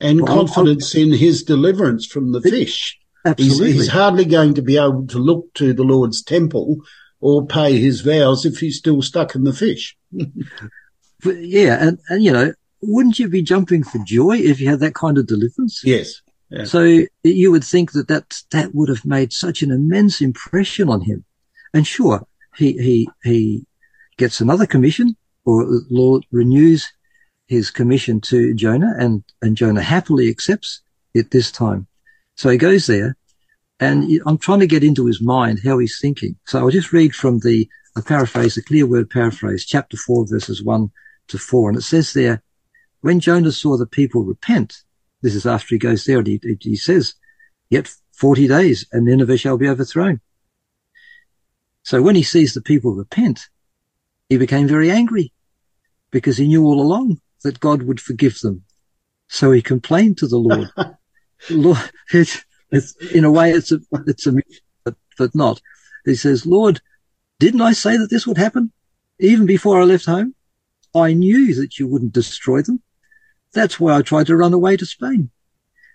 and 0.00 0.22
Well, 0.22 0.46
confidence 0.46 0.94
in 0.94 1.12
his 1.12 1.42
deliverance 1.42 2.06
from 2.06 2.32
the 2.32 2.40
fish. 2.40 2.98
He's, 3.24 3.30
absolutely, 3.30 3.72
he's 3.72 3.88
hardly 3.88 4.24
going 4.24 4.54
to 4.54 4.62
be 4.62 4.76
able 4.76 5.06
to 5.08 5.18
look 5.18 5.52
to 5.54 5.72
the 5.72 5.84
Lord's 5.84 6.22
temple 6.22 6.78
or 7.20 7.46
pay 7.46 7.78
his 7.78 8.00
vows 8.00 8.46
if 8.46 8.58
he's 8.58 8.78
still 8.78 9.02
stuck 9.02 9.34
in 9.34 9.44
the 9.44 9.52
fish. 9.52 9.96
But 11.22 11.36
yeah, 11.38 11.76
and, 11.86 11.98
and 12.08 12.24
you 12.24 12.32
know, 12.32 12.54
wouldn't 12.82 13.18
you 13.18 13.28
be 13.28 13.42
jumping 13.42 13.82
for 13.82 13.98
joy 13.98 14.38
if 14.38 14.60
you 14.60 14.68
had 14.68 14.80
that 14.80 14.94
kind 14.94 15.18
of 15.18 15.26
deliverance? 15.26 15.82
Yes. 15.84 16.22
Yeah. 16.48 16.64
So 16.64 17.04
you 17.22 17.50
would 17.52 17.64
think 17.64 17.92
that 17.92 18.08
that, 18.08 18.42
that 18.50 18.74
would 18.74 18.88
have 18.88 19.04
made 19.04 19.32
such 19.32 19.62
an 19.62 19.70
immense 19.70 20.20
impression 20.20 20.88
on 20.88 21.02
him. 21.02 21.24
And 21.72 21.86
sure, 21.86 22.26
he, 22.56 22.72
he, 22.72 23.08
he 23.22 23.66
gets 24.16 24.40
another 24.40 24.66
commission 24.66 25.16
or 25.44 25.64
the 25.64 25.84
Lord 25.90 26.24
renews 26.32 26.88
his 27.46 27.70
commission 27.70 28.20
to 28.22 28.54
Jonah 28.54 28.94
and, 28.98 29.22
and 29.42 29.56
Jonah 29.56 29.82
happily 29.82 30.28
accepts 30.28 30.80
it 31.14 31.30
this 31.30 31.52
time. 31.52 31.86
So 32.36 32.48
he 32.48 32.58
goes 32.58 32.86
there 32.86 33.16
and 33.78 34.10
I'm 34.26 34.38
trying 34.38 34.60
to 34.60 34.66
get 34.66 34.84
into 34.84 35.06
his 35.06 35.22
mind 35.22 35.60
how 35.64 35.78
he's 35.78 35.98
thinking. 36.00 36.36
So 36.46 36.58
I'll 36.58 36.70
just 36.70 36.92
read 36.92 37.14
from 37.14 37.40
the, 37.40 37.68
a 37.96 38.02
paraphrase, 38.02 38.56
a 38.56 38.62
clear 38.62 38.86
word 38.86 39.10
paraphrase, 39.10 39.64
chapter 39.64 39.96
four, 39.96 40.26
verses 40.26 40.62
one 40.62 40.90
to 41.28 41.38
four. 41.38 41.68
And 41.68 41.78
it 41.78 41.82
says 41.82 42.12
there, 42.12 42.42
when 43.00 43.20
Jonah 43.20 43.52
saw 43.52 43.76
the 43.76 43.86
people 43.86 44.24
repent, 44.24 44.82
this 45.22 45.34
is 45.34 45.46
after 45.46 45.74
he 45.74 45.78
goes 45.78 46.04
there 46.04 46.18
and 46.18 46.26
he, 46.26 46.40
he 46.60 46.76
says, 46.76 47.14
yet 47.68 47.92
40 48.12 48.48
days 48.48 48.86
and 48.92 49.04
Nineveh 49.04 49.36
shall 49.36 49.56
be 49.56 49.68
overthrown. 49.68 50.20
So 51.82 52.02
when 52.02 52.14
he 52.14 52.22
sees 52.22 52.54
the 52.54 52.60
people 52.60 52.94
repent, 52.94 53.40
he 54.28 54.36
became 54.36 54.68
very 54.68 54.90
angry 54.90 55.32
because 56.10 56.36
he 56.36 56.46
knew 56.46 56.64
all 56.64 56.80
along 56.80 57.20
that 57.42 57.60
God 57.60 57.82
would 57.82 58.00
forgive 58.00 58.38
them. 58.40 58.64
So 59.28 59.50
he 59.52 59.62
complained 59.62 60.18
to 60.18 60.26
the 60.26 60.38
Lord. 60.38 60.68
Lord, 61.50 61.90
it's, 62.12 62.44
it's, 62.70 62.94
in 63.12 63.24
a 63.24 63.30
way, 63.30 63.52
it's 63.52 63.72
a, 63.72 63.80
it's 64.06 64.26
a, 64.26 64.34
but, 64.84 64.96
but 65.16 65.34
not. 65.34 65.60
He 66.04 66.14
says, 66.14 66.46
Lord, 66.46 66.80
didn't 67.40 67.62
I 67.62 67.72
say 67.72 67.96
that 67.96 68.10
this 68.10 68.26
would 68.26 68.36
happen 68.36 68.70
even 69.18 69.46
before 69.46 69.80
I 69.80 69.84
left 69.84 70.04
home? 70.04 70.34
I 70.94 71.14
knew 71.14 71.54
that 71.54 71.78
you 71.78 71.88
wouldn't 71.88 72.12
destroy 72.12 72.60
them. 72.60 72.82
That's 73.54 73.80
why 73.80 73.96
I 73.96 74.02
tried 74.02 74.26
to 74.26 74.36
run 74.36 74.52
away 74.52 74.76
to 74.76 74.84
Spain. 74.84 75.30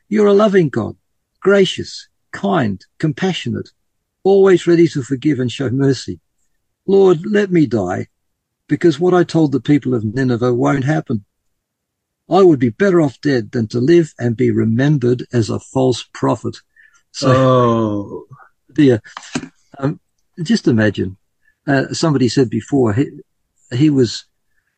You're 0.10 0.26
a 0.26 0.34
loving 0.34 0.70
God, 0.70 0.96
gracious, 1.42 2.10
kind, 2.32 2.84
compassionate, 2.98 3.70
always 4.24 4.66
ready 4.66 4.88
to 4.88 5.04
forgive 5.04 5.40
and 5.40 5.52
show 5.52 5.70
mercy. 5.70 6.20
Lord, 6.88 7.20
let 7.28 7.52
me 7.52 7.68
die 7.68 8.08
because 8.68 9.00
what 9.00 9.14
I 9.14 9.24
told 9.24 9.52
the 9.52 9.62
people 9.62 9.94
of 9.94 10.04
Nineveh 10.04 10.54
won't 10.54 10.84
happen. 10.84 11.26
I 12.28 12.42
would 12.42 12.60
be 12.60 12.70
better 12.70 13.02
off 13.02 13.22
dead 13.22 13.52
than 13.52 13.68
to 13.68 13.80
live 13.80 14.16
and 14.18 14.36
be 14.36 14.50
remembered 14.50 15.28
as 15.32 15.52
a 15.52 15.60
false 15.60 16.10
prophet. 16.12 16.58
So, 17.12 17.32
oh, 17.32 18.26
dear, 18.74 19.04
um, 19.78 20.00
just 20.42 20.68
imagine. 20.68 21.18
Uh, 21.68 21.94
somebody 21.94 22.28
said 22.28 22.50
before 22.50 22.94
he, 22.94 23.10
he 23.72 23.90
was 23.90 24.26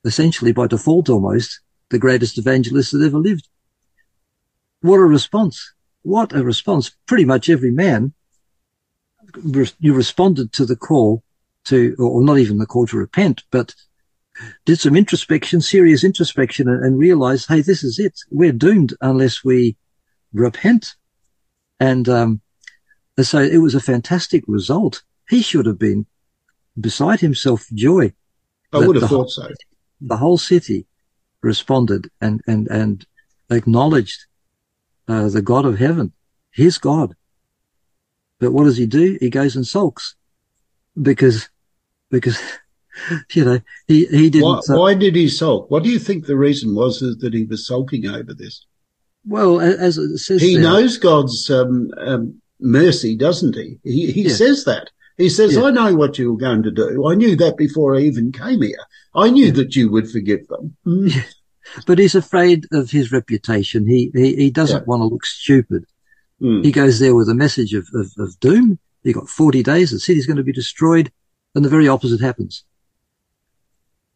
essentially 0.06 0.54
by 0.54 0.68
default 0.68 1.10
almost 1.10 1.60
the 1.90 2.00
greatest 2.00 2.38
evangelist 2.38 2.92
that 2.92 3.06
ever 3.06 3.18
lived. 3.18 3.48
What 4.82 4.98
a 4.98 5.06
response. 5.06 5.74
What 6.04 6.34
a 6.34 6.44
response. 6.44 6.96
Pretty 7.06 7.26
much 7.26 7.50
every 7.50 7.72
man, 7.72 8.14
you 9.80 9.94
responded 9.94 10.54
to 10.54 10.66
the 10.66 10.76
call 10.76 11.24
to, 11.66 11.96
or 12.00 12.24
not 12.24 12.38
even 12.38 12.58
the 12.58 12.66
call 12.66 12.88
to 12.88 12.98
repent, 12.98 13.44
but 13.52 13.76
did 14.66 14.80
some 14.80 14.96
introspection, 14.96 15.62
serious 15.62 16.04
introspection 16.04 16.70
and, 16.70 16.84
and 16.86 16.98
realized, 17.00 17.50
hey, 17.50 17.62
this 17.62 17.84
is 17.84 18.00
it. 18.00 18.18
We're 18.32 18.54
doomed 18.54 18.94
unless 19.02 19.44
we 19.44 19.76
repent. 20.32 20.96
And, 21.80 22.08
um, 22.08 22.42
so 23.20 23.40
it 23.40 23.58
was 23.58 23.76
a 23.76 23.82
fantastic 23.82 24.44
result. 24.48 25.02
He 25.28 25.42
should 25.42 25.66
have 25.66 25.80
been 25.80 26.06
beside 26.80 27.20
himself 27.22 27.64
for 27.64 27.76
joy. 27.76 28.14
I 28.74 28.80
would 28.86 28.96
have 28.96 29.02
the 29.02 29.08
whole- 29.08 29.24
thought 29.24 29.30
so. 29.32 29.50
The 30.02 30.18
whole 30.18 30.38
city 30.38 30.86
responded 31.42 32.10
and, 32.22 32.42
and, 32.48 32.68
and 32.68 33.06
acknowledged, 33.50 34.26
uh, 35.08 35.30
the 35.30 35.42
God 35.42 35.66
of 35.66 35.80
heaven, 35.80 36.14
his 36.52 36.78
God. 36.78 37.16
But 38.40 38.52
what 38.52 38.66
does 38.66 38.78
he 38.78 38.86
do? 38.86 39.18
He 39.20 39.30
goes 39.32 39.56
and 39.56 39.66
sulks 39.66 40.16
because, 41.02 41.50
because, 42.12 42.40
you 43.34 43.44
know, 43.46 43.60
he, 43.88 44.06
he 44.06 44.30
didn't, 44.30 44.44
Why, 44.46 44.62
why 44.68 44.94
did 44.94 45.16
he 45.16 45.28
sulk? 45.30 45.72
What 45.72 45.84
do 45.84 45.90
you 45.90 45.98
think 46.00 46.26
the 46.26 46.38
reason 46.38 46.76
was 46.76 47.02
is 47.02 47.18
that 47.20 47.34
he 47.34 47.46
was 47.46 47.66
sulking 47.66 48.08
over 48.08 48.34
this? 48.34 48.66
well, 49.26 49.60
as 49.60 49.98
it 49.98 50.18
says 50.20 50.42
He 50.42 50.54
there- 50.56 50.64
knows 50.64 50.98
God's 50.98 51.50
um, 51.50 51.90
um, 51.98 52.42
mercy, 52.62 53.16
doesn't 53.18 53.56
he? 53.56 53.78
He, 53.84 54.12
he 54.12 54.22
Yeah. 54.24 54.34
says 54.36 54.64
that. 54.66 54.90
He 55.18 55.30
says, 55.30 55.56
Yeah. 55.56 55.64
I 55.64 55.72
know 55.72 55.96
what 55.96 56.18
you 56.20 56.32
were 56.32 56.38
going 56.38 56.64
to 56.64 56.72
do. 56.72 57.08
I 57.10 57.16
knew 57.16 57.36
that 57.38 57.58
before 57.58 57.96
I 57.96 58.02
even 58.02 58.32
came 58.32 58.62
here. 58.62 58.78
I 59.16 59.30
knew 59.30 59.52
that 59.54 59.76
you 59.76 59.92
would 59.92 60.10
forgive 60.10 60.48
them. 60.48 60.76
Mm. 60.86 61.24
but 61.88 61.98
he's 62.00 62.16
afraid 62.16 62.66
of 62.72 62.92
his 62.92 63.12
reputation. 63.12 63.88
He, 63.88 64.12
he, 64.14 64.36
he 64.36 64.50
doesn't 64.52 64.82
Yeah. 64.82 64.86
want 64.86 65.02
to 65.02 65.08
look 65.08 65.26
stupid. 65.26 65.86
Mm. 66.42 66.64
He 66.64 66.72
goes 66.72 67.00
there 67.00 67.16
with 67.16 67.30
a 67.30 67.34
message 67.34 67.74
of, 67.74 67.88
of, 67.96 68.12
of 68.20 68.40
doom. 68.40 68.78
You 69.04 69.14
got 69.14 69.28
40 69.30 69.64
days. 69.64 69.92
The 69.92 70.00
city's 70.00 70.28
going 70.28 70.38
to 70.38 70.44
be 70.44 70.52
destroyed. 70.54 71.12
And 71.56 71.66
the 71.66 71.70
very 71.70 71.88
opposite 71.88 72.22
happens. 72.22 72.64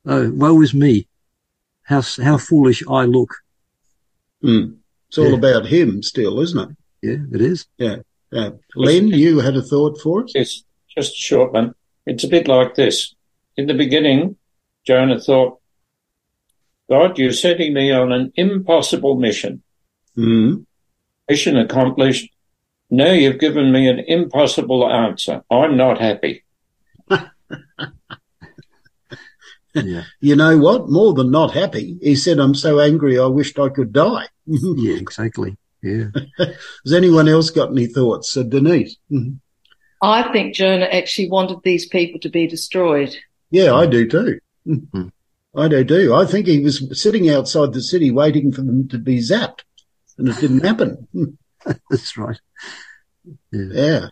Oh, 0.06 0.32
woe 0.32 0.62
is 0.62 0.74
me. 0.74 1.08
How, 1.84 2.02
how 2.24 2.38
foolish 2.38 2.84
I 2.88 3.06
look. 3.06 3.34
Mm. 4.44 4.78
It's 5.10 5.18
all 5.18 5.30
Yeah. 5.32 5.36
about 5.38 5.66
him 5.66 6.04
still, 6.04 6.40
isn't 6.42 6.60
it? 6.72 6.78
Yeah, 7.02 7.18
it 7.34 7.42
is. 7.42 7.66
Yeah. 7.78 7.98
yeah. 8.32 8.52
Len, 8.76 9.08
you 9.08 9.40
had 9.40 9.56
a 9.56 9.62
thought 9.62 10.00
for 10.00 10.24
us? 10.24 10.32
It's 10.36 10.64
just 10.96 11.14
a 11.14 11.16
short 11.18 11.54
one. 11.54 11.74
It's 12.06 12.24
a 12.24 12.28
bit 12.30 12.48
like 12.48 12.76
this. 12.76 13.14
In 13.58 13.68
the 13.68 13.74
beginning, 13.74 14.38
Jonah 14.86 15.20
thought, 15.20 15.60
God, 16.90 17.18
you're 17.18 17.32
setting 17.32 17.74
me 17.74 17.92
on 17.92 18.12
an 18.12 18.32
impossible 18.36 19.16
mission. 19.16 19.64
Mm. 20.18 20.66
Mission 21.30 21.58
accomplished. 21.58 22.30
Now 22.90 23.12
you've 23.12 23.40
given 23.40 23.72
me 23.72 23.88
an 23.88 24.00
impossible 24.00 24.90
answer. 24.92 25.44
I'm 25.50 25.78
not 25.78 26.02
happy. 26.02 26.44
Yeah. 29.74 30.04
You 30.20 30.36
know 30.36 30.58
what? 30.58 30.90
More 30.90 31.14
than 31.14 31.32
not 31.32 31.54
happy, 31.54 31.98
he 32.02 32.16
said, 32.16 32.40
I'm 32.40 32.56
so 32.56 32.80
angry 32.80 33.18
I 33.18 33.28
wished 33.28 33.58
I 33.58 33.70
could 33.70 33.94
die. 33.94 34.28
yeah, 34.46 34.96
exactly. 34.98 35.58
Yeah. 35.82 36.08
Has 36.38 36.94
anyone 36.94 37.28
else 37.28 37.50
got 37.50 37.72
any 37.72 37.88
thoughts? 37.88 38.32
So 38.32 38.44
Denise. 38.44 38.98
Mhm. 39.12 39.40
I 40.02 40.32
think 40.32 40.56
Jonah 40.56 40.86
actually 40.86 41.30
wanted 41.30 41.60
these 41.64 41.88
people 41.88 42.20
to 42.22 42.30
be 42.30 42.48
destroyed. 42.48 43.16
Yeah, 43.52 43.74
I 43.74 43.86
do 43.86 44.08
too. 44.08 44.40
Mm. 44.68 45.12
I 45.56 45.68
do 45.68 45.84
too. 45.84 46.14
I 46.14 46.26
think 46.26 46.48
he 46.48 46.60
was 46.60 47.00
sitting 47.00 47.30
outside 47.30 47.74
the 47.74 47.82
city 47.82 48.10
waiting 48.10 48.52
for 48.52 48.62
them 48.62 48.88
to 48.90 48.98
be 48.98 49.18
zapped 49.18 49.62
and 50.18 50.30
it 50.30 50.40
didn't 50.40 50.66
happen. 50.66 51.08
That's 51.90 52.18
right. 52.18 52.40
Yeah. 53.52 53.68
Yeah. 53.72 54.08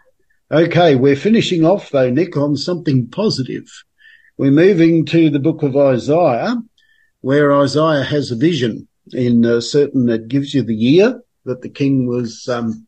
Okay, 0.52 0.96
we're 0.96 1.16
finishing 1.16 1.64
off 1.64 1.92
though, 1.92 2.10
Nick, 2.10 2.36
on 2.36 2.58
something 2.58 3.08
positive. 3.08 3.68
We're 4.38 4.52
moving 4.52 5.06
to 5.08 5.30
the 5.30 5.40
book 5.40 5.64
of 5.64 5.78
Isaiah, 5.78 6.56
where 7.22 7.56
Isaiah 7.56 8.04
has 8.04 8.32
a 8.32 8.36
vision 8.36 8.88
in 9.12 9.46
uh, 9.46 9.62
certain 9.62 10.08
that 10.08 10.28
gives 10.28 10.54
you 10.54 10.64
the 10.64 10.76
year 10.76 11.22
that 11.46 11.62
the 11.62 11.70
king 11.70 12.08
was 12.08 12.48
um, 12.48 12.88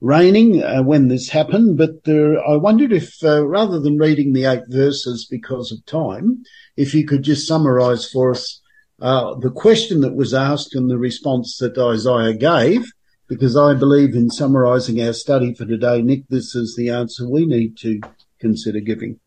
reigning 0.00 0.62
uh, 0.62 0.82
when 0.82 1.08
this 1.08 1.28
happened. 1.28 1.76
But 1.76 2.04
there, 2.04 2.38
I 2.42 2.56
wondered 2.56 2.92
if, 2.92 3.22
uh, 3.22 3.46
rather 3.46 3.80
than 3.80 3.98
reading 3.98 4.32
the 4.32 4.44
eight 4.44 4.64
verses 4.68 5.26
because 5.30 5.72
of 5.72 5.84
time, 5.86 6.44
if 6.76 6.94
you 6.94 7.06
could 7.06 7.22
just 7.22 7.46
summarise 7.46 8.08
for 8.10 8.32
us 8.32 8.60
uh, 9.00 9.34
the 9.36 9.50
question 9.50 10.00
that 10.02 10.14
was 10.14 10.34
asked 10.34 10.74
and 10.74 10.90
the 10.90 10.98
response 10.98 11.56
that 11.58 11.78
Isaiah 11.78 12.34
gave 12.34 12.92
because 13.28 13.56
I 13.56 13.74
believe 13.74 14.14
in 14.14 14.28
summarising 14.28 15.00
our 15.00 15.12
study 15.12 15.54
for 15.54 15.64
today, 15.64 16.02
Nick, 16.02 16.24
this 16.28 16.54
is 16.54 16.74
the 16.76 16.90
answer 16.90 17.28
we 17.28 17.46
need 17.46 17.78
to 17.78 18.00
consider 18.40 18.80
giving. 18.80 19.20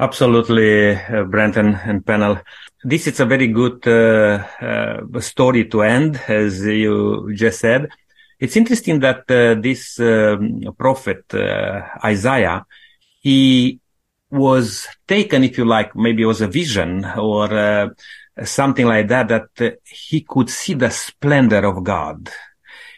Absolutely, 0.00 0.96
uh, 0.96 1.22
Brenton 1.24 1.74
and 1.84 2.04
panel. 2.04 2.40
This 2.82 3.06
is 3.06 3.20
a 3.20 3.26
very 3.26 3.46
good 3.46 3.86
uh, 3.86 4.44
uh, 4.60 5.20
story 5.20 5.66
to 5.68 5.82
end, 5.82 6.20
as 6.26 6.64
you 6.64 7.32
just 7.34 7.60
said. 7.60 7.90
It's 8.44 8.56
interesting 8.56 9.00
that 9.00 9.22
uh, 9.30 9.60
this 9.60 9.98
um, 10.00 10.60
prophet 10.76 11.22
uh, 11.32 11.80
Isaiah, 12.04 12.66
he 13.20 13.80
was 14.30 14.86
taken, 15.08 15.44
if 15.44 15.56
you 15.58 15.64
like, 15.64 15.96
maybe 15.96 16.22
it 16.22 16.26
was 16.26 16.42
a 16.42 16.48
vision 16.48 17.04
or 17.16 17.52
uh, 17.52 17.88
something 18.44 18.86
like 18.86 19.08
that, 19.08 19.28
that 19.28 19.48
uh, 19.60 19.70
he 19.84 20.20
could 20.20 20.50
see 20.50 20.74
the 20.74 20.90
splendor 20.90 21.64
of 21.64 21.82
God 21.82 22.30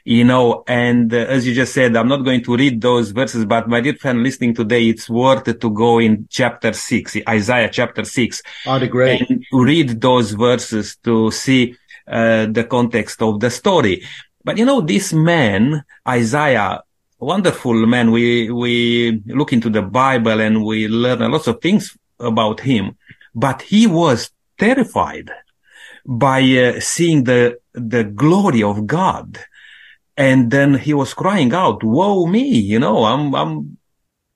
you 0.06 0.22
know, 0.22 0.62
and 0.68 1.12
uh, 1.12 1.16
as 1.16 1.48
you 1.48 1.52
just 1.52 1.74
said, 1.74 1.96
I'm 1.96 2.06
not 2.06 2.24
going 2.24 2.44
to 2.44 2.56
read 2.56 2.80
those 2.80 3.10
verses, 3.10 3.44
but 3.44 3.68
my 3.68 3.80
dear 3.80 3.96
friend 3.96 4.22
listening 4.22 4.54
today, 4.54 4.88
it's 4.88 5.10
worth 5.10 5.58
to 5.58 5.70
go 5.70 5.98
in 5.98 6.28
chapter 6.30 6.72
six, 6.72 7.16
Isaiah 7.28 7.68
chapter 7.68 8.04
six, 8.04 8.40
I'd 8.68 8.84
agree. 8.84 9.26
and 9.28 9.44
read 9.52 10.00
those 10.00 10.30
verses 10.30 10.96
to 11.02 11.32
see 11.32 11.74
uh, 12.06 12.46
the 12.46 12.62
context 12.62 13.20
of 13.20 13.40
the 13.40 13.50
story. 13.50 14.04
But 14.46 14.58
you 14.58 14.64
know, 14.64 14.80
this 14.80 15.12
man, 15.12 15.82
Isaiah, 16.06 16.84
wonderful 17.18 17.74
man. 17.84 18.12
We, 18.12 18.48
we 18.48 19.20
look 19.26 19.52
into 19.52 19.68
the 19.68 19.82
Bible 19.82 20.40
and 20.40 20.64
we 20.64 20.86
learn 20.86 21.20
a 21.20 21.28
lot 21.28 21.48
of 21.48 21.60
things 21.60 21.98
about 22.20 22.60
him, 22.60 22.96
but 23.34 23.62
he 23.62 23.88
was 23.88 24.30
terrified 24.56 25.32
by 26.06 26.42
uh, 26.42 26.78
seeing 26.78 27.24
the, 27.24 27.58
the 27.74 28.04
glory 28.04 28.62
of 28.62 28.86
God. 28.86 29.36
And 30.16 30.52
then 30.52 30.74
he 30.74 30.94
was 30.94 31.12
crying 31.12 31.52
out, 31.52 31.82
woe 31.82 32.26
me, 32.26 32.44
you 32.44 32.78
know, 32.78 33.02
I'm, 33.02 33.34
I'm 33.34 33.78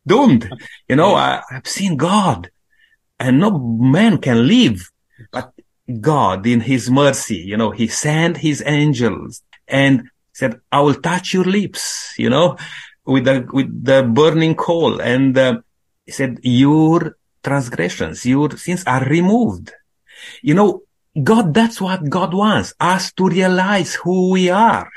doomed. 0.04 0.50
You 0.88 0.96
know, 0.96 1.14
I, 1.14 1.40
I've 1.52 1.68
seen 1.68 1.96
God 1.96 2.50
and 3.20 3.38
no 3.38 3.56
man 3.56 4.18
can 4.18 4.48
live, 4.48 4.90
but 5.30 5.52
God 6.00 6.48
in 6.48 6.62
his 6.62 6.90
mercy, 6.90 7.36
you 7.36 7.56
know, 7.56 7.70
he 7.70 7.86
sent 7.86 8.38
his 8.38 8.60
angels 8.66 9.44
and 9.70 10.10
said, 10.32 10.60
I 10.70 10.80
will 10.80 10.94
touch 10.94 11.34
your 11.34 11.44
lips, 11.44 12.14
you 12.18 12.30
know, 12.30 12.56
with 13.04 13.24
the, 13.24 13.46
with 13.52 13.84
the 13.84 14.02
burning 14.02 14.54
coal. 14.54 15.00
And 15.00 15.36
uh, 15.36 15.60
he 16.04 16.12
said, 16.12 16.38
your 16.42 17.16
transgressions, 17.42 18.26
your 18.26 18.50
sins 18.56 18.84
are 18.86 19.04
removed. 19.04 19.72
You 20.42 20.54
know, 20.54 20.82
God, 21.22 21.54
that's 21.54 21.80
what 21.80 22.08
God 22.08 22.34
wants 22.34 22.74
us 22.78 23.12
to 23.14 23.28
realize 23.28 23.94
who 23.94 24.30
we 24.30 24.50
are, 24.50 24.90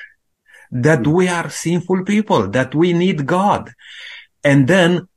that 0.72 1.08
we 1.08 1.28
are 1.28 1.50
sinful 1.50 2.04
people, 2.04 2.50
that 2.50 2.76
we 2.76 2.94
need 2.94 3.26
God. 3.26 3.72
And 4.44 4.68
then 4.68 5.08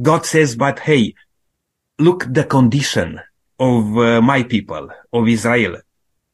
God 0.00 0.24
says, 0.24 0.56
but 0.56 0.78
hey, 0.78 1.14
look 1.98 2.26
the 2.28 2.44
condition 2.44 3.20
of 3.58 3.98
uh, 3.98 4.20
my 4.22 4.44
people, 4.44 4.88
of 5.12 5.28
Israel. 5.28 5.78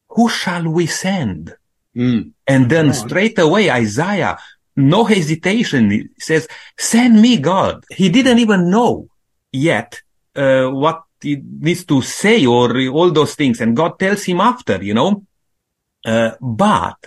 Who 0.09 0.29
shall 0.29 0.67
we 0.69 0.85
send? 0.85 1.55
Mm. 1.95 2.31
And 2.45 2.69
then 2.69 2.93
straight 2.93 3.39
away, 3.39 3.71
Isaiah, 3.71 4.37
no 4.75 5.05
hesitation, 5.05 5.89
he 5.91 6.09
says, 6.17 6.47
send 6.77 7.21
me 7.21 7.37
God. 7.37 7.85
He 7.89 8.09
didn't 8.09 8.39
even 8.39 8.69
know 8.69 9.07
yet, 9.51 10.01
uh, 10.35 10.67
what 10.67 11.03
he 11.21 11.41
needs 11.41 11.85
to 11.85 12.01
say 12.01 12.45
or 12.45 12.77
all 12.89 13.11
those 13.11 13.35
things. 13.35 13.61
And 13.61 13.75
God 13.75 13.97
tells 13.97 14.23
him 14.25 14.41
after, 14.41 14.83
you 14.83 14.93
know, 14.93 15.23
uh, 16.05 16.31
but 16.41 16.97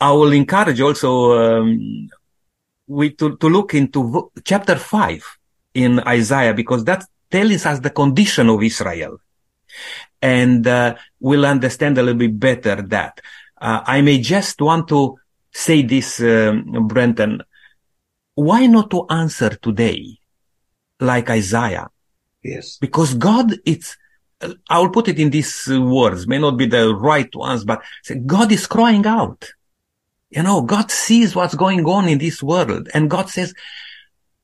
I 0.00 0.10
will 0.10 0.32
encourage 0.32 0.80
also, 0.80 1.60
um, 1.60 2.08
we 2.88 3.10
to, 3.10 3.36
to 3.36 3.48
look 3.48 3.74
into 3.74 4.10
v- 4.10 4.40
chapter 4.42 4.76
five 4.76 5.24
in 5.72 6.00
Isaiah 6.00 6.52
because 6.52 6.84
that 6.84 7.04
tells 7.30 7.64
us 7.64 7.78
the 7.78 7.90
condition 7.90 8.48
of 8.48 8.62
Israel. 8.62 9.18
And, 10.20 10.66
uh, 10.66 10.96
we'll 11.20 11.46
understand 11.46 11.96
a 11.98 12.02
little 12.02 12.18
bit 12.18 12.38
better 12.38 12.82
that. 12.82 13.20
Uh, 13.60 13.80
I 13.86 14.00
may 14.02 14.18
just 14.18 14.60
want 14.60 14.88
to 14.88 15.16
say 15.52 15.82
this, 15.82 16.20
um, 16.20 16.88
Brenton. 16.88 17.42
Why 18.34 18.66
not 18.66 18.90
to 18.90 19.06
answer 19.08 19.50
today 19.50 20.18
like 21.00 21.30
Isaiah? 21.30 21.88
Yes. 22.42 22.78
Because 22.80 23.14
God, 23.14 23.54
it's, 23.64 23.96
I'll 24.68 24.90
put 24.90 25.08
it 25.08 25.18
in 25.18 25.30
these 25.30 25.68
uh, 25.68 25.80
words, 25.80 26.26
may 26.26 26.38
not 26.38 26.56
be 26.56 26.66
the 26.66 26.94
right 26.94 27.32
ones, 27.34 27.64
but 27.64 27.82
God 28.26 28.52
is 28.52 28.66
crying 28.66 29.06
out. 29.06 29.48
You 30.30 30.42
know, 30.42 30.62
God 30.62 30.90
sees 30.90 31.36
what's 31.36 31.54
going 31.54 31.86
on 31.86 32.08
in 32.08 32.18
this 32.18 32.42
world 32.42 32.88
and 32.92 33.08
God 33.08 33.30
says, 33.30 33.54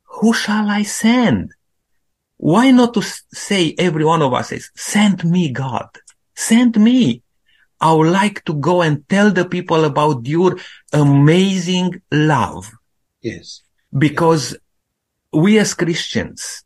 who 0.04 0.32
shall 0.32 0.68
I 0.68 0.84
send? 0.84 1.52
Why 2.36 2.70
not 2.70 2.94
to 2.94 3.02
say 3.02 3.74
every 3.76 4.04
one 4.04 4.22
of 4.22 4.32
us 4.32 4.48
says, 4.48 4.70
send 4.74 5.24
me 5.24 5.50
God, 5.50 5.88
send 6.34 6.78
me. 6.80 7.22
I 7.80 7.92
would 7.92 8.10
like 8.10 8.44
to 8.44 8.54
go 8.54 8.82
and 8.82 9.08
tell 9.08 9.30
the 9.30 9.44
people 9.44 9.84
about 9.84 10.26
your 10.26 10.56
amazing 10.92 12.02
love 12.12 12.70
Yes. 13.22 13.62
because 13.96 14.56
we 15.32 15.58
as 15.58 15.74
Christians, 15.74 16.64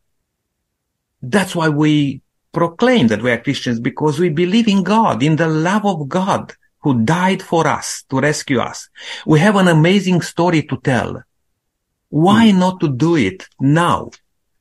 that's 1.23 1.55
why 1.55 1.69
we 1.69 2.23
proclaim 2.53 3.09
that 3.09 3.23
we 3.23 3.31
are 3.31 3.41
Christians 3.41 3.81
because 3.81 4.19
we 4.19 4.29
believe 4.29 4.69
in 4.69 4.83
God, 4.83 5.23
in 5.23 5.37
the 5.37 5.49
love 5.49 5.85
of 5.85 6.09
God 6.09 6.53
who 6.81 7.03
died 7.03 7.43
for 7.43 7.67
us 7.67 8.05
to 8.11 8.21
rescue 8.21 8.61
us. 8.61 8.89
We 9.27 9.41
have 9.41 9.57
an 9.57 9.69
amazing 9.69 10.21
story 10.23 10.63
to 10.65 10.77
tell. 10.79 11.23
Why 12.09 12.51
hmm. 12.51 12.59
not 12.59 12.81
to 12.81 12.89
do 12.89 13.17
it 13.17 13.49
now? 13.61 14.11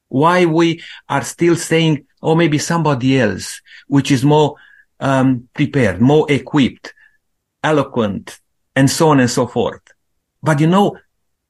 Why 0.08 0.46
we 0.46 0.82
are 1.10 1.24
still 1.24 1.56
saying, 1.56 2.06
oh, 2.22 2.36
maybe 2.36 2.60
somebody 2.60 3.20
else, 3.20 3.62
which 3.88 4.12
is 4.12 4.24
more 4.24 4.56
um, 5.04 5.50
prepared, 5.54 6.02
more 6.02 6.26
equipped, 6.32 6.94
eloquent, 7.62 8.40
and 8.76 8.90
so 8.90 9.10
on 9.10 9.20
and 9.20 9.30
so 9.30 9.46
forth. 9.46 9.82
But 10.42 10.60
you 10.62 10.68
know, 10.68 10.98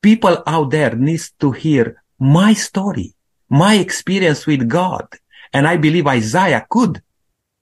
people 0.02 0.42
out 0.46 0.72
there 0.72 0.96
needs 0.96 1.32
to 1.40 1.52
hear 1.52 2.02
my 2.20 2.54
story, 2.54 3.14
my 3.50 3.76
experience 3.76 4.48
with 4.48 4.68
God. 4.68 5.08
And 5.54 5.68
I 5.68 5.78
believe 5.78 6.08
Isaiah 6.08 6.66
could 6.68 7.02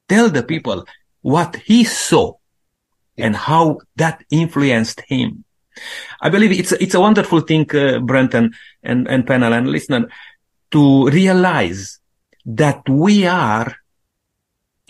tell 0.08 0.30
the 0.30 0.44
people 0.44 0.86
what 1.22 1.58
he 1.58 1.84
saw 1.84 2.36
and 3.18 3.36
how 3.36 3.80
that 3.98 4.24
influenced 4.32 5.02
him. 5.02 5.44
I 6.22 6.30
believe 6.30 6.54
it's, 6.54 6.72
it's 6.72 6.96
a 6.96 7.02
wonderful 7.02 7.42
thing, 7.42 7.70
uh, 7.76 8.00
Brenton 8.00 8.54
and, 8.82 9.08
and 9.10 9.28
panel 9.28 9.54
and 9.54 9.68
listener 9.68 10.08
to 10.72 11.10
realize 11.10 12.00
that 12.46 12.88
we 12.88 13.26
are 13.28 13.76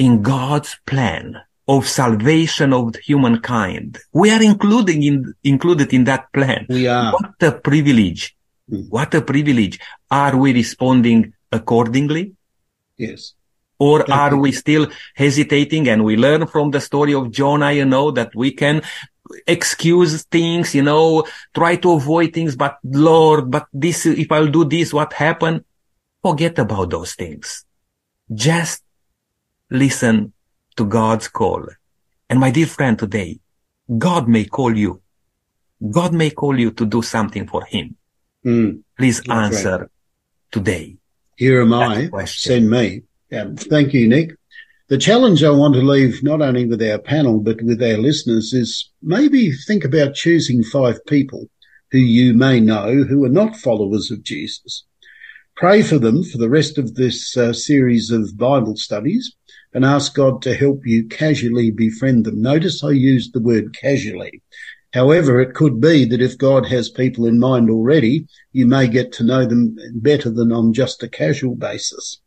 in 0.02 0.24
God's 0.24 0.80
plan 0.88 1.38
of 1.68 1.88
salvation 1.88 2.74
of 2.74 2.96
humankind. 2.96 4.00
We 4.12 4.32
are 4.32 4.42
including 4.42 5.04
in, 5.04 5.34
included 5.44 5.94
in 5.94 6.06
that 6.06 6.34
plan. 6.34 6.66
We 6.68 6.88
are. 6.88 7.14
What 7.14 7.38
a 7.42 7.52
privilege. 7.52 8.36
Mm. 8.70 8.90
What 8.90 9.14
a 9.14 9.22
privilege. 9.22 9.80
Are 10.10 10.36
we 10.36 10.54
responding 10.54 11.34
accordingly? 11.52 12.34
Yes. 12.98 13.34
Or 13.78 14.12
are 14.12 14.36
we 14.36 14.52
still 14.52 14.88
hesitating? 15.16 15.88
And 15.88 16.04
we 16.04 16.18
learn 16.18 16.48
from 16.48 16.72
the 16.72 16.82
story 16.82 17.14
of 17.14 17.32
Jonah, 17.32 17.72
you 17.72 17.86
know, 17.86 18.10
that 18.10 18.34
we 18.36 18.52
can 18.52 18.82
excuse 19.46 20.24
things, 20.24 20.74
you 20.74 20.82
know, 20.82 21.26
try 21.54 21.76
to 21.78 21.94
avoid 21.94 22.34
things, 22.34 22.56
but 22.56 22.78
Lord, 22.84 23.52
but 23.52 23.68
this, 23.72 24.06
if 24.08 24.32
I'll 24.32 24.48
do 24.48 24.66
this, 24.66 24.94
what 24.94 25.14
happened? 25.14 25.64
Forget 26.24 26.58
about 26.58 26.90
those 26.90 27.14
things. 27.14 27.66
Just 28.34 28.84
listen 29.72 30.34
to 30.76 30.86
God's 30.86 31.28
call. 31.28 31.66
And 32.30 32.40
my 32.40 32.52
dear 32.52 32.68
friend 32.68 33.00
today, 33.00 33.40
God 33.98 34.28
may 34.28 34.46
call 34.46 34.78
you. 34.78 35.02
God 35.90 36.14
may 36.14 36.30
call 36.30 36.60
you 36.60 36.72
to 36.72 36.86
do 36.86 37.02
something 37.02 37.48
for 37.48 37.64
him. 37.66 37.96
Mm. 38.46 38.84
Please 38.98 39.22
right. 39.28 39.46
answer 39.46 39.90
today. 40.52 40.98
Here 41.38 41.62
am 41.62 41.74
I. 41.74 42.10
Send 42.26 42.70
me. 42.70 43.02
Yeah. 43.32 43.48
Thank 43.56 43.94
you, 43.94 44.08
Nick. 44.08 44.36
The 44.90 44.98
challenge 44.98 45.42
I 45.44 45.52
want 45.52 45.74
to 45.76 45.82
leave 45.82 46.22
not 46.22 46.42
only 46.42 46.66
with 46.66 46.82
our 46.84 47.00
panel, 47.00 47.40
but 47.40 47.62
with 47.62 47.82
our 47.82 47.98
listeners 47.98 48.54
is 48.54 48.90
maybe 49.02 49.52
think 49.52 49.86
about 49.86 50.16
choosing 50.16 50.64
five 50.64 51.04
people 51.06 51.50
who 51.92 51.98
you 51.98 52.34
may 52.34 52.60
know 52.60 53.04
who 53.04 53.24
are 53.24 53.30
not 53.30 53.56
followers 53.56 54.12
of 54.12 54.22
Jesus. 54.22 54.84
Pray 55.56 55.82
for 55.82 55.98
them 55.98 56.24
for 56.24 56.38
the 56.38 56.50
rest 56.50 56.78
of 56.78 56.96
this 56.96 57.38
uh, 57.38 57.54
series 57.54 58.12
of 58.12 58.38
Bible 58.38 58.76
studies 58.76 59.34
and 59.74 59.86
ask 59.86 60.14
God 60.14 60.42
to 60.42 60.56
help 60.56 60.86
you 60.86 61.08
casually 61.08 61.72
befriend 61.72 62.26
them. 62.26 62.42
Notice 62.42 62.84
I 62.84 62.92
used 62.92 63.34
the 63.34 63.40
word 63.40 63.76
casually. 63.76 64.42
However, 64.94 65.40
it 65.40 65.54
could 65.54 65.80
be 65.80 66.04
that 66.06 66.22
if 66.22 66.38
God 66.38 66.66
has 66.68 66.90
people 66.90 67.26
in 67.26 67.40
mind 67.40 67.70
already, 67.70 68.28
you 68.52 68.66
may 68.66 68.88
get 68.88 69.14
to 69.14 69.24
know 69.24 69.46
them 69.46 69.78
better 69.96 70.30
than 70.30 70.52
on 70.52 70.74
just 70.74 71.02
a 71.02 71.08
casual 71.08 71.56
basis. 71.56 72.20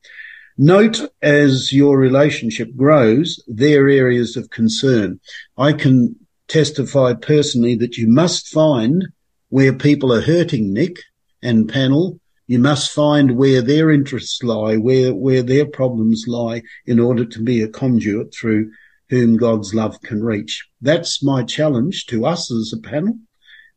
Note 0.56 1.00
as 1.20 1.72
your 1.72 1.98
relationship 1.98 2.74
grows, 2.76 3.42
their 3.46 3.88
areas 3.88 4.36
of 4.36 4.50
concern. 4.50 5.20
I 5.58 5.72
can 5.72 6.16
testify 6.48 7.14
personally 7.14 7.74
that 7.76 7.98
you 7.98 8.08
must 8.08 8.48
find 8.48 9.08
where 9.48 9.72
people 9.72 10.12
are 10.12 10.20
hurting 10.22 10.72
Nick 10.72 10.96
and 11.42 11.68
panel. 11.68 12.18
You 12.46 12.58
must 12.58 12.92
find 12.92 13.36
where 13.36 13.62
their 13.62 13.90
interests 13.90 14.42
lie, 14.42 14.76
where, 14.76 15.14
where 15.14 15.42
their 15.42 15.66
problems 15.66 16.24
lie 16.26 16.62
in 16.86 17.00
order 17.00 17.24
to 17.24 17.42
be 17.42 17.62
a 17.62 17.68
conduit 17.68 18.34
through 18.34 18.70
whom 19.08 19.36
God's 19.36 19.74
love 19.74 20.00
can 20.02 20.22
reach. 20.22 20.68
That's 20.80 21.22
my 21.22 21.42
challenge 21.42 22.06
to 22.06 22.26
us 22.26 22.50
as 22.52 22.72
a 22.72 22.80
panel 22.80 23.18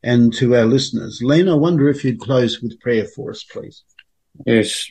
and 0.02 0.32
to 0.34 0.54
our 0.54 0.64
listeners. 0.64 1.20
Len, 1.22 1.48
I 1.48 1.54
wonder 1.54 1.88
if 1.88 2.04
you'd 2.04 2.20
close 2.20 2.60
with 2.60 2.80
prayer 2.80 3.04
for 3.04 3.30
us, 3.30 3.42
please. 3.44 3.82
Yes, 4.46 4.86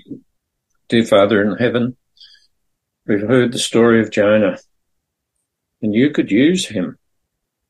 dear 0.89 1.05
Father 1.05 1.41
in 1.41 1.57
heaven, 1.57 1.95
we've 3.05 3.21
heard 3.21 3.51
the 3.51 3.59
story 3.59 4.01
of 4.01 4.11
Jonah, 4.11 4.57
and 5.81 5.93
you 5.93 6.09
could 6.09 6.31
use 6.31 6.67
him, 6.67 6.97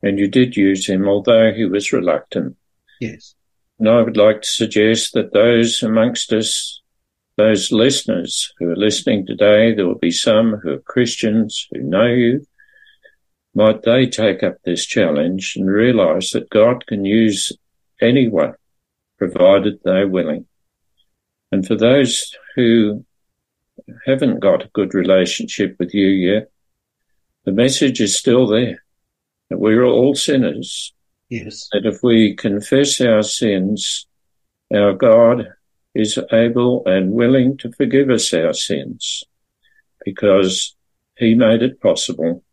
and 0.02 0.18
you 0.18 0.28
did 0.28 0.56
use 0.56 0.88
him, 0.88 1.06
although 1.06 1.52
he 1.52 1.64
was 1.64 1.92
reluctant. 1.92 2.56
Yes. 3.00 3.34
And 3.78 3.88
I 3.88 4.02
would 4.02 4.16
like 4.16 4.42
to 4.42 4.50
suggest 4.50 5.12
that 5.12 5.32
those 5.32 5.82
amongst 5.82 6.32
us, 6.32 6.80
those 7.36 7.70
listeners 7.70 8.52
who 8.58 8.70
are 8.70 8.76
listening 8.76 9.24
today, 9.24 9.72
there 9.72 9.86
will 9.86 9.98
be 9.98 10.10
some 10.10 10.56
who 10.56 10.72
are 10.72 10.78
Christians 10.80 11.68
who 11.70 11.82
know 11.82 12.06
you. 12.06 12.44
Might 13.54 13.82
they 13.82 14.06
take 14.06 14.42
up 14.42 14.56
this 14.64 14.84
challenge 14.84 15.54
and 15.56 15.70
realize 15.70 16.30
that 16.30 16.50
God 16.50 16.86
can 16.86 17.04
use 17.04 17.52
anyone, 18.00 18.54
provided 19.16 19.80
they're 19.82 20.08
willing. 20.08 20.46
And 21.52 21.66
for 21.66 21.76
those 21.76 22.34
who 22.56 23.04
haven't 24.06 24.40
got 24.40 24.64
a 24.64 24.70
good 24.74 24.92
relationship 24.92 25.76
with 25.78 25.94
you 25.94 26.08
yet, 26.08 26.50
the 27.44 27.52
message 27.52 28.00
is 28.00 28.18
still 28.18 28.46
there 28.46 28.82
that 29.48 29.58
we're 29.58 29.84
all 29.84 30.14
sinners 30.14 30.92
Yes. 31.28 31.68
that 31.72 31.84
if 31.84 32.02
we 32.02 32.34
confess 32.34 33.00
our 33.00 33.22
sins, 33.22 34.06
our 34.74 34.94
God 34.94 35.48
is 35.94 36.18
able 36.32 36.82
and 36.86 37.12
willing 37.12 37.56
to 37.58 37.72
forgive 37.72 38.10
us 38.10 38.32
our 38.32 38.54
sins 38.54 39.24
because 40.04 40.74
he 41.16 41.34
made 41.34 41.62
it 41.62 41.80
possible 41.80 42.44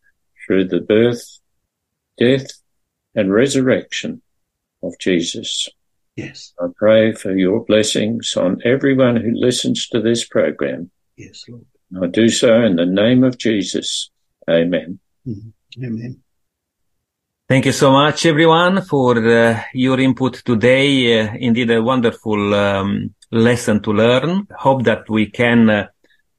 through 0.46 0.66
the 0.68 0.82
birth, 0.82 1.40
death 2.18 2.48
and 3.14 3.32
resurrection 3.32 4.22
of 4.84 4.94
Jesus. 5.00 5.70
Yes. 6.16 6.54
I 6.60 6.68
pray 6.76 7.14
for 7.14 7.36
your 7.36 7.66
blessings 7.66 8.36
on 8.38 8.62
everyone 8.64 9.18
who 9.18 9.34
listens 9.34 9.88
to 9.90 10.02
this 10.02 10.26
program. 10.26 10.92
Yes, 11.18 11.46
Lord. 11.48 11.66
I 12.02 12.08
do 12.08 12.30
so 12.30 12.62
in 12.62 12.78
the 12.78 12.86
name 12.86 13.24
of 13.24 13.38
Jesus. 13.38 14.10
Amen. 14.50 15.00
Mm-hmm. 15.28 15.84
Amen. 15.84 16.22
Thank 17.48 17.68
you 17.68 17.74
so 17.74 17.92
much, 17.92 18.26
everyone, 18.26 18.82
for 18.82 19.20
uh, 19.20 19.62
your 19.72 20.00
input 20.00 20.34
today. 20.44 21.22
Uh, 21.22 21.36
indeed, 21.40 21.70
a 21.70 21.80
wonderful 21.80 22.56
um, 22.56 23.14
lesson 23.32 23.84
to 23.84 23.94
learn. 23.94 24.48
Hope 24.58 24.84
that 24.86 25.08
we 25.08 25.28
can 25.28 25.70
uh, 25.70 25.88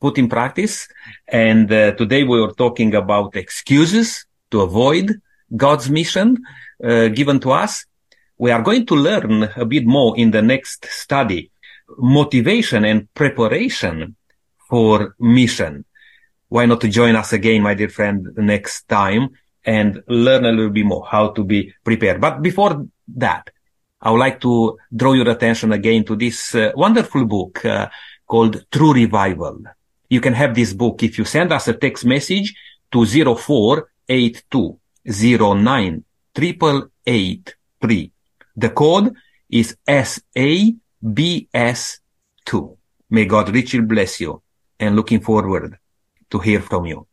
put 0.00 0.18
in 0.18 0.28
practice. 0.28 0.88
And 1.28 1.70
uh, 1.70 1.92
today 1.92 2.24
we 2.24 2.40
were 2.40 2.52
talking 2.54 2.92
about 2.96 3.36
excuses 3.36 4.26
to 4.50 4.62
avoid 4.62 5.20
God's 5.56 5.88
mission 5.88 6.38
uh, 6.82 7.06
given 7.06 7.38
to 7.38 7.52
us. 7.52 7.84
We 8.36 8.50
are 8.50 8.62
going 8.62 8.84
to 8.86 8.96
learn 8.96 9.44
a 9.54 9.64
bit 9.64 9.86
more 9.86 10.18
in 10.18 10.32
the 10.32 10.42
next 10.42 10.86
study, 10.86 11.52
motivation 11.98 12.84
and 12.84 13.14
preparation 13.14 14.16
for 14.68 15.14
mission. 15.20 15.84
Why 16.48 16.66
not 16.66 16.80
join 16.80 17.14
us 17.14 17.32
again, 17.32 17.62
my 17.62 17.74
dear 17.74 17.90
friend, 17.90 18.26
next 18.36 18.88
time? 18.88 19.36
And 19.66 20.02
learn 20.06 20.44
a 20.44 20.52
little 20.52 20.70
bit 20.70 20.86
more 20.86 21.04
how 21.06 21.30
to 21.30 21.44
be 21.44 21.74
prepared. 21.84 22.20
But 22.20 22.40
before 22.40 22.86
that, 23.16 23.50
I 24.00 24.10
would 24.10 24.18
like 24.18 24.40
to 24.42 24.78
draw 24.94 25.14
your 25.14 25.28
attention 25.28 25.72
again 25.72 26.04
to 26.04 26.14
this 26.14 26.54
uh, 26.54 26.70
wonderful 26.76 27.26
book 27.26 27.64
uh, 27.64 27.88
called 28.26 28.64
True 28.70 28.94
Revival. 28.94 29.64
You 30.08 30.20
can 30.20 30.34
have 30.34 30.54
this 30.54 30.72
book 30.72 31.02
if 31.02 31.18
you 31.18 31.24
send 31.24 31.52
us 31.52 31.66
a 31.66 31.74
text 31.74 32.04
message 32.04 32.54
to 32.92 33.04
0482 33.04 34.78
The 38.58 38.70
code 38.70 39.14
is 39.50 39.76
SABS2. 39.88 40.78
May 43.10 43.24
God 43.24 43.54
richly 43.54 43.80
bless 43.80 44.20
you 44.20 44.42
and 44.78 44.94
looking 44.96 45.20
forward 45.20 45.78
to 46.30 46.38
hear 46.38 46.60
from 46.60 46.86
you. 46.86 47.06